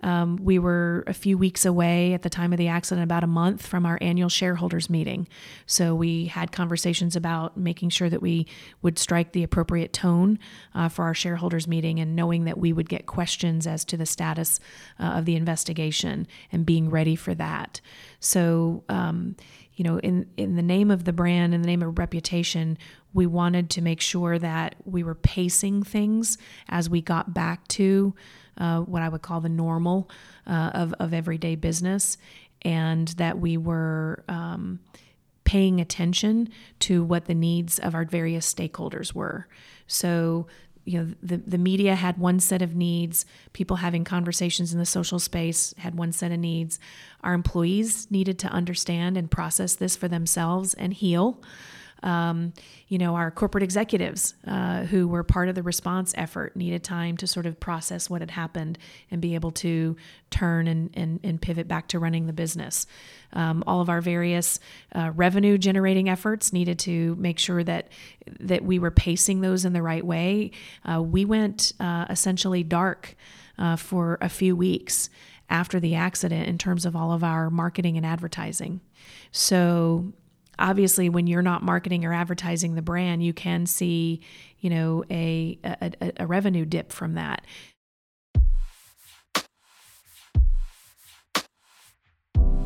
Um, 0.06 0.38
we 0.40 0.60
were 0.60 1.04
a 1.08 1.14
few 1.14 1.36
weeks 1.36 1.66
away 1.66 2.14
at 2.14 2.22
the 2.22 2.30
time 2.30 2.54
of 2.54 2.60
the 2.60 2.68
accident, 2.68 3.04
about 3.04 3.24
a 3.24 3.28
month 3.28 3.66
from 3.66 3.88
our 3.88 3.98
annual 4.02 4.30
shareholders 4.30 4.88
meeting. 4.88 5.28
So 5.66 5.96
we 5.96 6.26
had 6.26 6.52
conversations 6.52 7.16
about 7.16 7.58
making 7.58 7.90
sure 7.90 8.08
that 8.12 8.22
we 8.22 8.46
would 8.84 9.00
strike 9.00 9.32
the 9.32 9.42
appropriate 9.42 9.94
tone 9.94 10.38
uh, 10.76 10.90
for 10.90 11.06
our 11.06 11.16
shareholders 11.16 11.68
meeting 11.68 12.00
and 12.00 12.16
knowing 12.16 12.44
that 12.44 12.60
we 12.60 12.72
would 12.72 12.88
get 12.88 13.08
questions 13.08 13.66
as 13.66 13.84
to 13.86 13.98
the 13.98 14.06
status 14.06 14.60
uh, 15.00 15.06
of 15.06 15.26
the 15.26 15.36
investigation 15.36 16.28
and 16.52 16.68
being 16.68 16.92
ready 16.92 17.16
for 17.16 17.34
that. 17.34 17.82
So, 18.20 18.84
um, 18.88 19.36
you 19.74 19.84
know, 19.84 19.98
in, 20.00 20.28
in 20.38 20.56
the 20.56 20.62
name 20.62 20.92
of 20.92 21.06
the 21.06 21.14
brand, 21.14 21.56
in 21.56 21.64
the 21.64 21.68
name 21.68 21.82
of 21.82 21.98
reputation, 21.98 22.78
we 23.12 23.26
wanted 23.26 23.72
to 23.72 23.82
make 23.82 24.02
sure 24.02 24.38
that 24.38 24.76
we 24.86 25.02
were 25.02 25.16
pacing 25.16 25.82
things 25.82 26.38
as 26.70 26.92
we 26.92 27.02
got 27.02 27.34
back 27.34 27.68
to 27.70 28.14
uh, 28.58 28.82
what 28.82 29.02
I 29.02 29.10
would 29.10 29.22
call 29.22 29.42
the 29.42 29.50
normal 29.50 30.10
uh, 30.48 30.72
of, 30.74 30.94
of 31.00 31.14
everyday 31.14 31.56
business, 31.56 32.18
and 32.62 33.08
that 33.10 33.40
we 33.40 33.58
were 33.58 34.24
um, 34.28 34.80
paying 35.44 35.80
attention 35.80 36.50
to 36.80 37.04
what 37.04 37.26
the 37.26 37.36
needs 37.36 37.80
of 37.80 37.94
our 37.94 38.06
various 38.06 38.52
stakeholders 38.52 39.14
were. 39.14 39.48
So, 39.88 40.48
you 40.86 41.00
know, 41.00 41.14
the, 41.22 41.38
the 41.38 41.58
media 41.58 41.96
had 41.96 42.18
one 42.18 42.40
set 42.40 42.62
of 42.62 42.76
needs, 42.76 43.26
people 43.54 43.78
having 43.78 44.04
conversations 44.04 44.74
in 44.74 44.80
the 44.80 44.86
social 44.86 45.20
space 45.20 45.74
had 45.78 45.96
one 45.96 46.12
set 46.12 46.32
of 46.32 46.40
needs. 46.40 46.80
Our 47.22 47.34
employees 47.34 48.10
needed 48.10 48.40
to 48.40 48.48
understand 48.48 49.18
and 49.18 49.30
process 49.30 49.76
this 49.76 49.96
for 49.96 50.08
themselves 50.08 50.74
and 50.74 50.94
heal. 50.94 51.42
Um, 52.06 52.54
you 52.88 52.98
know, 52.98 53.16
our 53.16 53.32
corporate 53.32 53.64
executives 53.64 54.36
uh, 54.48 54.84
who 54.84 55.08
were 55.08 55.24
part 55.24 55.50
of 55.50 55.56
the 55.56 55.64
response 55.64 56.14
effort 56.16 56.56
needed 56.56 56.84
time 56.84 57.18
to 57.18 57.28
sort 57.28 57.48
of 57.48 57.60
process 57.60 58.10
what 58.10 58.22
had 58.22 58.32
happened 58.32 58.78
and 59.10 59.22
be 59.22 59.34
able 59.34 59.52
to 59.52 59.98
turn 60.30 60.68
and, 60.68 60.92
and, 60.94 61.20
and 61.24 61.42
pivot 61.42 61.68
back 61.68 61.88
to 61.88 62.00
running 62.00 62.28
the 62.28 62.34
business. 62.34 62.86
Um, 63.34 63.64
all 63.66 63.82
of 63.82 63.90
our 63.90 64.02
various 64.02 64.60
uh, 64.94 65.12
revenue 65.16 65.58
generating 65.58 66.08
efforts 66.08 66.54
needed 66.54 66.78
to 66.80 67.16
make 67.16 67.40
sure 67.40 67.64
that 67.64 67.90
that 68.40 68.64
we 68.64 68.80
were 68.80 68.92
pacing 68.92 69.42
those 69.42 69.66
in 69.66 69.74
the 69.74 69.82
right 69.82 70.06
way. 70.06 70.52
Uh, 70.90 71.02
we 71.02 71.26
went 71.26 71.74
uh, 71.80 72.06
essentially 72.10 72.64
dark 72.64 73.16
uh, 73.58 73.76
for 73.76 74.18
a 74.22 74.30
few 74.30 74.56
weeks 74.56 75.10
after 75.50 75.80
the 75.80 75.96
accident 75.96 76.48
in 76.48 76.58
terms 76.58 76.86
of 76.86 76.96
all 76.96 77.12
of 77.12 77.24
our 77.24 77.50
marketing 77.50 77.98
and 77.98 78.06
advertising. 78.06 78.82
So 79.32 80.14
obviously 80.60 81.10
when 81.10 81.28
you're 81.28 81.42
not 81.42 81.64
marketing 81.64 82.06
or 82.06 82.14
advertising 82.14 82.76
the 82.76 82.82
brand 82.82 83.24
you 83.24 83.34
can 83.34 83.66
see 83.66 84.22
you 84.60 84.70
know 84.70 85.04
a, 85.10 85.58
a, 85.64 86.12
a 86.18 86.28
revenue 86.28 86.66
dip 86.66 86.92
from 86.92 87.14
that 87.16 87.46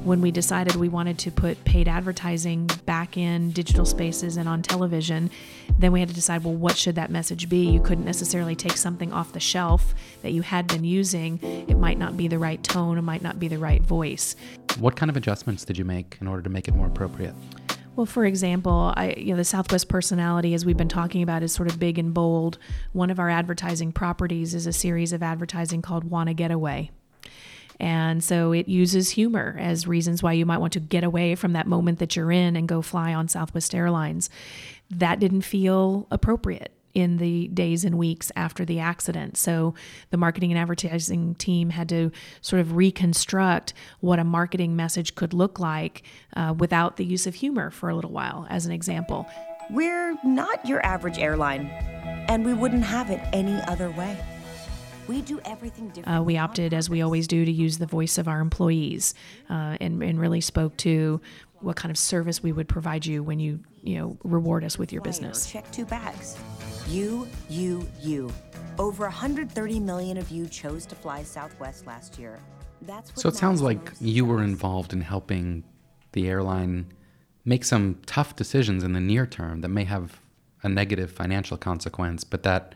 when 0.09 0.21
we 0.21 0.31
decided 0.31 0.75
we 0.75 0.89
wanted 0.89 1.19
to 1.19 1.31
put 1.31 1.63
paid 1.65 1.87
advertising 1.87 2.67
back 2.85 3.17
in 3.17 3.51
digital 3.51 3.85
spaces 3.85 4.37
and 4.37 4.49
on 4.49 4.61
television, 4.61 5.29
then 5.77 5.91
we 5.91 5.99
had 5.99 6.09
to 6.09 6.15
decide 6.15 6.43
well, 6.43 6.55
what 6.55 6.77
should 6.77 6.95
that 6.95 7.11
message 7.11 7.49
be? 7.49 7.69
You 7.69 7.79
couldn't 7.81 8.05
necessarily 8.05 8.55
take 8.55 8.77
something 8.77 9.11
off 9.13 9.33
the 9.33 9.39
shelf 9.39 9.93
that 10.21 10.31
you 10.31 10.41
had 10.41 10.67
been 10.67 10.83
using. 10.83 11.39
It 11.67 11.77
might 11.77 11.97
not 11.97 12.17
be 12.17 12.27
the 12.27 12.39
right 12.39 12.61
tone, 12.63 12.97
it 12.97 13.03
might 13.03 13.21
not 13.21 13.39
be 13.39 13.47
the 13.47 13.59
right 13.59 13.81
voice. 13.81 14.35
What 14.79 14.95
kind 14.95 15.09
of 15.09 15.17
adjustments 15.17 15.65
did 15.65 15.77
you 15.77 15.85
make 15.85 16.17
in 16.21 16.27
order 16.27 16.41
to 16.41 16.49
make 16.49 16.67
it 16.67 16.73
more 16.73 16.87
appropriate? 16.87 17.35
Well, 17.95 18.05
for 18.05 18.25
example, 18.25 18.93
I, 18.95 19.13
you 19.17 19.31
know, 19.31 19.37
the 19.37 19.43
Southwest 19.43 19.89
personality, 19.89 20.53
as 20.53 20.65
we've 20.65 20.77
been 20.77 20.87
talking 20.87 21.21
about, 21.21 21.43
is 21.43 21.51
sort 21.51 21.69
of 21.69 21.79
big 21.79 21.99
and 21.99 22.13
bold. 22.13 22.57
One 22.93 23.09
of 23.09 23.19
our 23.19 23.29
advertising 23.29 23.91
properties 23.91 24.55
is 24.55 24.65
a 24.65 24.71
series 24.71 25.11
of 25.11 25.21
advertising 25.21 25.81
called 25.81 26.05
"Wanna 26.05 26.33
Get 26.33 26.51
Away." 26.51 26.91
And 27.79 28.23
so 28.23 28.51
it 28.51 28.67
uses 28.67 29.11
humor 29.11 29.55
as 29.59 29.87
reasons 29.87 30.21
why 30.21 30.33
you 30.33 30.45
might 30.45 30.59
want 30.59 30.73
to 30.73 30.79
get 30.79 31.03
away 31.03 31.35
from 31.35 31.53
that 31.53 31.67
moment 31.67 31.99
that 31.99 32.15
you're 32.15 32.31
in 32.31 32.55
and 32.55 32.67
go 32.67 32.81
fly 32.81 33.13
on 33.13 33.27
Southwest 33.27 33.73
Airlines. 33.73 34.29
That 34.89 35.19
didn't 35.19 35.41
feel 35.41 36.07
appropriate 36.11 36.73
in 37.00 37.18
the 37.18 37.47
days 37.47 37.86
and 37.86 37.97
weeks 37.97 38.32
after 38.36 38.66
the 38.66 38.80
accident. 38.80 39.38
So 39.38 39.74
the 40.10 40.18
marketing 40.18 40.52
and 40.52 40.60
advertising 40.60 41.36
team 41.36 41.70
had 41.70 41.89
to 41.89 42.12
sort 42.41 42.60
of 42.60 42.76
reconstruct 42.76 43.74
what 44.00 44.20
a 44.20 44.24
marketing 44.24 44.76
message 44.76 45.16
could 45.16 45.34
look 45.34 45.60
like 45.60 46.04
uh, 46.36 46.54
without 46.58 46.97
the 46.97 47.06
use 47.06 47.26
of 47.26 47.36
humor 47.36 47.72
for 47.72 47.89
a 47.89 47.95
little 47.95 48.12
while, 48.12 48.45
as 48.50 48.66
an 48.66 48.72
example. 48.72 49.28
We're 49.70 50.18
not 50.24 50.66
your 50.66 50.86
average 50.86 51.20
airline, 51.20 51.68
and 52.28 52.45
we 52.45 52.54
wouldn't 52.54 52.84
have 52.84 53.10
it 53.12 53.22
any 53.34 53.62
other 53.68 53.91
way. 53.91 54.18
We 55.08 55.22
do 55.22 55.39
everything 55.45 55.89
different. 55.89 56.20
Uh, 56.20 56.24
we 56.24 56.38
opted, 56.38 56.74
as 56.74 56.89
we 56.89 57.02
always 57.02 57.28
do, 57.28 57.43
to 57.43 57.52
use 57.52 57.80
the 57.80 57.88
voice 57.88 58.18
of 58.18 58.28
our 58.28 58.41
employees 58.41 59.16
uh, 59.50 59.78
and, 59.82 60.04
and 60.04 60.20
really 60.20 60.41
spoke 60.41 60.78
to 60.78 61.20
what 61.62 61.76
kind 61.76 61.89
of 61.89 61.97
service 61.97 62.43
we 62.43 62.52
would 62.52 62.68
provide 62.68 63.06
you 63.06 63.24
when 63.24 63.39
you, 63.39 63.60
you 63.82 63.97
know, 63.97 64.18
reward 64.24 64.64
us 64.64 64.78
with 64.78 64.93
your 64.93 65.02
business. 65.02 65.52
Check 65.52 65.70
two 65.72 65.86
bags. 65.86 66.38
You, 66.89 67.27
you, 67.49 67.87
you. 68.01 68.33
Over 68.79 69.03
130 69.03 69.79
million 69.79 70.17
of 70.17 70.31
you 70.31 70.47
chose 70.47 70.87
to 70.87 70.95
fly 70.95 71.21
Southwest 71.21 71.85
last 71.85 72.17
year. 72.17 72.39
That's 72.81 73.11
what 73.11 73.19
so 73.19 73.29
it 73.29 73.35
sounds 73.35 73.61
like 73.61 73.91
you 74.01 74.25
were 74.25 74.41
involved 74.41 74.91
in 74.91 75.01
helping 75.01 75.63
the 76.13 76.27
airline 76.27 76.91
make 77.45 77.63
some 77.63 78.01
tough 78.07 78.35
decisions 78.35 78.83
in 78.83 78.93
the 78.93 78.99
near 78.99 79.27
term 79.27 79.61
that 79.61 79.69
may 79.69 79.83
have 79.83 80.19
a 80.63 80.69
negative 80.69 81.11
financial 81.11 81.57
consequence, 81.57 82.23
but 82.23 82.41
that 82.41 82.73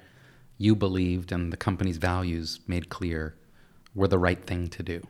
you 0.59 0.75
believed 0.75 1.31
and 1.31 1.51
the 1.51 1.57
company's 1.57 1.97
values 1.97 2.59
made 2.67 2.89
clear 2.89 3.35
were 3.95 4.07
the 4.07 4.19
right 4.19 4.45
thing 4.45 4.67
to 4.67 4.83
do. 4.83 5.01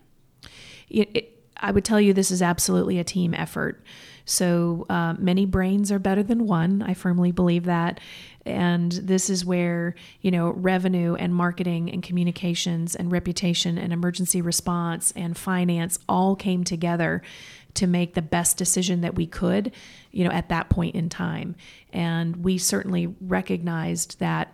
It, 0.89 1.09
it, 1.13 1.43
I 1.57 1.71
would 1.71 1.83
tell 1.83 1.99
you 1.99 2.13
this 2.13 2.31
is 2.31 2.41
absolutely 2.41 2.99
a 2.99 3.03
team 3.03 3.33
effort. 3.33 3.83
So 4.25 4.85
uh, 4.89 5.15
many 5.17 5.45
brains 5.45 5.91
are 5.91 5.99
better 5.99 6.23
than 6.23 6.45
one. 6.45 6.81
I 6.81 6.93
firmly 6.93 7.31
believe 7.31 7.65
that. 7.65 7.99
And 8.45 8.91
this 8.91 9.29
is 9.29 9.45
where, 9.45 9.95
you 10.21 10.31
know, 10.31 10.49
revenue 10.51 11.15
and 11.15 11.33
marketing 11.33 11.89
and 11.91 12.03
communications 12.03 12.95
and 12.95 13.11
reputation 13.11 13.77
and 13.77 13.93
emergency 13.93 14.41
response 14.41 15.13
and 15.15 15.37
finance 15.37 15.97
all 16.09 16.35
came 16.35 16.63
together 16.63 17.21
to 17.75 17.87
make 17.87 18.13
the 18.13 18.21
best 18.21 18.57
decision 18.57 19.01
that 19.01 19.15
we 19.15 19.25
could, 19.25 19.71
you 20.11 20.23
know, 20.23 20.31
at 20.31 20.49
that 20.49 20.69
point 20.69 20.95
in 20.95 21.09
time. 21.09 21.55
And 21.91 22.37
we 22.37 22.57
certainly 22.57 23.07
recognized 23.21 24.19
that 24.19 24.53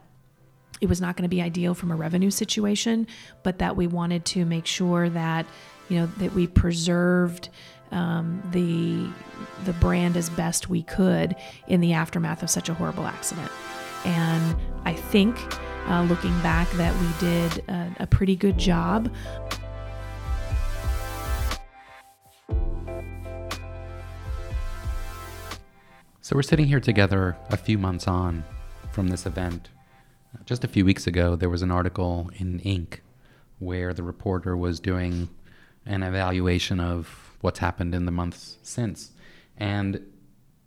it 0.79 0.87
was 0.87 1.01
not 1.01 1.17
going 1.17 1.23
to 1.23 1.29
be 1.29 1.41
ideal 1.41 1.73
from 1.73 1.91
a 1.91 1.95
revenue 1.95 2.31
situation, 2.31 3.07
but 3.43 3.59
that 3.59 3.75
we 3.75 3.87
wanted 3.87 4.23
to 4.25 4.45
make 4.45 4.65
sure 4.65 5.09
that, 5.09 5.45
you 5.89 5.99
know, 5.99 6.05
that 6.19 6.33
we 6.33 6.47
preserved 6.47 7.49
um, 7.91 8.41
the 8.51 9.09
the 9.65 9.73
brand 9.79 10.15
as 10.15 10.29
best 10.29 10.69
we 10.69 10.83
could 10.83 11.35
in 11.67 11.81
the 11.81 11.93
aftermath 11.93 12.43
of 12.43 12.49
such 12.49 12.69
a 12.69 12.73
horrible 12.73 13.05
accident. 13.05 13.51
And 14.05 14.55
I 14.85 14.93
think, 14.93 15.37
uh, 15.87 16.03
looking 16.03 16.37
back, 16.41 16.69
that 16.71 16.95
we 17.01 17.07
did 17.19 17.63
a, 17.69 17.95
a 18.01 18.07
pretty 18.07 18.35
good 18.35 18.57
job. 18.57 19.13
So 26.21 26.35
we're 26.35 26.43
sitting 26.43 26.67
here 26.67 26.79
together 26.79 27.35
a 27.49 27.57
few 27.57 27.77
months 27.77 28.07
on 28.07 28.43
from 28.91 29.07
this 29.07 29.25
event. 29.25 29.69
Just 30.45 30.63
a 30.63 30.67
few 30.67 30.85
weeks 30.85 31.07
ago, 31.07 31.35
there 31.35 31.49
was 31.49 31.63
an 31.63 31.71
article 31.71 32.29
in 32.37 32.59
Inc. 32.59 32.99
where 33.57 33.95
the 33.95 34.03
reporter 34.03 34.55
was 34.55 34.79
doing 34.79 35.29
an 35.87 36.03
evaluation 36.03 36.79
of 36.79 37.35
what's 37.41 37.59
happened 37.59 37.95
in 37.95 38.05
the 38.05 38.11
months 38.11 38.57
since 38.61 39.11
and 39.57 40.01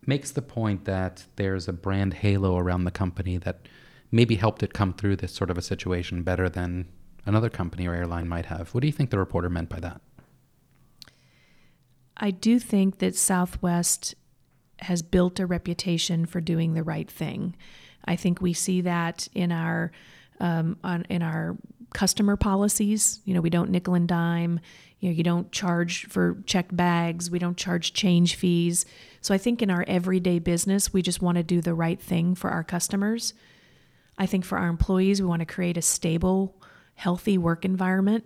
makes 0.07 0.31
the 0.33 0.43
point 0.43 0.85
that 0.85 1.25
there's 1.37 1.69
a 1.69 1.73
brand 1.73 2.15
halo 2.15 2.57
around 2.57 2.85
the 2.85 2.91
company 2.91 3.37
that 3.39 3.69
maybe 4.11 4.37
helped 4.37 4.63
it 4.63 4.75
come 4.75 4.93
through 4.93 5.17
this 5.17 5.33
sort 5.33 5.51
of 5.51 5.57
a 5.57 5.63
situation 5.63 6.23
better 6.23 6.49
than 6.49 6.87
another 7.25 7.49
company 7.49 7.87
or 7.87 7.95
airline 7.95 8.29
might 8.29 8.47
have. 8.47 8.75
What 8.75 8.81
do 8.81 8.87
you 8.87 8.93
think 8.93 9.11
the 9.11 9.19
reporter 9.19 9.49
meant 9.49 9.69
by 9.69 9.81
that? 9.81 10.01
I 12.17 12.31
do 12.31 12.59
think 12.59 12.99
that 12.99 13.17
Southwest 13.17 14.15
has 14.81 15.03
built 15.03 15.41
a 15.41 15.47
reputation 15.47 16.27
for 16.27 16.41
doing 16.41 16.75
the 16.75 16.83
right 16.83 17.11
thing. 17.11 17.57
I 18.05 18.17
think 18.17 18.41
we 18.41 18.53
see 18.53 18.81
that 18.83 19.29
in 19.35 19.53
our 19.53 19.93
um, 20.41 20.77
on, 20.83 21.05
in 21.09 21.23
our 21.23 21.57
customer 21.95 22.37
policies. 22.37 23.21
You 23.25 23.35
know, 23.35 23.41
we 23.41 23.51
don't 23.51 23.71
nickel 23.71 23.95
and 23.95 24.09
dime. 24.09 24.61
You 24.99 25.11
know, 25.11 25.15
you 25.15 25.23
don't 25.23 25.53
charge 25.53 26.07
for 26.07 26.43
checked 26.47 26.77
bags. 26.77 27.31
We 27.31 27.39
don't 27.39 27.57
charge 27.57 27.93
change 27.93 28.35
fees. 28.35 28.85
So 29.23 29.35
I 29.35 29.39
think 29.39 29.63
in 29.63 29.71
our 29.71 29.85
everyday 29.89 30.39
business, 30.41 30.93
we 30.93 31.01
just 31.01 31.23
want 31.23 31.37
to 31.39 31.43
do 31.43 31.61
the 31.61 31.75
right 31.75 32.01
thing 32.01 32.35
for 32.35 32.51
our 32.51 32.65
customers. 32.65 33.33
I 34.19 34.27
think 34.27 34.45
for 34.45 34.59
our 34.59 34.69
employees, 34.69 35.23
we 35.23 35.29
want 35.29 35.41
to 35.41 35.47
create 35.47 35.77
a 35.77 35.83
stable, 35.83 36.61
healthy 36.95 37.39
work 37.39 37.65
environment. 37.65 38.25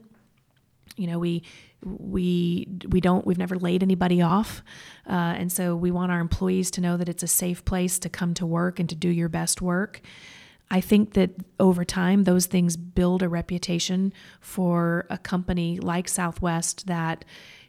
You 0.96 1.06
know, 1.06 1.18
we 1.18 1.42
we 1.84 2.66
we 2.88 3.00
don't 3.00 3.26
we've 3.26 3.38
never 3.38 3.58
laid 3.58 3.82
anybody 3.82 4.22
off, 4.22 4.62
uh, 5.08 5.12
and 5.12 5.52
so 5.52 5.76
we 5.76 5.90
want 5.90 6.10
our 6.10 6.20
employees 6.20 6.70
to 6.72 6.80
know 6.80 6.96
that 6.96 7.08
it's 7.08 7.22
a 7.22 7.28
safe 7.28 7.64
place 7.64 7.98
to 8.00 8.08
come 8.08 8.32
to 8.34 8.46
work 8.46 8.80
and 8.80 8.88
to 8.88 8.94
do 8.94 9.10
your 9.10 9.28
best 9.28 9.60
work. 9.60 10.00
I 10.70 10.80
think 10.80 11.12
that 11.14 11.30
over 11.60 11.84
time, 11.84 12.24
those 12.24 12.46
things 12.46 12.76
build 12.76 13.22
a 13.22 13.28
reputation 13.28 14.12
for 14.40 15.06
a 15.10 15.18
company 15.18 15.78
like 15.78 16.08
Southwest 16.08 16.86
that, 16.86 17.24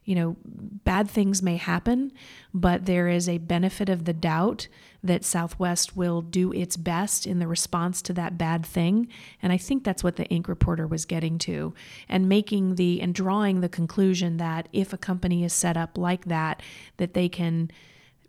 you 0.07 0.15
know, 0.15 0.37
bad 0.45 1.09
things 1.09 1.43
may 1.43 1.57
happen, 1.57 2.13
but 2.53 2.85
there 2.85 3.09
is 3.09 3.27
a 3.27 3.39
benefit 3.39 3.89
of 3.89 4.05
the 4.05 4.13
doubt 4.13 4.69
that 5.03 5.25
Southwest 5.25 5.97
will 5.97 6.21
do 6.21 6.53
its 6.53 6.77
best 6.77 7.27
in 7.27 7.39
the 7.39 7.47
response 7.47 8.01
to 8.03 8.13
that 8.13 8.37
bad 8.37 8.65
thing. 8.65 9.09
And 9.43 9.51
I 9.51 9.57
think 9.57 9.83
that's 9.83 10.05
what 10.05 10.15
the 10.15 10.23
Inc. 10.25 10.47
reporter 10.47 10.87
was 10.87 11.03
getting 11.03 11.37
to 11.39 11.73
and 12.07 12.29
making 12.29 12.75
the 12.75 13.01
and 13.01 13.13
drawing 13.13 13.59
the 13.59 13.67
conclusion 13.67 14.37
that 14.37 14.69
if 14.71 14.93
a 14.93 14.97
company 14.97 15.43
is 15.43 15.51
set 15.51 15.75
up 15.75 15.97
like 15.97 16.23
that, 16.25 16.63
that 16.95 17.13
they 17.13 17.27
can 17.27 17.69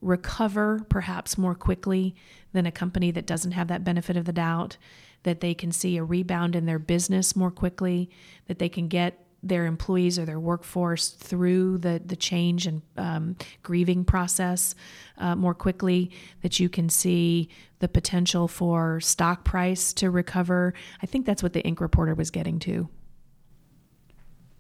recover 0.01 0.85
perhaps 0.89 1.39
more 1.39 1.55
quickly 1.55 2.17
than 2.53 2.67
a 2.67 2.73
company 2.73 3.13
that 3.13 3.27
doesn't 3.27 3.53
have 3.53 3.69
that 3.69 3.85
benefit 3.85 4.17
of 4.17 4.25
the 4.25 4.33
doubt, 4.33 4.77
that 5.23 5.41
they 5.41 5.55
can 5.55 5.71
see 5.71 5.97
a 5.97 6.03
rebound 6.03 6.57
in 6.57 6.67
their 6.67 6.81
business 6.81 7.37
more 7.37 7.53
quickly, 7.53 8.11
that 8.49 8.59
they 8.59 8.69
can 8.69 8.89
get 8.89 9.28
their 9.43 9.67
employees 9.67 10.19
or 10.19 10.25
their 10.25 10.41
workforce 10.41 11.11
through 11.11 11.79
the, 11.79 12.03
the 12.05 12.17
change 12.17 12.67
and 12.67 12.83
um, 12.97 13.37
grieving 13.63 14.05
process 14.05 14.75
uh, 15.19 15.37
more 15.37 15.55
quickly, 15.55 16.11
that 16.43 16.59
you 16.59 16.69
can 16.69 16.89
see 16.89 17.49
the 17.79 17.89
potential 17.89 18.49
for 18.49 19.01
stock 19.01 19.45
price 19.45 19.93
to 19.93 20.11
recover. 20.11 20.75
I 21.03 21.07
think 21.07 21.25
that's 21.27 21.43
what 21.43 21.53
the 21.53 21.63
Inc. 21.63 21.81
reporter 21.81 22.15
was 22.15 22.31
getting 22.31 22.59
to. 22.61 22.89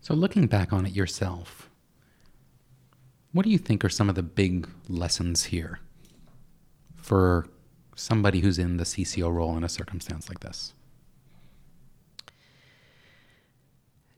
So, 0.00 0.14
looking 0.14 0.46
back 0.46 0.72
on 0.72 0.86
it 0.86 0.92
yourself, 0.92 1.68
what 3.32 3.44
do 3.44 3.50
you 3.50 3.58
think 3.58 3.84
are 3.84 3.88
some 3.88 4.08
of 4.08 4.14
the 4.14 4.22
big 4.22 4.68
lessons 4.88 5.44
here 5.44 5.80
for 6.96 7.46
somebody 7.94 8.40
who's 8.40 8.58
in 8.58 8.76
the 8.76 8.84
CCO 8.84 9.32
role 9.32 9.56
in 9.56 9.64
a 9.64 9.68
circumstance 9.68 10.28
like 10.28 10.40
this? 10.40 10.72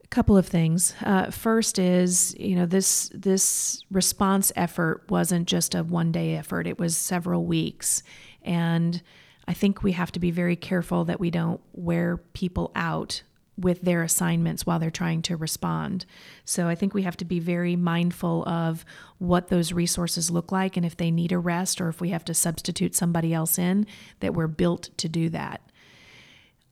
couple 0.11 0.37
of 0.37 0.45
things. 0.45 0.93
Uh, 1.01 1.31
first 1.31 1.79
is, 1.79 2.35
you 2.37 2.55
know, 2.55 2.65
this 2.65 3.09
this 3.13 3.81
response 3.89 4.51
effort 4.55 5.03
wasn't 5.09 5.47
just 5.47 5.73
a 5.73 5.83
one 5.83 6.11
day 6.11 6.35
effort; 6.35 6.67
it 6.67 6.77
was 6.77 6.95
several 6.95 7.45
weeks, 7.45 8.03
and 8.43 9.01
I 9.47 9.53
think 9.53 9.81
we 9.81 9.93
have 9.93 10.11
to 10.11 10.19
be 10.19 10.29
very 10.29 10.55
careful 10.55 11.05
that 11.05 11.19
we 11.19 11.31
don't 11.31 11.61
wear 11.73 12.17
people 12.17 12.71
out 12.75 13.23
with 13.57 13.81
their 13.81 14.01
assignments 14.01 14.65
while 14.65 14.79
they're 14.79 14.89
trying 14.89 15.21
to 15.21 15.37
respond. 15.37 16.05
So 16.45 16.67
I 16.67 16.75
think 16.75 16.93
we 16.93 17.03
have 17.03 17.17
to 17.17 17.25
be 17.25 17.39
very 17.39 17.75
mindful 17.75 18.47
of 18.47 18.85
what 19.17 19.49
those 19.49 19.73
resources 19.73 20.31
look 20.31 20.51
like 20.51 20.77
and 20.77 20.85
if 20.85 20.97
they 20.97 21.11
need 21.11 21.31
a 21.31 21.37
rest 21.37 21.79
or 21.79 21.89
if 21.89 22.01
we 22.01 22.09
have 22.09 22.25
to 22.25 22.33
substitute 22.33 22.95
somebody 22.95 23.33
else 23.33 23.59
in, 23.59 23.85
that 24.19 24.33
we're 24.33 24.47
built 24.47 24.89
to 24.97 25.09
do 25.09 25.29
that. 25.29 25.61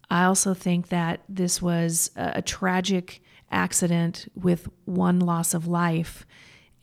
I 0.10 0.24
also 0.24 0.54
think 0.54 0.90
that 0.90 1.22
this 1.30 1.62
was 1.62 2.12
a, 2.16 2.34
a 2.36 2.42
tragic 2.42 3.22
accident 3.52 4.32
with 4.36 4.68
one 4.86 5.20
loss 5.20 5.54
of 5.54 5.68
life. 5.68 6.26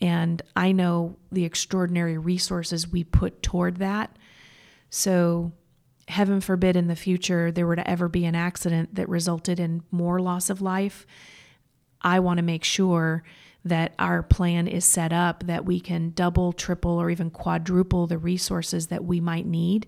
And 0.01 0.43
I 0.55 0.73
know 0.73 1.17
the 1.33 1.45
extraordinary 1.45 2.19
resources 2.19 2.89
we 2.89 3.05
put 3.05 3.43
toward 3.43 3.77
that. 3.77 4.17
So 4.91 5.53
heaven 6.09 6.41
forbid 6.41 6.77
in 6.77 6.87
the 6.87 6.97
future 6.97 7.51
there 7.51 7.67
were 7.67 7.77
to 7.77 7.91
ever 7.91 8.09
be 8.09 8.25
an 8.25 8.35
accident 8.35 8.95
that 8.95 9.09
resulted 9.09 9.59
in 9.59 9.83
more 9.91 10.21
loss 10.21 10.51
of 10.51 10.63
life, 10.63 11.07
I 12.03 12.21
want 12.21 12.39
to 12.39 12.43
make 12.43 12.65
sure 12.65 13.25
that 13.65 13.95
our 13.99 14.23
plan 14.23 14.69
is 14.69 14.85
set 14.85 15.13
up 15.13 15.45
that 15.47 15.65
we 15.65 15.81
can 15.81 16.11
double, 16.11 16.53
triple, 16.53 16.93
or 16.93 17.11
even 17.11 17.31
quadruple 17.31 18.07
the 18.07 18.19
resources 18.19 18.87
that 18.87 19.05
we 19.05 19.19
might 19.19 19.47
need 19.47 19.87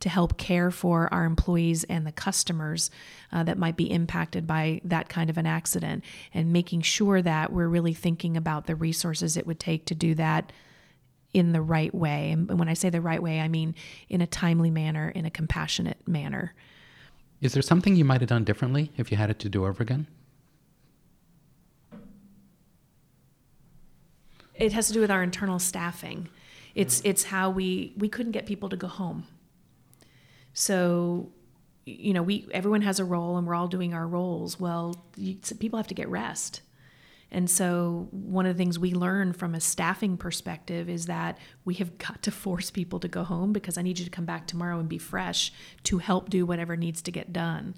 to 0.00 0.08
help 0.08 0.36
care 0.38 0.70
for 0.70 1.12
our 1.12 1.24
employees 1.24 1.84
and 1.84 2.06
the 2.06 2.12
customers 2.12 2.90
uh, 3.32 3.42
that 3.44 3.58
might 3.58 3.76
be 3.76 3.90
impacted 3.90 4.46
by 4.46 4.80
that 4.84 5.08
kind 5.08 5.30
of 5.30 5.38
an 5.38 5.46
accident, 5.46 6.02
and 6.34 6.52
making 6.52 6.80
sure 6.80 7.22
that 7.22 7.52
we're 7.52 7.68
really 7.68 7.94
thinking 7.94 8.36
about 8.36 8.66
the 8.66 8.74
resources 8.74 9.36
it 9.36 9.46
would 9.46 9.60
take 9.60 9.84
to 9.86 9.94
do 9.94 10.14
that 10.14 10.52
in 11.32 11.52
the 11.52 11.62
right 11.62 11.94
way. 11.94 12.32
And 12.32 12.58
when 12.58 12.68
I 12.68 12.74
say 12.74 12.90
the 12.90 13.00
right 13.00 13.22
way, 13.22 13.40
I 13.40 13.48
mean 13.48 13.74
in 14.08 14.20
a 14.20 14.26
timely 14.26 14.70
manner, 14.70 15.10
in 15.10 15.24
a 15.24 15.30
compassionate 15.30 15.98
manner. 16.08 16.54
Is 17.40 17.52
there 17.52 17.62
something 17.62 17.96
you 17.96 18.04
might 18.04 18.20
have 18.20 18.28
done 18.28 18.44
differently 18.44 18.90
if 18.96 19.10
you 19.10 19.16
had 19.16 19.30
it 19.30 19.38
to 19.40 19.48
do 19.48 19.64
over 19.64 19.82
again? 19.82 20.06
It 24.54 24.72
has 24.72 24.88
to 24.88 24.92
do 24.92 25.00
with 25.00 25.10
our 25.10 25.22
internal 25.22 25.58
staffing. 25.58 26.28
It's 26.74 27.00
it's 27.02 27.24
how 27.24 27.48
we 27.48 27.94
we 27.96 28.08
couldn't 28.08 28.32
get 28.32 28.44
people 28.44 28.68
to 28.68 28.76
go 28.76 28.88
home. 28.88 29.26
So, 30.60 31.32
you 31.86 32.12
know, 32.12 32.22
we 32.22 32.46
everyone 32.52 32.82
has 32.82 33.00
a 33.00 33.04
role 33.04 33.38
and 33.38 33.46
we're 33.46 33.54
all 33.54 33.66
doing 33.66 33.94
our 33.94 34.06
roles. 34.06 34.60
Well, 34.60 34.94
you, 35.16 35.36
people 35.58 35.78
have 35.78 35.86
to 35.86 35.94
get 35.94 36.10
rest. 36.10 36.60
And 37.30 37.48
so, 37.48 38.08
one 38.10 38.44
of 38.44 38.54
the 38.54 38.62
things 38.62 38.78
we 38.78 38.92
learn 38.92 39.32
from 39.32 39.54
a 39.54 39.60
staffing 39.60 40.18
perspective 40.18 40.90
is 40.90 41.06
that 41.06 41.38
we 41.64 41.74
have 41.74 41.96
got 41.96 42.22
to 42.24 42.30
force 42.30 42.70
people 42.70 43.00
to 43.00 43.08
go 43.08 43.24
home 43.24 43.54
because 43.54 43.78
I 43.78 43.82
need 43.82 43.98
you 43.98 44.04
to 44.04 44.10
come 44.10 44.26
back 44.26 44.46
tomorrow 44.46 44.78
and 44.78 44.86
be 44.88 44.98
fresh 44.98 45.50
to 45.84 45.96
help 45.96 46.28
do 46.28 46.44
whatever 46.44 46.76
needs 46.76 47.00
to 47.02 47.10
get 47.10 47.32
done. 47.32 47.74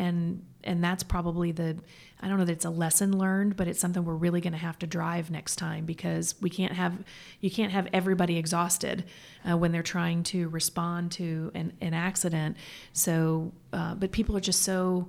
And 0.00 0.44
and 0.64 0.82
that's 0.82 1.02
probably 1.02 1.52
the 1.52 1.76
I 2.20 2.28
don't 2.28 2.38
know 2.38 2.44
that 2.44 2.52
it's 2.52 2.64
a 2.64 2.70
lesson 2.70 3.16
learned, 3.16 3.56
but 3.56 3.66
it's 3.66 3.80
something 3.80 4.04
we're 4.04 4.14
really 4.14 4.40
going 4.40 4.52
to 4.52 4.58
have 4.58 4.78
to 4.80 4.86
drive 4.86 5.30
next 5.30 5.56
time 5.56 5.86
because 5.86 6.34
we 6.40 6.50
can't 6.50 6.72
have 6.72 6.98
you 7.40 7.50
can't 7.50 7.72
have 7.72 7.88
everybody 7.92 8.36
exhausted 8.36 9.04
uh, 9.48 9.56
when 9.56 9.72
they're 9.72 9.82
trying 9.82 10.22
to 10.24 10.48
respond 10.48 11.12
to 11.12 11.50
an, 11.54 11.72
an 11.80 11.94
accident. 11.94 12.56
So, 12.92 13.52
uh, 13.72 13.94
but 13.94 14.12
people 14.12 14.36
are 14.36 14.40
just 14.40 14.62
so 14.62 15.08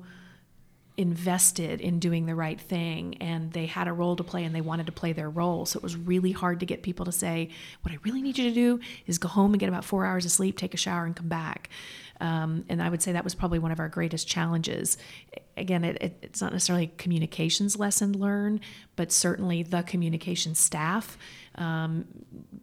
invested 0.97 1.81
in 1.81 1.99
doing 1.99 2.25
the 2.25 2.35
right 2.35 2.59
thing 2.59 3.17
and 3.19 3.51
they 3.53 3.65
had 3.65 3.87
a 3.87 3.93
role 3.93 4.15
to 4.15 4.23
play 4.23 4.43
and 4.43 4.53
they 4.53 4.61
wanted 4.61 4.85
to 4.85 4.91
play 4.91 5.13
their 5.13 5.29
role. 5.29 5.65
So 5.65 5.77
it 5.77 5.83
was 5.83 5.95
really 5.95 6.31
hard 6.31 6.59
to 6.59 6.65
get 6.65 6.83
people 6.83 7.05
to 7.05 7.11
say, 7.11 7.49
What 7.81 7.91
I 7.91 7.97
really 8.03 8.21
need 8.21 8.37
you 8.37 8.47
to 8.49 8.53
do 8.53 8.79
is 9.07 9.17
go 9.17 9.27
home 9.27 9.53
and 9.53 9.59
get 9.59 9.69
about 9.69 9.83
four 9.83 10.05
hours 10.05 10.25
of 10.25 10.31
sleep, 10.31 10.57
take 10.57 10.73
a 10.73 10.77
shower, 10.77 11.05
and 11.05 11.15
come 11.15 11.27
back. 11.27 11.69
Um, 12.21 12.65
and 12.69 12.83
I 12.83 12.89
would 12.89 13.01
say 13.01 13.11
that 13.13 13.23
was 13.23 13.33
probably 13.33 13.57
one 13.57 13.71
of 13.71 13.79
our 13.79 13.89
greatest 13.89 14.27
challenges. 14.27 14.95
Again, 15.57 15.83
it, 15.83 15.97
it, 15.99 16.17
it's 16.21 16.39
not 16.39 16.53
necessarily 16.53 16.85
a 16.85 17.01
communications 17.01 17.79
lesson 17.79 18.17
learned, 18.17 18.59
but 18.95 19.11
certainly 19.11 19.63
the 19.63 19.81
communication 19.81 20.53
staff 20.53 21.17
um, 21.55 22.05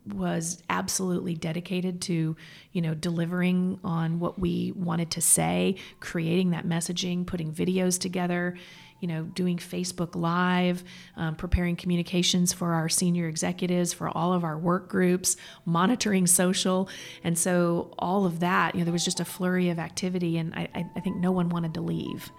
was 0.07 0.63
absolutely 0.71 1.35
dedicated 1.35 2.01
to, 2.03 2.37
you 2.73 2.81
know, 2.81 2.95
delivering 2.95 3.81
on 3.83 4.21
what 4.21 4.39
we 4.39 4.73
wanted 4.77 5.11
to 5.11 5.21
say, 5.21 5.75
creating 5.99 6.51
that 6.51 6.65
messaging, 6.65 7.27
putting 7.27 7.53
videos 7.53 8.01
together, 8.01 8.57
you 9.01 9.09
know, 9.09 9.23
doing 9.23 9.57
Facebook 9.57 10.17
Live, 10.17 10.83
um, 11.17 11.37
preparing 11.37 11.77
communications 11.77 12.53
for 12.53 12.73
our 12.73 12.89
senior 12.89 13.29
executives, 13.29 13.93
for 13.93 14.09
all 14.09 14.33
of 14.33 14.45
our 14.45 14.59
work 14.59 14.89
groups, 14.89 15.37
monitoring 15.65 16.27
social. 16.27 16.89
And 17.23 17.39
so 17.39 17.95
all 17.99 18.27
of 18.27 18.41
that, 18.41 18.75
you 18.75 18.81
know, 18.81 18.85
there 18.85 18.93
was 18.93 19.05
just 19.05 19.21
a 19.21 19.25
flurry 19.25 19.71
of 19.71 19.79
activity. 19.79 20.39
And 20.39 20.55
I, 20.55 20.69
I 20.97 21.01
think 21.01 21.17
no 21.17 21.33
one 21.33 21.49
wanted 21.49 21.75
to 21.75 21.81
leave 21.81 22.31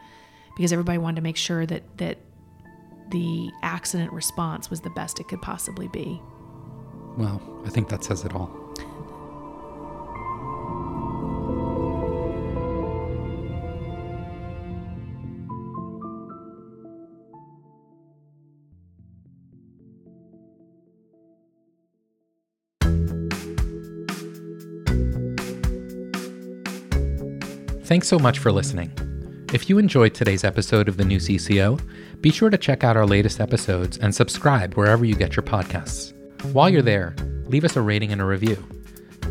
because 0.55 0.73
everybody 0.73 0.97
wanted 0.97 1.15
to 1.17 1.21
make 1.21 1.37
sure 1.37 1.65
that, 1.65 1.83
that 1.97 2.17
the 3.09 3.49
accident 3.63 4.11
response 4.11 4.69
was 4.69 4.81
the 4.81 4.89
best 4.91 5.19
it 5.19 5.27
could 5.27 5.41
possibly 5.41 5.87
be. 5.87 6.21
Well, 7.17 7.41
I 7.65 7.69
think 7.69 7.89
that 7.89 8.03
says 8.03 8.23
it 8.23 8.33
all. 8.33 8.51
Thanks 27.89 28.07
so 28.07 28.19
much 28.19 28.37
for 28.37 28.51
listening. 28.51 28.91
If 29.51 29.67
you 29.67 29.79
enjoyed 29.79 30.13
today's 30.13 30.43
episode 30.43 30.87
of 30.87 30.97
the 30.97 31.03
new 31.03 31.17
CCO, 31.17 31.81
be 32.21 32.29
sure 32.29 32.51
to 32.51 32.57
check 32.57 32.83
out 32.83 32.95
our 32.95 33.07
latest 33.07 33.39
episodes 33.39 33.97
and 33.97 34.13
subscribe 34.13 34.75
wherever 34.75 35.03
you 35.03 35.15
get 35.15 35.35
your 35.35 35.41
podcasts. 35.41 36.13
While 36.53 36.69
you're 36.69 36.83
there, 36.83 37.15
leave 37.45 37.63
us 37.63 37.77
a 37.77 37.81
rating 37.81 38.11
and 38.11 38.21
a 38.21 38.25
review. 38.25 38.63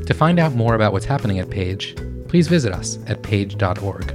To 0.04 0.12
find 0.12 0.40
out 0.40 0.54
more 0.54 0.74
about 0.74 0.92
what's 0.92 1.04
happening 1.04 1.38
at 1.38 1.50
Page, 1.50 1.94
please 2.26 2.48
visit 2.48 2.72
us 2.72 2.98
at 3.06 3.22
page.org. 3.22 4.12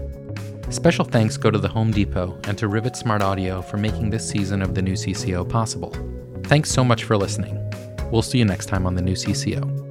Special 0.72 1.06
thanks 1.06 1.38
go 1.38 1.50
to 1.50 1.58
the 1.58 1.70
Home 1.70 1.92
Depot 1.92 2.38
and 2.44 2.58
to 2.58 2.68
Rivet 2.68 2.98
Smart 2.98 3.22
Audio 3.22 3.62
for 3.62 3.78
making 3.78 4.10
this 4.10 4.28
season 4.28 4.62
of 4.62 4.76
the 4.76 4.82
new 4.82 4.96
CCO 4.96 5.48
possible. 5.48 5.96
Thanks 6.48 6.70
so 6.70 6.84
much 6.84 7.06
for 7.06 7.16
listening. 7.16 7.58
We'll 8.12 8.22
see 8.22 8.40
you 8.40 8.46
next 8.46 8.66
time 8.66 8.86
on 8.86 8.96
the 8.96 9.02
new 9.02 9.16
CCO. 9.16 9.83